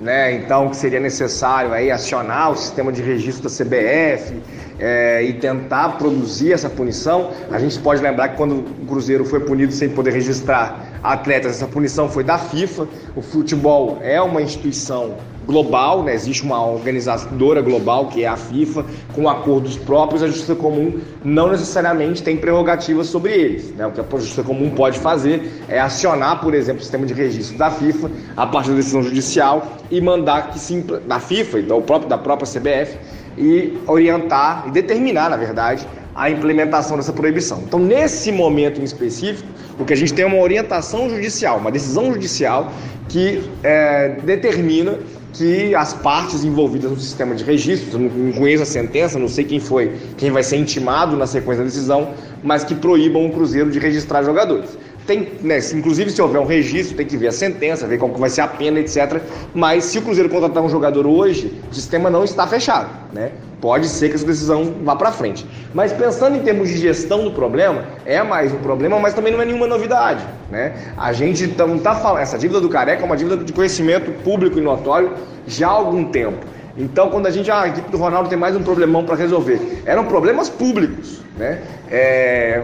né? 0.00 0.32
Então 0.34 0.70
que 0.70 0.76
seria 0.76 1.00
necessário 1.00 1.72
aí 1.72 1.90
acionar 1.90 2.52
o 2.52 2.56
sistema 2.56 2.90
de 2.90 3.02
registro 3.02 3.48
da 3.48 3.50
CBF 3.50 4.34
é, 4.78 5.22
e 5.22 5.34
tentar 5.34 5.90
produzir 5.98 6.52
essa 6.52 6.68
punição. 6.68 7.30
A 7.50 7.58
gente 7.58 7.78
pode 7.78 8.02
lembrar 8.02 8.28
que 8.28 8.36
quando 8.36 8.56
o 8.82 8.86
Cruzeiro 8.86 9.24
foi 9.24 9.40
punido 9.40 9.72
sem 9.72 9.88
poder 9.88 10.12
registrar 10.12 10.95
atletas, 11.12 11.56
essa 11.56 11.66
punição 11.66 12.08
foi 12.08 12.24
da 12.24 12.38
FIFA. 12.38 12.88
O 13.14 13.22
futebol 13.22 13.98
é 14.02 14.20
uma 14.20 14.42
instituição 14.42 15.14
global, 15.46 16.02
né? 16.02 16.12
existe 16.12 16.42
uma 16.42 16.66
organizadora 16.66 17.62
global 17.62 18.08
que 18.08 18.24
é 18.24 18.26
a 18.26 18.36
FIFA, 18.36 18.84
com 19.14 19.28
acordos 19.28 19.76
próprios, 19.76 20.22
a 20.22 20.26
Justiça 20.26 20.56
Comum 20.56 20.98
não 21.24 21.50
necessariamente 21.50 22.22
tem 22.22 22.36
prerrogativas 22.36 23.06
sobre 23.06 23.32
eles. 23.32 23.70
Né? 23.70 23.86
O 23.86 23.92
que 23.92 24.00
a 24.00 24.18
Justiça 24.18 24.42
Comum 24.42 24.70
pode 24.70 24.98
fazer 24.98 25.62
é 25.68 25.78
acionar, 25.78 26.40
por 26.40 26.52
exemplo, 26.52 26.80
o 26.80 26.82
sistema 26.82 27.06
de 27.06 27.14
registro 27.14 27.56
da 27.56 27.70
FIFA 27.70 28.10
a 28.36 28.46
partir 28.46 28.70
da 28.70 28.76
decisão 28.76 29.02
judicial 29.02 29.66
e 29.90 30.00
mandar 30.00 30.50
que 30.50 30.58
sim, 30.58 30.84
da 31.06 31.20
FIFA, 31.20 31.60
então 31.60 31.80
próprio, 31.80 32.08
da 32.08 32.18
própria 32.18 32.48
CBF, 32.48 32.98
e 33.38 33.78
orientar 33.86 34.64
e 34.66 34.70
determinar, 34.70 35.30
na 35.30 35.36
verdade, 35.36 35.86
a 36.16 36.30
implementação 36.30 36.96
dessa 36.96 37.12
proibição. 37.12 37.62
Então, 37.66 37.78
nesse 37.78 38.32
momento 38.32 38.80
em 38.80 38.84
específico, 38.84 39.48
o 39.78 39.84
que 39.84 39.92
a 39.92 39.96
gente 39.96 40.14
tem 40.14 40.24
é 40.24 40.26
uma 40.26 40.40
orientação 40.40 41.10
judicial, 41.10 41.58
uma 41.58 41.70
decisão 41.70 42.10
judicial 42.12 42.72
que 43.08 43.42
é, 43.62 44.16
determina 44.24 44.98
que 45.34 45.74
as 45.74 45.92
partes 45.92 46.42
envolvidas 46.42 46.90
no 46.90 46.98
sistema 46.98 47.34
de 47.34 47.44
registro, 47.44 47.98
não 47.98 48.32
conheço 48.32 48.62
a 48.62 48.66
sentença, 48.66 49.18
não 49.18 49.28
sei 49.28 49.44
quem 49.44 49.60
foi, 49.60 49.92
quem 50.16 50.30
vai 50.30 50.42
ser 50.42 50.56
intimado 50.56 51.14
na 51.14 51.26
sequência 51.26 51.62
da 51.62 51.68
decisão, 51.68 52.14
mas 52.42 52.64
que 52.64 52.74
proíbam 52.74 53.26
o 53.26 53.30
Cruzeiro 53.30 53.70
de 53.70 53.78
registrar 53.78 54.22
jogadores. 54.22 54.70
Tem, 55.06 55.28
né, 55.40 55.58
inclusive, 55.72 56.10
se 56.10 56.20
houver 56.20 56.40
um 56.40 56.46
registro, 56.46 56.96
tem 56.96 57.06
que 57.06 57.16
ver 57.16 57.28
a 57.28 57.32
sentença, 57.32 57.86
ver 57.86 57.98
que 57.98 58.20
vai 58.20 58.28
ser 58.28 58.40
a 58.40 58.48
pena, 58.48 58.80
etc. 58.80 59.20
Mas 59.54 59.84
se 59.84 59.98
o 59.98 60.02
Cruzeiro 60.02 60.28
contratar 60.28 60.62
um 60.62 60.68
jogador 60.68 61.06
hoje, 61.06 61.52
o 61.70 61.74
sistema 61.74 62.10
não 62.10 62.24
está 62.24 62.46
fechado. 62.46 62.90
Né? 63.12 63.30
Pode 63.60 63.88
ser 63.88 64.08
que 64.08 64.16
essa 64.16 64.26
decisão 64.26 64.74
vá 64.82 64.96
para 64.96 65.12
frente. 65.12 65.46
Mas 65.72 65.92
pensando 65.92 66.36
em 66.36 66.40
termos 66.40 66.68
de 66.68 66.76
gestão 66.76 67.22
do 67.22 67.30
problema, 67.30 67.84
é 68.04 68.22
mais 68.22 68.52
um 68.52 68.58
problema, 68.58 68.98
mas 68.98 69.14
também 69.14 69.32
não 69.32 69.40
é 69.40 69.44
nenhuma 69.44 69.66
novidade. 69.66 70.24
Né? 70.50 70.74
A 70.96 71.12
gente 71.12 71.46
não 71.46 71.76
está 71.76 71.94
falando. 71.94 72.22
Essa 72.22 72.36
dívida 72.36 72.60
do 72.60 72.68
Careca 72.68 73.02
é 73.02 73.04
uma 73.04 73.16
dívida 73.16 73.36
de 73.36 73.52
conhecimento 73.52 74.10
público 74.22 74.58
e 74.58 74.60
notório 74.60 75.12
já 75.46 75.68
há 75.68 75.72
algum 75.72 76.04
tempo. 76.04 76.44
Então, 76.78 77.08
quando 77.08 77.26
a 77.26 77.30
gente, 77.30 77.50
ah, 77.50 77.62
a 77.62 77.68
equipe 77.68 77.90
do 77.90 77.96
Ronaldo 77.96 78.28
tem 78.28 78.36
mais 78.36 78.54
um 78.54 78.62
problemão 78.62 79.04
para 79.04 79.14
resolver, 79.14 79.82
eram 79.86 80.04
problemas 80.04 80.50
públicos, 80.50 81.22
né? 81.38 81.62
É, 81.90 82.62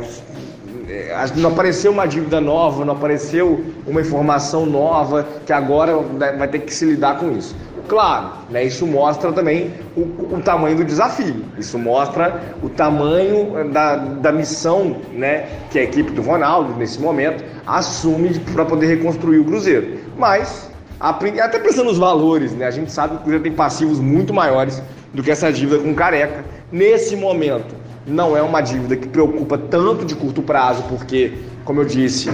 não 1.37 1.50
apareceu 1.50 1.92
uma 1.92 2.07
dívida 2.07 2.40
nova, 2.40 2.85
não 2.85 2.94
apareceu 2.94 3.64
uma 3.87 4.00
informação 4.00 4.66
nova 4.66 5.26
que 5.46 5.52
agora 5.52 5.96
vai 6.38 6.48
ter 6.48 6.61
que 6.61 6.74
se 6.74 6.85
lidar 6.85 7.18
com 7.18 7.31
isso. 7.33 7.55
Claro, 7.88 8.31
né, 8.48 8.64
isso 8.64 8.87
mostra 8.87 9.33
também 9.33 9.74
o, 9.96 10.00
o, 10.37 10.40
tamanho 10.42 10.76
do 10.76 10.85
desafio, 10.85 11.44
isso 11.59 11.78
mostra 11.78 12.40
o 12.62 12.68
tamanho 12.68 13.70
da, 13.70 13.96
da 13.96 14.33
missão 14.33 14.96
né, 15.12 15.46
que 15.70 15.78
a 15.78 15.83
equipe 15.83 16.12
do 16.12 16.22
Ronaldo, 16.22 16.74
nesse 16.76 17.00
momento, 17.00 17.44
assume 17.66 18.38
para 18.55 18.64
poder 18.64 18.87
reconstruir 18.87 19.40
o 19.40 19.44
Cruzeiro. 19.44 19.98
Mas, 20.16 20.70
até 21.00 21.59
pensando 21.59 21.87
nos 21.87 21.98
valores, 21.98 22.52
né, 22.52 22.66
a 22.66 22.70
gente 22.70 22.90
sabe 22.92 23.11
que 23.11 23.16
o 23.16 23.20
Cruzeiro 23.20 23.42
tem 23.42 23.52
passivos 23.52 23.98
muito 23.98 24.33
maiores 24.33 24.81
do 25.12 25.22
que 25.22 25.31
essa 25.31 25.52
dívida 25.52 25.83
com 25.83 25.92
Careca. 25.94 26.44
Nesse 26.70 27.16
momento, 27.16 27.74
não 28.07 28.37
é 28.37 28.43
uma 28.43 28.61
dívida 28.61 28.97
que 28.97 29.09
preocupa 29.09 29.57
tanto 29.57 30.05
de 30.05 30.15
curto 30.15 30.43
prazo, 30.43 30.83
porque, 30.88 31.33
como 31.65 31.81
eu 31.81 31.85
disse, 31.85 32.31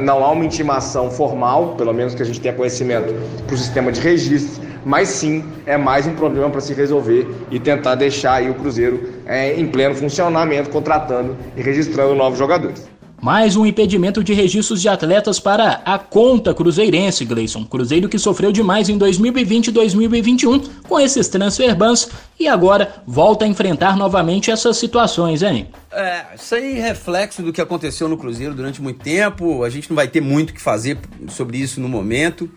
não 0.00 0.24
há 0.24 0.30
uma 0.30 0.44
intimação 0.44 1.10
formal, 1.10 1.74
pelo 1.76 1.92
menos 1.92 2.14
que 2.14 2.22
a 2.22 2.24
gente 2.24 2.40
tenha 2.40 2.54
conhecimento, 2.54 3.14
para 3.46 3.54
o 3.54 3.58
sistema 3.58 3.92
de 3.92 4.00
registro, 4.00 4.62
mas 4.84 5.08
sim 5.08 5.44
é 5.66 5.76
mais 5.76 6.06
um 6.06 6.14
problema 6.14 6.50
para 6.50 6.60
se 6.60 6.74
resolver 6.74 7.26
e 7.50 7.58
tentar 7.58 7.94
deixar 7.94 8.34
aí 8.34 8.50
o 8.50 8.54
Cruzeiro 8.54 9.08
é, 9.26 9.58
em 9.58 9.66
pleno 9.66 9.94
funcionamento, 9.94 10.70
contratando 10.70 11.36
e 11.56 11.62
registrando 11.62 12.14
novos 12.14 12.38
jogadores. 12.38 12.86
Mais 13.24 13.56
um 13.56 13.64
impedimento 13.64 14.22
de 14.22 14.34
registros 14.34 14.82
de 14.82 14.88
atletas 14.90 15.40
para 15.40 15.80
a 15.82 15.98
conta 15.98 16.52
cruzeirense, 16.52 17.24
Gleison. 17.24 17.64
Cruzeiro 17.64 18.06
que 18.06 18.18
sofreu 18.18 18.52
demais 18.52 18.90
em 18.90 18.98
2020 18.98 19.68
e 19.68 19.72
2021 19.72 20.58
com 20.86 21.00
esses 21.00 21.26
transfer 21.28 21.74
bans 21.74 22.06
e 22.38 22.46
agora 22.46 22.96
volta 23.06 23.46
a 23.46 23.48
enfrentar 23.48 23.96
novamente 23.96 24.50
essas 24.50 24.76
situações, 24.76 25.42
hein? 25.42 25.68
É, 25.90 26.34
isso 26.34 26.54
aí 26.54 26.78
é 26.78 26.82
reflexo 26.82 27.42
do 27.42 27.50
que 27.50 27.62
aconteceu 27.62 28.10
no 28.10 28.18
Cruzeiro 28.18 28.52
durante 28.52 28.82
muito 28.82 29.02
tempo. 29.02 29.64
A 29.64 29.70
gente 29.70 29.88
não 29.88 29.96
vai 29.96 30.06
ter 30.06 30.20
muito 30.20 30.50
o 30.50 30.52
que 30.52 30.60
fazer 30.60 30.98
sobre 31.28 31.56
isso 31.56 31.80
no 31.80 31.88
momento. 31.88 32.50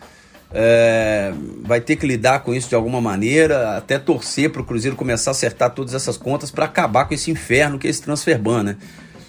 É, 0.52 1.32
vai 1.64 1.80
ter 1.80 1.96
que 1.96 2.06
lidar 2.06 2.40
com 2.40 2.54
isso 2.54 2.68
de 2.68 2.76
alguma 2.76 3.00
maneira, 3.00 3.78
até 3.78 3.98
torcer 3.98 4.50
para 4.50 4.62
o 4.62 4.66
Cruzeiro 4.66 4.98
começar 4.98 5.30
a 5.30 5.32
acertar 5.32 5.74
todas 5.74 5.94
essas 5.94 6.18
contas 6.18 6.52
para 6.52 6.66
acabar 6.66 7.06
com 7.06 7.14
esse 7.14 7.32
inferno 7.32 7.80
que 7.80 7.88
é 7.88 7.90
esse 7.90 8.02
transfer 8.02 8.38
ban, 8.38 8.64
né? 8.64 8.78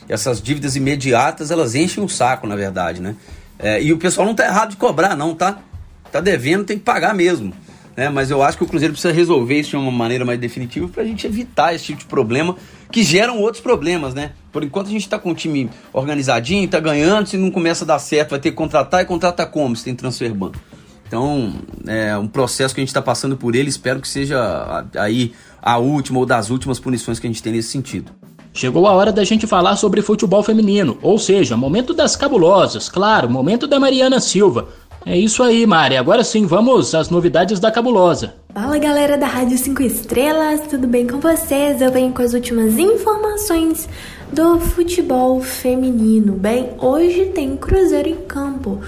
Essas 0.09 0.41
dívidas 0.41 0.77
imediatas, 0.77 1.51
elas 1.51 1.75
enchem 1.75 2.03
o 2.03 2.09
saco, 2.09 2.47
na 2.47 2.57
verdade, 2.57 3.01
né? 3.01 3.15
É, 3.59 3.83
e 3.83 3.93
o 3.93 3.99
pessoal 3.99 4.27
não 4.27 4.35
tá 4.35 4.45
errado 4.45 4.71
de 4.71 4.77
cobrar, 4.77 5.17
não, 5.17 5.35
tá? 5.35 5.59
Tá 6.11 6.21
devendo, 6.21 6.65
tem 6.65 6.79
que 6.79 6.85
pagar 6.85 7.15
mesmo. 7.15 7.53
Né? 7.97 8.09
Mas 8.09 8.31
eu 8.31 8.41
acho 8.43 8.57
que 8.57 8.63
o 8.63 8.67
Cruzeiro 8.67 8.95
precisa 8.95 9.13
resolver 9.13 9.59
isso 9.59 9.71
de 9.71 9.77
uma 9.77 9.91
maneira 9.91 10.25
mais 10.25 10.39
definitiva 10.39 10.87
para 10.87 11.03
a 11.03 11.07
gente 11.07 11.27
evitar 11.27 11.75
esse 11.75 11.87
tipo 11.87 11.99
de 11.99 12.07
problema 12.07 12.57
que 12.93 13.03
geram 13.03 13.41
outros 13.41 13.61
problemas, 13.61 14.15
né? 14.15 14.31
Por 14.53 14.63
enquanto 14.63 14.87
a 14.87 14.91
gente 14.91 15.03
está 15.03 15.19
com 15.19 15.31
um 15.31 15.35
time 15.35 15.69
organizadinho, 15.93 16.65
está 16.65 16.79
ganhando, 16.79 17.27
se 17.27 17.37
não 17.37 17.51
começa 17.51 17.85
a 17.85 17.87
dar 17.87 17.99
certo, 17.99 18.31
vai 18.31 18.39
ter 18.39 18.51
que 18.51 18.57
contratar 18.57 19.03
e 19.03 19.05
contratar 19.05 19.51
como 19.51 19.75
se 19.75 19.85
tem 19.85 19.97
transfer 19.97 20.33
ban. 20.33 20.53
Então, 21.09 21.55
é 21.87 22.17
um 22.17 22.29
processo 22.29 22.73
que 22.73 22.81
a 22.81 22.83
gente 22.83 22.89
está 22.89 23.03
passando 23.03 23.37
por 23.37 23.57
ele, 23.57 23.69
espero 23.69 24.01
que 24.01 24.07
seja 24.07 24.87
aí 24.97 25.33
a 25.61 25.79
última 25.79 26.21
ou 26.21 26.27
das 26.27 26.51
últimas 26.51 26.79
punições 26.79 27.19
que 27.19 27.27
a 27.27 27.31
gente 27.31 27.43
tem 27.43 27.53
nesse 27.53 27.71
sentido. 27.71 28.13
Chegou 28.59 28.89
a 28.89 28.93
hora 28.93 29.13
da 29.13 29.23
gente 29.23 29.47
falar 29.47 29.77
sobre 29.77 30.03
futebol 30.03 30.43
feminino, 30.43 30.99
ou 31.01 31.17
seja, 31.17 31.57
momento 31.57 31.95
das 31.95 32.17
cabulosas, 32.17 32.89
claro, 32.89 33.31
momento 33.31 33.69
da 33.69 33.79
Mariana 33.79 34.19
Silva. 34.19 34.67
É 35.07 35.17
isso 35.17 35.45
aí, 35.45 35.65
Mari. 35.65 35.97
Agora 35.97 36.25
sim, 36.25 36.45
vamos 36.45 36.93
às 36.93 37.09
novidades 37.09 37.61
da 37.61 37.71
cabulosa. 37.71 38.35
Fala 38.53 38.77
galera 38.77 39.17
da 39.17 39.29
Rádio 39.29 39.57
5 39.57 39.81
Estrelas, 39.85 40.63
tudo 40.69 40.89
bem 40.89 41.07
com 41.07 41.21
vocês? 41.21 41.81
Eu 41.81 41.93
venho 41.93 42.13
com 42.13 42.21
as 42.21 42.35
últimas 42.35 42.77
informações 42.77 43.89
do 44.33 44.61
futebol 44.61 45.41
feminino. 45.41 46.35
Bem, 46.35 46.71
hoje 46.79 47.27
tem 47.27 47.57
Cruzeiro 47.57 48.09
em 48.09 48.17
campo. 48.17 48.79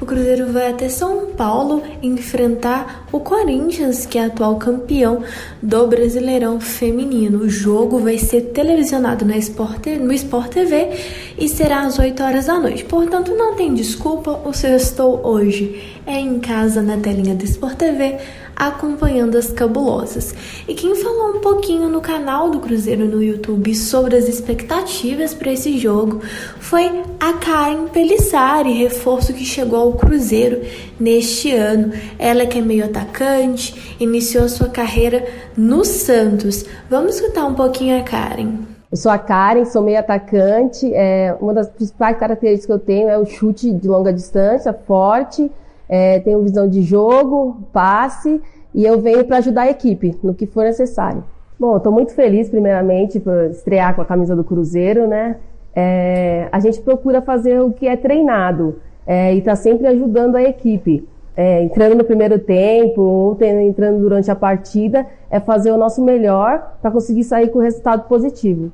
O 0.00 0.06
Cruzeiro 0.06 0.52
vai 0.52 0.70
até 0.70 0.88
São 0.88 1.26
Paulo 1.36 1.82
enfrentar 2.02 3.06
o 3.10 3.20
Corinthians, 3.20 4.06
que 4.06 4.18
é 4.18 4.26
atual 4.26 4.56
campeão 4.56 5.22
do 5.62 5.86
Brasileirão 5.86 6.60
Feminino. 6.60 7.40
O 7.40 7.48
jogo 7.48 7.98
vai 7.98 8.18
ser 8.18 8.52
televisionado 8.52 9.24
na 9.24 9.36
Sport, 9.38 9.86
no 10.00 10.12
Sport 10.12 10.52
TV 10.52 10.90
e 11.38 11.48
será 11.48 11.82
às 11.82 11.98
8 11.98 12.22
horas 12.22 12.46
da 12.46 12.58
noite. 12.58 12.84
Portanto, 12.84 13.34
não 13.34 13.54
tem 13.54 13.74
desculpa, 13.74 14.40
o 14.44 14.52
seu 14.52 14.76
estou 14.76 15.26
hoje 15.26 15.82
é 16.06 16.18
em 16.18 16.38
casa 16.40 16.82
na 16.82 16.96
telinha 16.96 17.34
do 17.34 17.44
Sport 17.44 17.76
TV 17.76 18.18
acompanhando 18.60 19.38
as 19.38 19.50
cabulosas. 19.50 20.34
E 20.68 20.74
quem 20.74 20.94
falou 20.94 21.36
um 21.36 21.40
pouquinho 21.40 21.88
no 21.88 22.02
canal 22.02 22.50
do 22.50 22.60
Cruzeiro 22.60 23.06
no 23.06 23.22
YouTube 23.22 23.74
sobre 23.74 24.16
as 24.16 24.28
expectativas 24.28 25.32
para 25.32 25.52
esse 25.52 25.78
jogo 25.78 26.20
foi 26.58 27.02
a 27.18 27.32
Karen 27.32 27.86
Pelissari, 27.86 28.72
reforço 28.72 29.32
que 29.32 29.46
chegou 29.46 29.78
ao 29.78 29.92
Cruzeiro 29.94 30.60
neste 30.98 31.54
ano. 31.54 31.92
Ela 32.18 32.44
que 32.44 32.58
é 32.58 32.62
meio 32.62 32.84
atacante, 32.84 33.96
iniciou 33.98 34.46
sua 34.46 34.68
carreira 34.68 35.26
no 35.56 35.82
Santos. 35.82 36.66
Vamos 36.90 37.14
escutar 37.14 37.46
um 37.46 37.54
pouquinho 37.54 37.98
a 37.98 38.02
Karen. 38.02 38.58
Eu 38.90 38.96
sou 38.96 39.10
a 39.10 39.18
Karen, 39.18 39.64
sou 39.64 39.82
meio 39.82 40.00
atacante. 40.00 40.92
É, 40.92 41.34
uma 41.40 41.54
das 41.54 41.70
principais 41.70 42.18
características 42.18 42.66
que 42.66 42.72
eu 42.72 42.78
tenho 42.78 43.08
é 43.08 43.16
o 43.16 43.24
chute 43.24 43.72
de 43.72 43.88
longa 43.88 44.12
distância, 44.12 44.72
forte. 44.72 45.50
É, 45.92 46.20
tenho 46.20 46.40
visão 46.40 46.68
de 46.68 46.82
jogo, 46.82 47.64
passe 47.72 48.40
e 48.72 48.86
eu 48.86 49.00
venho 49.00 49.24
para 49.24 49.38
ajudar 49.38 49.62
a 49.62 49.70
equipe 49.70 50.16
no 50.22 50.32
que 50.32 50.46
for 50.46 50.62
necessário. 50.62 51.24
Bom, 51.58 51.76
estou 51.76 51.92
muito 51.92 52.14
feliz, 52.14 52.48
primeiramente, 52.48 53.18
por 53.18 53.46
estrear 53.46 53.96
com 53.96 54.00
a 54.00 54.04
camisa 54.04 54.36
do 54.36 54.44
Cruzeiro, 54.44 55.08
né? 55.08 55.36
É, 55.74 56.48
a 56.52 56.60
gente 56.60 56.80
procura 56.80 57.20
fazer 57.20 57.60
o 57.60 57.72
que 57.72 57.88
é 57.88 57.96
treinado 57.96 58.76
é, 59.04 59.34
e 59.34 59.38
está 59.38 59.56
sempre 59.56 59.88
ajudando 59.88 60.36
a 60.36 60.42
equipe. 60.42 61.06
É, 61.36 61.62
entrando 61.62 61.96
no 61.96 62.04
primeiro 62.04 62.38
tempo 62.38 63.00
ou 63.00 63.38
entrando 63.42 64.00
durante 64.00 64.30
a 64.30 64.36
partida, 64.36 65.06
é 65.28 65.40
fazer 65.40 65.72
o 65.72 65.76
nosso 65.76 66.02
melhor 66.04 66.76
para 66.80 66.90
conseguir 66.90 67.24
sair 67.24 67.48
com 67.48 67.58
resultado 67.58 68.06
positivo. 68.06 68.72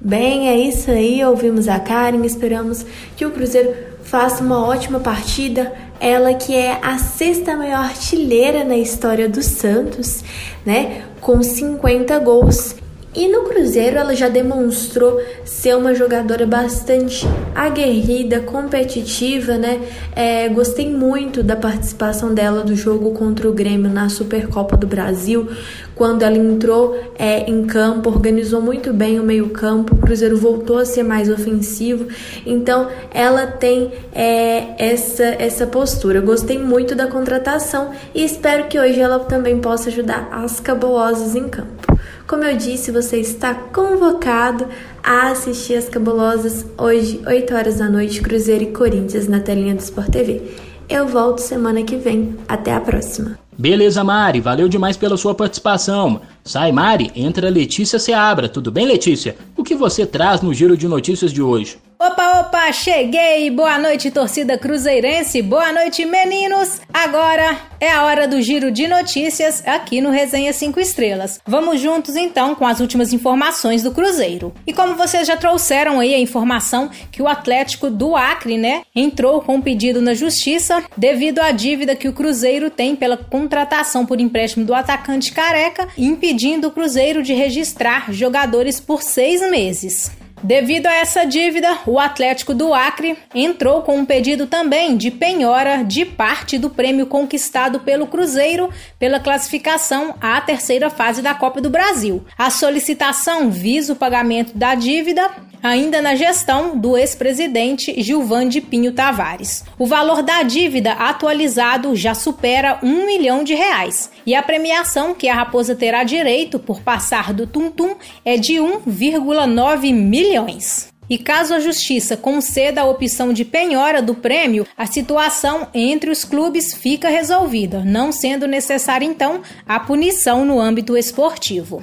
Bem, 0.00 0.48
é 0.48 0.56
isso 0.56 0.90
aí. 0.90 1.24
Ouvimos 1.24 1.66
a 1.66 1.80
Karen. 1.80 2.24
Esperamos 2.24 2.86
que 3.16 3.26
o 3.26 3.32
Cruzeiro 3.32 3.74
faça 4.04 4.44
uma 4.44 4.64
ótima 4.64 5.00
partida. 5.00 5.72
Ela 5.98 6.34
que 6.34 6.54
é 6.54 6.78
a 6.80 6.98
sexta 6.98 7.56
maior 7.56 7.84
artilheira 7.84 8.62
na 8.62 8.76
história 8.76 9.28
do 9.28 9.42
Santos, 9.42 10.22
né? 10.64 11.04
Com 11.20 11.42
50 11.42 12.16
gols. 12.20 12.76
E 13.18 13.26
no 13.26 13.42
Cruzeiro 13.42 13.98
ela 13.98 14.14
já 14.14 14.28
demonstrou 14.28 15.20
ser 15.44 15.76
uma 15.76 15.92
jogadora 15.92 16.46
bastante 16.46 17.26
aguerrida, 17.52 18.38
competitiva, 18.38 19.58
né? 19.58 19.80
É, 20.14 20.48
gostei 20.48 20.88
muito 20.88 21.42
da 21.42 21.56
participação 21.56 22.32
dela 22.32 22.62
do 22.62 22.76
jogo 22.76 23.10
contra 23.10 23.50
o 23.50 23.52
Grêmio 23.52 23.90
na 23.90 24.08
Supercopa 24.08 24.76
do 24.76 24.86
Brasil, 24.86 25.48
quando 25.96 26.22
ela 26.22 26.36
entrou 26.36 26.96
é, 27.18 27.40
em 27.50 27.64
campo, 27.66 28.08
organizou 28.08 28.62
muito 28.62 28.92
bem 28.92 29.18
o 29.18 29.24
meio-campo, 29.24 29.96
o 29.96 29.98
Cruzeiro 29.98 30.38
voltou 30.38 30.78
a 30.78 30.84
ser 30.84 31.02
mais 31.02 31.28
ofensivo, 31.28 32.06
então 32.46 32.86
ela 33.12 33.48
tem 33.48 33.90
é, 34.12 34.74
essa, 34.78 35.24
essa 35.24 35.66
postura. 35.66 36.20
Gostei 36.20 36.56
muito 36.56 36.94
da 36.94 37.08
contratação 37.08 37.90
e 38.14 38.24
espero 38.24 38.68
que 38.68 38.78
hoje 38.78 39.00
ela 39.00 39.18
também 39.18 39.58
possa 39.58 39.88
ajudar 39.88 40.28
as 40.30 40.60
cabulosas 40.60 41.34
em 41.34 41.48
campo. 41.48 41.98
Como 42.28 42.44
eu 42.44 42.58
disse, 42.58 42.92
você 42.92 43.18
está 43.18 43.54
convocado 43.54 44.66
a 45.02 45.30
assistir 45.30 45.76
as 45.76 45.88
cabulosas 45.88 46.66
hoje, 46.76 47.22
8 47.26 47.54
horas 47.54 47.78
da 47.78 47.88
noite, 47.88 48.20
Cruzeiro 48.20 48.64
e 48.64 48.66
Corinthians 48.66 49.26
na 49.26 49.40
telinha 49.40 49.74
do 49.74 49.80
Sport 49.80 50.10
TV. 50.10 50.42
Eu 50.90 51.08
volto 51.08 51.38
semana 51.38 51.82
que 51.82 51.96
vem. 51.96 52.36
Até 52.46 52.74
a 52.74 52.80
próxima. 52.82 53.38
Beleza, 53.56 54.04
Mari, 54.04 54.42
valeu 54.42 54.68
demais 54.68 54.94
pela 54.94 55.16
sua 55.16 55.34
participação. 55.34 56.20
Sai, 56.44 56.70
Mari, 56.70 57.10
entra 57.16 57.48
Letícia 57.48 57.98
Seabra. 57.98 58.46
Tudo 58.46 58.70
bem, 58.70 58.86
Letícia? 58.86 59.34
O 59.56 59.64
que 59.64 59.74
você 59.74 60.04
traz 60.04 60.42
no 60.42 60.52
giro 60.52 60.76
de 60.76 60.86
notícias 60.86 61.32
de 61.32 61.40
hoje? 61.40 61.78
Opa, 62.00 62.42
opa, 62.42 62.70
cheguei! 62.70 63.50
Boa 63.50 63.76
noite, 63.76 64.08
torcida 64.12 64.56
cruzeirense! 64.56 65.42
Boa 65.42 65.72
noite, 65.72 66.04
meninos! 66.04 66.80
Agora 66.94 67.60
é 67.80 67.90
a 67.90 68.04
hora 68.04 68.28
do 68.28 68.40
giro 68.40 68.70
de 68.70 68.86
notícias 68.86 69.66
aqui 69.66 70.00
no 70.00 70.10
Resenha 70.10 70.52
5 70.52 70.78
Estrelas. 70.78 71.40
Vamos 71.44 71.80
juntos 71.80 72.14
então 72.14 72.54
com 72.54 72.64
as 72.64 72.78
últimas 72.78 73.12
informações 73.12 73.82
do 73.82 73.90
Cruzeiro. 73.90 74.54
E 74.64 74.72
como 74.72 74.94
vocês 74.94 75.26
já 75.26 75.36
trouxeram 75.36 75.98
aí 75.98 76.14
a 76.14 76.20
informação 76.20 76.88
que 77.10 77.20
o 77.20 77.26
Atlético 77.26 77.90
do 77.90 78.14
Acre, 78.14 78.56
né, 78.56 78.82
entrou 78.94 79.42
com 79.42 79.56
um 79.56 79.60
pedido 79.60 80.00
na 80.00 80.14
justiça 80.14 80.84
devido 80.96 81.40
à 81.40 81.50
dívida 81.50 81.96
que 81.96 82.06
o 82.06 82.12
Cruzeiro 82.12 82.70
tem 82.70 82.94
pela 82.94 83.16
contratação 83.16 84.06
por 84.06 84.20
empréstimo 84.20 84.64
do 84.64 84.72
atacante 84.72 85.32
Careca, 85.32 85.88
impedindo 85.98 86.68
o 86.68 86.70
Cruzeiro 86.70 87.24
de 87.24 87.34
registrar 87.34 88.12
jogadores 88.12 88.78
por 88.78 89.02
seis 89.02 89.40
meses. 89.50 90.12
Devido 90.42 90.86
a 90.86 90.94
essa 90.94 91.24
dívida, 91.24 91.78
o 91.86 91.98
Atlético 91.98 92.54
do 92.54 92.72
Acre 92.72 93.18
entrou 93.34 93.82
com 93.82 93.98
um 93.98 94.04
pedido 94.04 94.46
também 94.46 94.96
de 94.96 95.10
penhora 95.10 95.82
de 95.82 96.04
parte 96.04 96.58
do 96.58 96.70
prêmio 96.70 97.06
conquistado 97.06 97.80
pelo 97.80 98.06
Cruzeiro 98.06 98.70
pela 98.98 99.20
classificação 99.20 100.14
à 100.20 100.40
terceira 100.40 100.88
fase 100.90 101.22
da 101.22 101.34
Copa 101.34 101.60
do 101.60 101.70
Brasil. 101.70 102.24
A 102.36 102.50
solicitação 102.50 103.50
visa 103.50 103.92
o 103.92 103.96
pagamento 103.96 104.56
da 104.56 104.74
dívida 104.74 105.28
ainda 105.62 106.00
na 106.00 106.14
gestão 106.14 106.76
do 106.76 106.96
ex-presidente 106.96 108.00
Gilvan 108.02 108.48
de 108.48 108.60
Pinho 108.60 108.92
Tavares. 108.92 109.64
O 109.78 109.86
valor 109.86 110.22
da 110.22 110.42
dívida 110.42 110.92
atualizado 110.92 111.94
já 111.94 112.14
supera 112.14 112.78
um 112.82 113.06
milhão 113.06 113.42
de 113.42 113.54
reais 113.54 114.10
e 114.24 114.34
a 114.34 114.42
premiação 114.42 115.14
que 115.14 115.28
a 115.28 115.34
Raposa 115.34 115.74
terá 115.74 116.04
direito 116.04 116.58
por 116.58 116.80
passar 116.80 117.32
do 117.32 117.46
Tum-Tum 117.46 117.96
é 118.24 118.36
de 118.36 118.54
1,9 118.54 119.92
milhões. 119.92 120.88
E 121.10 121.16
caso 121.16 121.54
a 121.54 121.60
justiça 121.60 122.18
conceda 122.18 122.82
a 122.82 122.86
opção 122.86 123.32
de 123.32 123.42
penhora 123.42 124.02
do 124.02 124.14
prêmio, 124.14 124.66
a 124.76 124.84
situação 124.84 125.68
entre 125.72 126.10
os 126.10 126.22
clubes 126.22 126.74
fica 126.74 127.08
resolvida, 127.08 127.82
não 127.82 128.12
sendo 128.12 128.46
necessária 128.46 129.06
então 129.06 129.40
a 129.66 129.80
punição 129.80 130.44
no 130.44 130.60
âmbito 130.60 130.96
esportivo. 130.98 131.82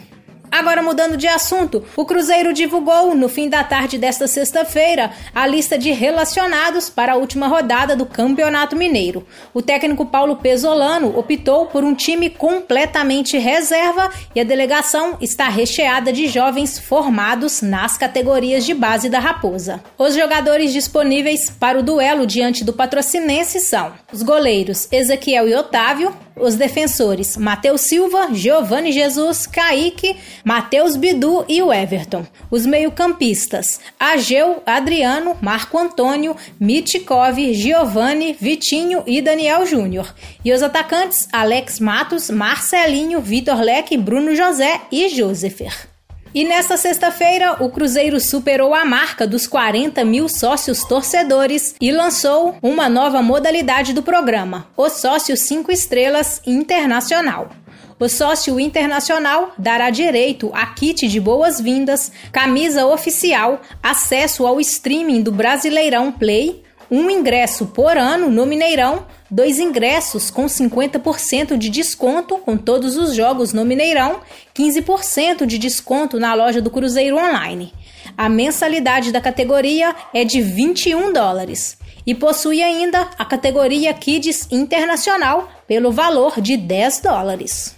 Agora 0.55 0.81
mudando 0.81 1.17
de 1.17 1.27
assunto, 1.27 1.83
o 1.97 2.05
Cruzeiro 2.05 2.53
divulgou 2.53 3.13
no 3.13 3.27
fim 3.27 3.49
da 3.49 3.61
tarde 3.61 3.97
desta 3.97 4.25
sexta-feira 4.25 5.11
a 5.33 5.45
lista 5.45 5.77
de 5.77 5.91
relacionados 5.91 6.89
para 6.89 7.11
a 7.11 7.15
última 7.17 7.45
rodada 7.45 7.93
do 7.93 8.05
Campeonato 8.05 8.73
Mineiro. 8.73 9.27
O 9.53 9.61
técnico 9.61 10.05
Paulo 10.05 10.37
Pesolano 10.37 11.19
optou 11.19 11.65
por 11.65 11.83
um 11.83 11.93
time 11.93 12.29
completamente 12.29 13.37
reserva 13.37 14.09
e 14.33 14.39
a 14.39 14.45
delegação 14.45 15.17
está 15.19 15.49
recheada 15.49 16.13
de 16.13 16.29
jovens 16.29 16.79
formados 16.79 17.61
nas 17.61 17.97
categorias 17.97 18.65
de 18.65 18.73
base 18.73 19.09
da 19.09 19.19
Raposa. 19.19 19.83
Os 19.97 20.15
jogadores 20.15 20.71
disponíveis 20.71 21.49
para 21.49 21.79
o 21.79 21.83
duelo 21.83 22.25
diante 22.25 22.63
do 22.63 22.71
Patrocinense 22.71 23.59
são 23.59 23.91
os 24.09 24.23
goleiros 24.23 24.87
Ezequiel 24.89 25.49
e 25.49 25.53
Otávio, 25.53 26.15
os 26.36 26.55
defensores 26.55 27.38
Matheus 27.38 27.81
Silva, 27.81 28.29
Giovanni 28.33 28.91
Jesus, 28.91 29.47
Kaique, 29.47 30.15
Matheus 30.43 30.95
Bidu 30.95 31.45
e 31.47 31.61
o 31.61 31.71
Everton. 31.71 32.25
Os 32.51 32.65
meio-campistas 32.65 33.79
Ageu, 33.99 34.61
Adriano, 34.65 35.38
Marco 35.41 35.77
Antônio, 35.77 36.36
Mitkov, 36.59 37.53
Giovanni, 37.53 38.36
Vitinho 38.39 39.03
e 39.07 39.21
Daniel 39.21 39.65
Júnior. 39.65 40.13
E 40.43 40.51
os 40.53 40.61
atacantes 40.61 41.27
Alex 41.31 41.79
Matos, 41.79 42.29
Marcelinho, 42.29 43.21
Vitor 43.21 43.59
Leque, 43.61 43.97
Bruno 43.97 44.36
José 44.36 44.81
e 44.91 45.09
Josefer. 45.09 45.94
E 46.36 46.43
nesta 46.43 46.75
sexta-feira, 46.75 47.63
o 47.63 47.69
Cruzeiro 47.69 48.19
superou 48.19 48.75
a 48.75 48.83
marca 48.83 49.25
dos 49.25 49.47
40 49.47 50.03
mil 50.03 50.27
sócios 50.27 50.83
torcedores 50.83 51.73
e 51.79 51.93
lançou 51.93 52.57
uma 52.61 52.89
nova 52.89 53.21
modalidade 53.21 53.93
do 53.93 54.03
programa, 54.03 54.67
o 54.75 54.89
Sócio 54.89 55.38
5 55.38 55.71
Estrelas 55.71 56.41
Internacional. 56.45 57.51
O 57.97 58.09
sócio 58.09 58.59
internacional 58.59 59.53
dará 59.57 59.89
direito 59.89 60.51
a 60.53 60.65
kit 60.65 61.07
de 61.07 61.21
boas-vindas, 61.21 62.11
camisa 62.33 62.86
oficial, 62.86 63.61
acesso 63.81 64.45
ao 64.45 64.59
streaming 64.59 65.21
do 65.21 65.31
Brasileirão 65.31 66.11
Play, 66.11 66.65
um 66.91 67.09
ingresso 67.09 67.67
por 67.67 67.95
ano 67.95 68.29
no 68.29 68.45
Mineirão, 68.45 69.05
dois 69.36 69.59
ingressos 69.59 70.31
com 70.31 70.45
50% 70.45 71.57
de 71.57 71.69
desconto 71.69 72.38
com 72.38 72.55
todos 72.55 72.95
os 72.95 73.13
jogos 73.13 73.51
no 73.51 73.65
Mineirão, 73.65 74.21
15% 74.55 75.45
de 75.45 75.57
desconto 75.57 76.17
na 76.17 76.33
loja 76.33 76.61
do 76.61 76.71
Cruzeiro 76.71 77.17
Online. 77.17 77.73
A 78.17 78.29
mensalidade 78.29 79.11
da 79.11 79.19
categoria 79.19 79.93
é 80.13 80.23
de 80.23 80.41
21 80.41 81.11
dólares 81.11 81.77
e 82.07 82.15
possui 82.15 82.63
ainda 82.63 83.09
a 83.19 83.25
categoria 83.25 83.93
Kids 83.93 84.47
Internacional 84.49 85.49
pelo 85.67 85.91
valor 85.91 86.39
de 86.39 86.55
10 86.55 87.01
dólares. 87.01 87.74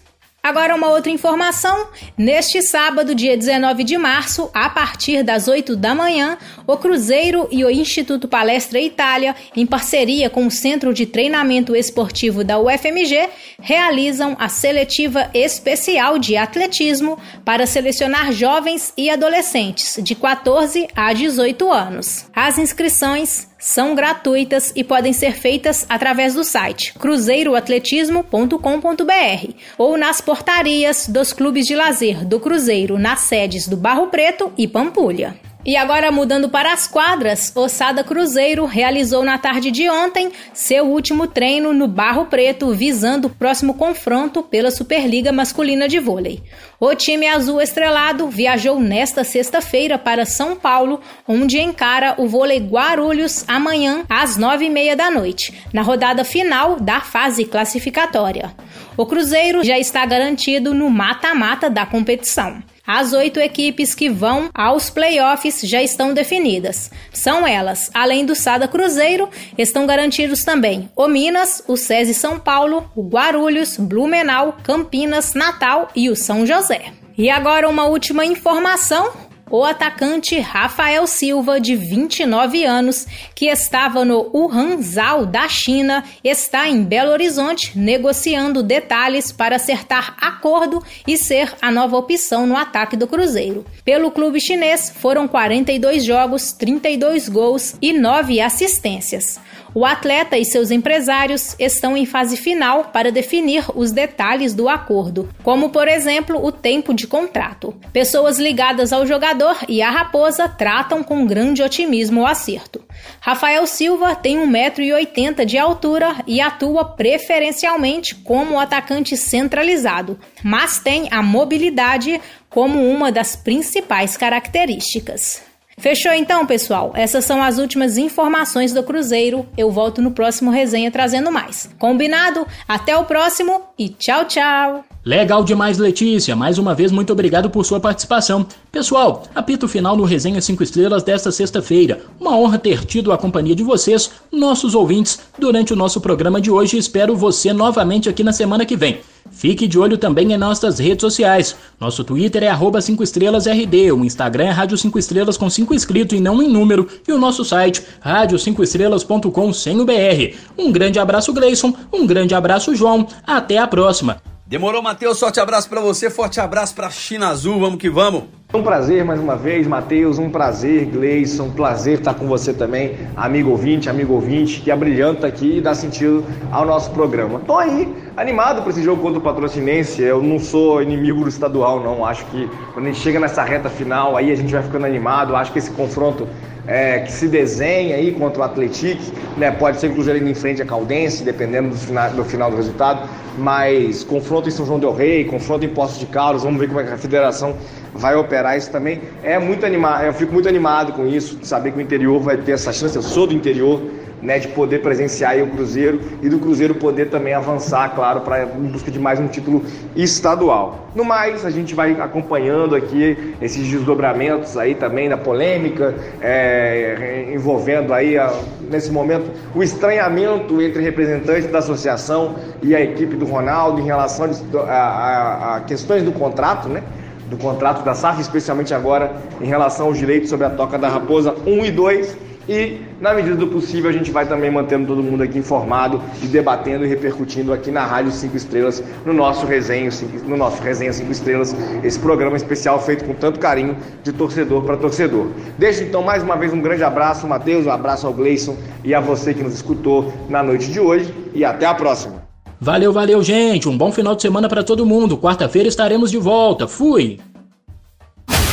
Agora, 0.48 0.74
uma 0.74 0.88
outra 0.88 1.12
informação: 1.12 1.89
neste 2.18 2.62
sábado, 2.62 3.14
dia 3.14 3.36
19 3.36 3.84
de 3.84 3.98
março, 3.98 4.50
a 4.54 4.70
partir 4.70 5.22
das 5.22 5.50
8 5.50 5.76
da 5.76 5.93
manhã, 5.93 6.38
o 6.66 6.78
Cruzeiro 6.78 7.50
e 7.52 7.66
o 7.66 7.70
Instituto 7.70 8.30
Palestra 8.30 8.80
Itália, 8.80 9.36
em 9.54 9.66
parceria 9.66 10.30
com 10.30 10.48
o 10.48 10.52
Centro 10.52 10.93
de 10.93 11.06
Treinamento 11.06 11.76
Esportivo 11.76 12.45
da 12.45 12.58
UFMG, 12.58 13.28
realizam 13.60 14.38
a 14.39 14.48
seletiva 14.48 15.30
especial 15.34 16.18
de 16.18 16.38
atletismo 16.38 17.20
para 17.43 17.68
selecionar 17.68 18.32
jovens 18.32 18.93
e 18.95 19.10
adolescentes 19.10 20.00
de 20.02 20.16
14 20.16 20.88
a 20.95 21.12
18 21.12 21.70
anos. 21.70 22.26
As 22.34 22.58
inscrições 22.58 23.50
são 23.58 23.95
gratuitas 23.95 24.74
e 24.76 24.84
podem 24.84 25.14
ser 25.14 25.34
feitas 25.34 25.86
através 25.89 26.34
do 26.34 26.43
site 26.43 26.93
cruzeiroatletismo.com.br 26.95 29.53
ou 29.78 29.97
nas 29.97 30.20
portarias 30.22 31.08
dos 31.08 31.32
clubes 31.34 31.66
de 31.66 31.76
lazer 31.76 32.26
do 32.26 32.39
Cruzeiro 32.39 32.99
nas 32.99 33.22
sedes 33.22 33.68
do 33.68 33.78
Barro 33.78 34.08
Preto 34.08 34.51
e 34.58 34.68
Pampulha. 34.68 35.47
E 35.68 35.76
agora, 35.76 36.13
mudando 36.13 36.47
para 36.47 36.72
as 36.72 36.88
quadras, 36.88 37.51
Ossada 37.53 38.01
Cruzeiro 38.01 38.63
realizou 38.63 39.22
na 39.22 39.38
tarde 39.38 39.70
de 39.70 39.89
ontem 39.89 40.32
seu 40.53 40.86
último 40.86 41.28
treino 41.28 41.74
no 41.74 41.89
Barro 41.89 42.28
Preto, 42.28 42.74
visando 42.74 43.28
o 43.28 43.30
próximo 43.30 43.74
confronto 43.74 44.41
pela 44.41 44.72
Superliga 44.72 45.30
Masculina 45.34 45.86
de 45.86 45.99
Vôlei. 45.99 46.41
O 46.80 46.95
time 46.95 47.28
azul 47.28 47.59
estrelado 47.59 48.30
viajou 48.30 48.80
nesta 48.80 49.26
sexta-feira 49.26 49.97
para 49.97 50.26
São 50.26 50.55
Paulo, 50.55 51.01
onde 51.28 51.59
encara 51.59 52.15
o 52.18 52.30
vôlei 52.30 52.59
Guarulhos 52.59 53.43
amanhã 53.45 54.05
às 54.07 54.38
nove 54.38 54.68
e 54.68 54.70
meia 54.70 54.95
da 54.95 55.11
noite, 55.11 55.53
na 55.74 55.82
rodada 55.82 56.24
final 56.24 56.80
da 56.80 57.01
fase 57.01 57.43
classificatória. 57.43 58.55
O 58.95 59.05
Cruzeiro 59.05 59.65
já 59.65 59.78
está 59.78 60.05
garantido 60.05 60.74
no 60.74 60.89
mata-mata 60.89 61.70
da 61.70 61.86
competição. 61.86 62.63
As 62.88 63.12
oito 63.12 63.38
equipes 63.38 63.94
que 63.94 64.10
vão 64.10 64.50
aos 64.54 64.90
playoffs 64.90 65.60
já 65.62 65.84
estão 65.84 66.14
definidas. 66.14 66.90
São 67.12 67.46
elas, 67.46 67.92
além 67.94 68.26
do 68.26 68.34
Sada 68.34 68.66
Cruzeiro, 68.66 69.30
estão 69.58 69.86
garantidos 69.86 70.46
também 70.46 70.90
o 70.96 71.06
Minas, 71.06 71.62
o 71.68 71.76
SESI 71.76 72.14
São 72.14 72.40
Paulo, 72.40 72.90
o 72.96 73.04
Guarulhos, 73.04 73.76
Blumenau, 73.76 74.56
Campinas, 74.64 75.34
Natal 75.34 75.90
e 75.94 76.10
o 76.10 76.16
São 76.16 76.46
José. 76.46 76.94
E 77.18 77.30
agora 77.30 77.68
uma 77.68 77.88
última 77.88 78.26
informação 78.26 79.12
o 79.50 79.64
atacante 79.64 80.39
Rafael 80.39 81.08
Silva, 81.08 81.60
de 81.60 81.76
29 81.76 82.66
anos, 82.66 83.08
que 83.34 83.48
estava 83.48 84.04
no 84.04 84.30
Wuhanzhou 84.34 85.26
da 85.26 85.48
China, 85.48 86.04
está 86.24 86.68
em 86.68 86.84
Belo 86.84 87.12
Horizonte 87.12 87.78
negociando 87.78 88.62
detalhes 88.62 89.32
para 89.32 89.56
acertar 89.56 90.16
acordo 90.20 90.84
e 91.08 91.18
ser 91.18 91.54
a 91.62 91.72
nova 91.72 91.98
opção 91.98 92.45
no 92.45 92.56
ataque 92.56 92.98
do 92.98 93.08
Cruzeiro. 93.08 93.66
Pelo 93.84 94.12
clube 94.12 94.39
chinês, 94.39 94.89
foram 94.89 95.28
42 95.28 96.04
jogos, 96.04 96.52
32 96.52 97.30
gols 97.30 97.76
e 97.82 97.93
9 97.93 98.41
assistências. 98.41 99.39
O 99.78 99.86
atleta 99.86 100.36
e 100.39 100.43
seus 100.43 100.71
empresários 100.71 101.55
estão 101.59 101.95
em 101.95 102.03
fase 102.03 102.36
final 102.36 102.86
para 102.86 103.11
definir 103.11 103.63
os 103.75 103.91
detalhes 103.91 104.55
do 104.55 104.67
acordo, 104.67 105.30
como 105.43 105.69
por 105.69 105.88
exemplo 105.88 106.43
o 106.43 106.51
tempo 106.51 106.95
de 106.95 107.05
contrato. 107.05 107.75
Pessoas 107.93 108.39
ligadas 108.39 108.91
ao 108.91 109.05
jogador 109.05 109.55
e 109.69 109.84
à 109.84 109.91
raposa 109.91 110.49
tratam 110.49 111.03
com 111.03 111.28
grande 111.28 111.61
otimismo 111.61 112.21
o 112.21 112.25
acerto. 112.25 112.84
Rafael 113.19 113.67
Silva 113.67 114.15
tem 114.15 114.39
1,80m 114.39 115.45
de 115.45 115.59
altura 115.59 116.23
e 116.25 116.41
atua 116.41 116.84
preferencialmente 116.84 118.15
como 118.15 118.59
atacante 118.59 119.15
centralizado, 119.15 120.19
mas 120.43 120.80
tem 120.80 121.07
a 121.11 121.21
mobilidade 121.21 122.19
como 122.49 122.84
uma 122.89 123.11
das 123.11 123.36
principais 123.36 124.17
características. 124.17 125.47
Fechou 125.80 126.11
então, 126.11 126.43
pessoal? 126.45 126.91
Essas 126.95 127.23
são 127.23 127.41
as 127.41 127.59
últimas 127.59 127.99
informações 127.99 128.73
do 128.73 128.82
Cruzeiro. 128.82 129.47
Eu 129.55 129.69
volto 129.69 130.01
no 130.01 130.09
próximo 130.09 130.49
resenha 130.49 130.89
trazendo 130.89 131.32
mais. 131.32 131.69
Combinado? 131.78 132.47
Até 132.67 132.97
o 132.97 133.05
próximo 133.05 133.61
e 133.78 133.89
tchau, 133.89 134.25
tchau! 134.25 134.84
Legal 135.05 135.43
demais, 135.43 135.78
Letícia. 135.78 136.36
Mais 136.36 136.57
uma 136.57 136.75
vez, 136.75 136.91
muito 136.91 137.13
obrigado 137.13 137.49
por 137.49 137.65
sua 137.65 137.80
participação. 137.80 138.45
Pessoal, 138.69 139.23
apito 139.34 139.67
final 139.67 139.95
no 139.95 140.03
Resenha 140.03 140.41
5 140.41 140.61
Estrelas 140.61 141.01
desta 141.01 141.32
sexta-feira. 141.32 142.01
Uma 142.19 142.38
honra 142.38 142.57
ter 142.57 142.84
tido 142.84 143.13
a 143.13 143.17
companhia 143.17 143.55
de 143.55 143.63
vocês, 143.63 144.11
nossos 144.32 144.75
ouvintes, 144.75 145.19
durante 145.39 145.71
o 145.71 145.78
nosso 145.78 146.01
programa 146.01 146.41
de 146.41 146.51
hoje. 146.51 146.78
Espero 146.78 147.15
você 147.15 147.53
novamente 147.53 148.09
aqui 148.09 148.23
na 148.23 148.34
semana 148.34 148.65
que 148.65 148.75
vem. 148.75 148.99
Fique 149.32 149.67
de 149.67 149.78
olho 149.78 149.97
também 149.97 150.34
em 150.34 150.38
nossas 150.38 150.80
redes 150.80 151.01
sociais. 151.01 151.55
Nosso 151.80 152.03
Twitter 152.03 152.43
é 152.43 152.47
arroba 152.47 152.82
5 152.82 153.03
estrelasRD, 153.03 153.91
o 153.91 154.03
Instagram 154.03 154.45
é 154.45 154.51
Rádio 154.51 154.78
5 154.78 154.97
Estrelas 154.97 155.38
com 155.38 155.49
5 155.49 155.73
inscrito 155.73 156.15
e 156.15 156.19
não 156.19 156.41
em 156.41 156.47
número, 156.47 156.88
e 157.07 157.11
o 157.11 157.19
nosso 157.19 157.43
site, 157.45 157.84
rádio5estrelas.com 158.03 159.53
sem 159.53 159.80
o 159.80 159.86
BR. 159.86 160.36
Um 160.57 160.71
grande 160.71 160.97
abraço, 160.97 161.34
Gleison, 161.34 161.73
um 161.91 162.07
grande 162.07 162.34
abraço, 162.34 162.73
João. 162.75 163.07
Até 163.25 163.57
a 163.57 163.66
próxima. 163.68 164.22
Demorou, 164.45 164.82
Matheus. 164.82 165.20
Forte 165.20 165.39
abraço 165.39 165.68
para 165.68 165.82
você, 165.82 166.09
forte 166.09 166.39
abraço 166.39 166.74
para 166.74 166.89
China 166.89 167.28
Azul. 167.28 167.59
Vamos 167.59 167.80
que 167.80 167.89
vamos. 167.89 168.24
Um 168.54 168.64
prazer 168.64 169.04
mais 169.04 169.20
uma 169.20 169.36
vez, 169.36 169.68
Matheus. 169.68 170.18
Um 170.18 170.30
prazer, 170.30 170.86
Gleison. 170.86 171.48
Um 171.48 171.52
prazer 171.52 172.00
estar 172.00 172.14
com 172.14 172.28
você 172.28 172.54
também, 172.54 172.95
amigo 173.14 173.50
ouvinte, 173.50 173.89
amigo 173.89 174.14
ouvinte, 174.14 174.62
que 174.62 174.72
abrilhanta 174.72 175.28
aqui 175.28 175.58
e 175.58 175.62
dá 175.62 175.76
sentido 175.76 176.24
ao 176.50 176.66
nosso 176.66 176.89
programa. 176.91 177.41
Tô 177.45 177.58
aí, 177.58 177.93
animado 178.16 178.62
para 178.62 178.72
esse 178.72 178.82
jogo 178.82 179.02
contra 179.02 179.20
o 179.20 179.22
Patrocinense. 179.22 180.02
Eu 180.02 180.24
não 180.24 180.39
sou 180.39 180.82
inimigo 180.82 181.24
do 181.24 181.28
estadual, 181.28 181.84
não. 181.84 182.06
Acho 182.06 182.26
que 182.28 182.50
quando 182.74 182.86
a 182.86 182.89
gente 182.89 183.02
chega 183.02 183.20
nessa 183.20 183.43
reta 183.43 183.70
final, 183.70 184.16
aí 184.16 184.32
a 184.32 184.36
gente 184.36 184.54
vai 184.54 184.64
ficando 184.64 184.86
animado. 184.86 185.36
Acho 185.36 185.52
que 185.52 185.60
esse 185.60 185.72
confronto 185.72 186.26
é, 186.68 187.00
que 187.00 187.12
se 187.12 187.28
desenha 187.30 187.95
aí 187.95 188.12
contra 188.12 188.41
o 188.41 188.43
Atlético, 188.43 189.02
né? 189.38 189.52
Pode 189.52 189.80
ser 189.80 189.88
que 189.88 189.93
o 189.93 189.95
Cruzeiro 189.95 190.20
indo 190.20 190.30
em 190.30 190.36
frente 190.36 190.62
a 190.62 190.66
Caldense, 190.66 191.24
dependendo 191.24 191.70
do 191.70 191.76
final, 191.76 192.10
do 192.12 192.26
final 192.26 192.52
do 192.52 192.58
resultado, 192.58 193.10
mas 193.38 194.04
confronto 194.04 194.50
em 194.50 194.52
São 194.52 194.66
João 194.66 194.78
del 194.78 194.93
Rei, 194.93 195.24
confronto 195.24 195.66
em 195.66 195.70
Poços 195.70 195.98
de 196.00 196.06
Caldas, 196.08 196.43
vamos 196.43 196.60
ver 196.60 196.68
como 196.68 196.82
é 196.82 196.84
que 196.84 196.91
a 196.91 196.98
federação 196.98 197.56
vai 197.94 198.16
operar 198.16 198.58
isso 198.58 198.72
também. 198.72 199.02
É 199.24 199.38
muito 199.40 199.66
animado, 199.66 200.04
eu 200.04 200.14
fico 200.14 200.34
muito 200.34 200.48
animado 200.48 200.94
com 200.94 201.06
isso, 201.06 201.38
de 201.38 201.48
saber 201.48 201.72
que 201.72 201.78
o 201.78 201.82
interior 201.82 202.20
vai 202.20 202.38
ter 202.38 202.54
essa 202.54 202.72
chance, 202.72 202.96
eu 202.96 203.02
sou 203.02 203.28
do 203.28 203.34
interior, 203.34 203.82
né, 204.22 204.40
de 204.40 204.48
poder 204.50 204.82
presenciar 204.82 205.38
o 205.38 205.48
Cruzeiro 205.48 206.02
e 206.22 206.30
do 206.30 206.40
Cruzeiro 206.40 206.76
poder 206.76 207.10
também 207.10 207.34
avançar, 207.34 207.94
claro, 207.94 208.22
para 208.22 208.44
em 208.44 208.68
busca 208.68 208.90
de 208.90 209.00
mais 209.00 209.20
um 209.20 209.28
título 209.28 209.64
estadual. 209.96 210.88
No 210.96 211.06
mais, 211.06 211.46
a 211.46 211.50
gente 211.50 211.76
vai 211.76 212.00
acompanhando 212.00 212.76
aqui 212.76 213.36
esses 213.42 213.68
desdobramentos 213.68 214.58
aí 214.58 214.74
também 214.74 215.08
da 215.08 215.18
polêmica, 215.18 215.94
é, 216.22 217.30
envolvendo 217.34 217.94
aí, 217.94 218.18
a, 218.18 218.34
nesse 218.70 218.92
momento, 218.92 219.30
o 219.54 219.62
estranhamento 219.62 220.62
entre 220.62 220.82
representantes 220.82 221.46
da 221.52 221.60
associação 221.60 222.36
e 222.62 222.76
a 222.76 222.82
equipe 222.82 223.16
do 223.16 223.26
Ronaldo 223.26 223.80
em 223.80 223.86
relação 223.86 224.30
a, 224.56 224.72
a, 224.72 225.56
a 225.58 225.60
questões 225.62 226.02
do 226.02 226.12
contrato, 226.12 226.68
né? 226.68 226.82
Do 227.30 227.38
contrato 227.38 227.84
da 227.84 227.93
SAF, 227.93 228.21
especialmente 228.21 228.73
agora 228.73 229.15
em 229.41 229.45
relação 229.45 229.88
aos 229.88 229.97
direitos 229.97 230.30
sobre 230.30 230.45
a 230.45 230.49
toca 230.49 230.78
da 230.78 230.89
Raposa 230.89 231.36
1 231.45 231.65
e 231.65 231.71
2 231.71 232.28
e, 232.47 232.80
na 233.01 233.13
medida 233.13 233.36
do 233.36 233.47
possível, 233.47 233.89
a 233.89 233.93
gente 233.93 234.09
vai 234.09 234.25
também 234.25 234.49
mantendo 234.49 234.88
todo 234.88 235.03
mundo 235.03 235.21
aqui 235.21 235.38
informado 235.38 236.01
e 236.23 236.28
debatendo 236.28 236.86
e 236.86 236.88
repercutindo 236.88 237.51
aqui 237.51 237.69
na 237.69 237.86
Rádio 237.86 238.11
5 238.11 238.38
Estrelas, 238.38 238.82
no 239.05 239.11
nosso 239.11 239.45
Resenha, 239.45 239.89
no 240.25 240.38
nosso 240.38 240.61
Resenha 240.63 240.93
5 240.93 241.11
Estrelas, 241.11 241.55
esse 241.84 241.99
programa 241.99 242.38
especial 242.38 242.80
feito 242.80 243.03
com 243.03 243.13
tanto 243.13 243.39
carinho 243.39 243.75
de 244.01 244.13
torcedor 244.13 244.63
para 244.63 244.78
torcedor. 244.78 245.28
Deixo 245.57 245.84
então 245.84 246.01
mais 246.01 246.23
uma 246.23 246.38
vez 246.38 246.53
um 246.53 246.61
grande 246.61 246.84
abraço, 246.84 247.28
Matheus, 247.28 247.65
um 247.65 247.71
abraço 247.71 248.07
ao 248.07 248.13
Gleison 248.13 248.55
e 248.84 248.95
a 248.95 249.01
você 249.01 249.34
que 249.34 249.43
nos 249.43 249.53
escutou 249.53 250.13
na 250.30 250.41
noite 250.41 250.71
de 250.71 250.80
hoje 250.80 251.13
e 251.34 251.43
até 251.43 251.65
a 251.65 251.73
próxima. 251.73 252.26
Valeu, 252.60 252.91
valeu, 252.91 253.24
gente. 253.24 253.70
Um 253.70 253.78
bom 253.78 253.91
final 253.91 254.16
de 254.16 254.22
semana 254.22 254.49
para 254.49 254.64
todo 254.64 254.86
mundo. 254.86 255.18
Quarta-feira 255.18 255.70
estaremos 255.70 256.10
de 256.12 256.18
volta. 256.18 256.68
Fui. 256.68 257.20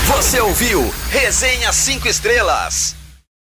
Você 0.06 0.40
ouviu 0.40 0.80
Resenha 1.10 1.72
5 1.72 2.06
Estrelas. 2.08 3.03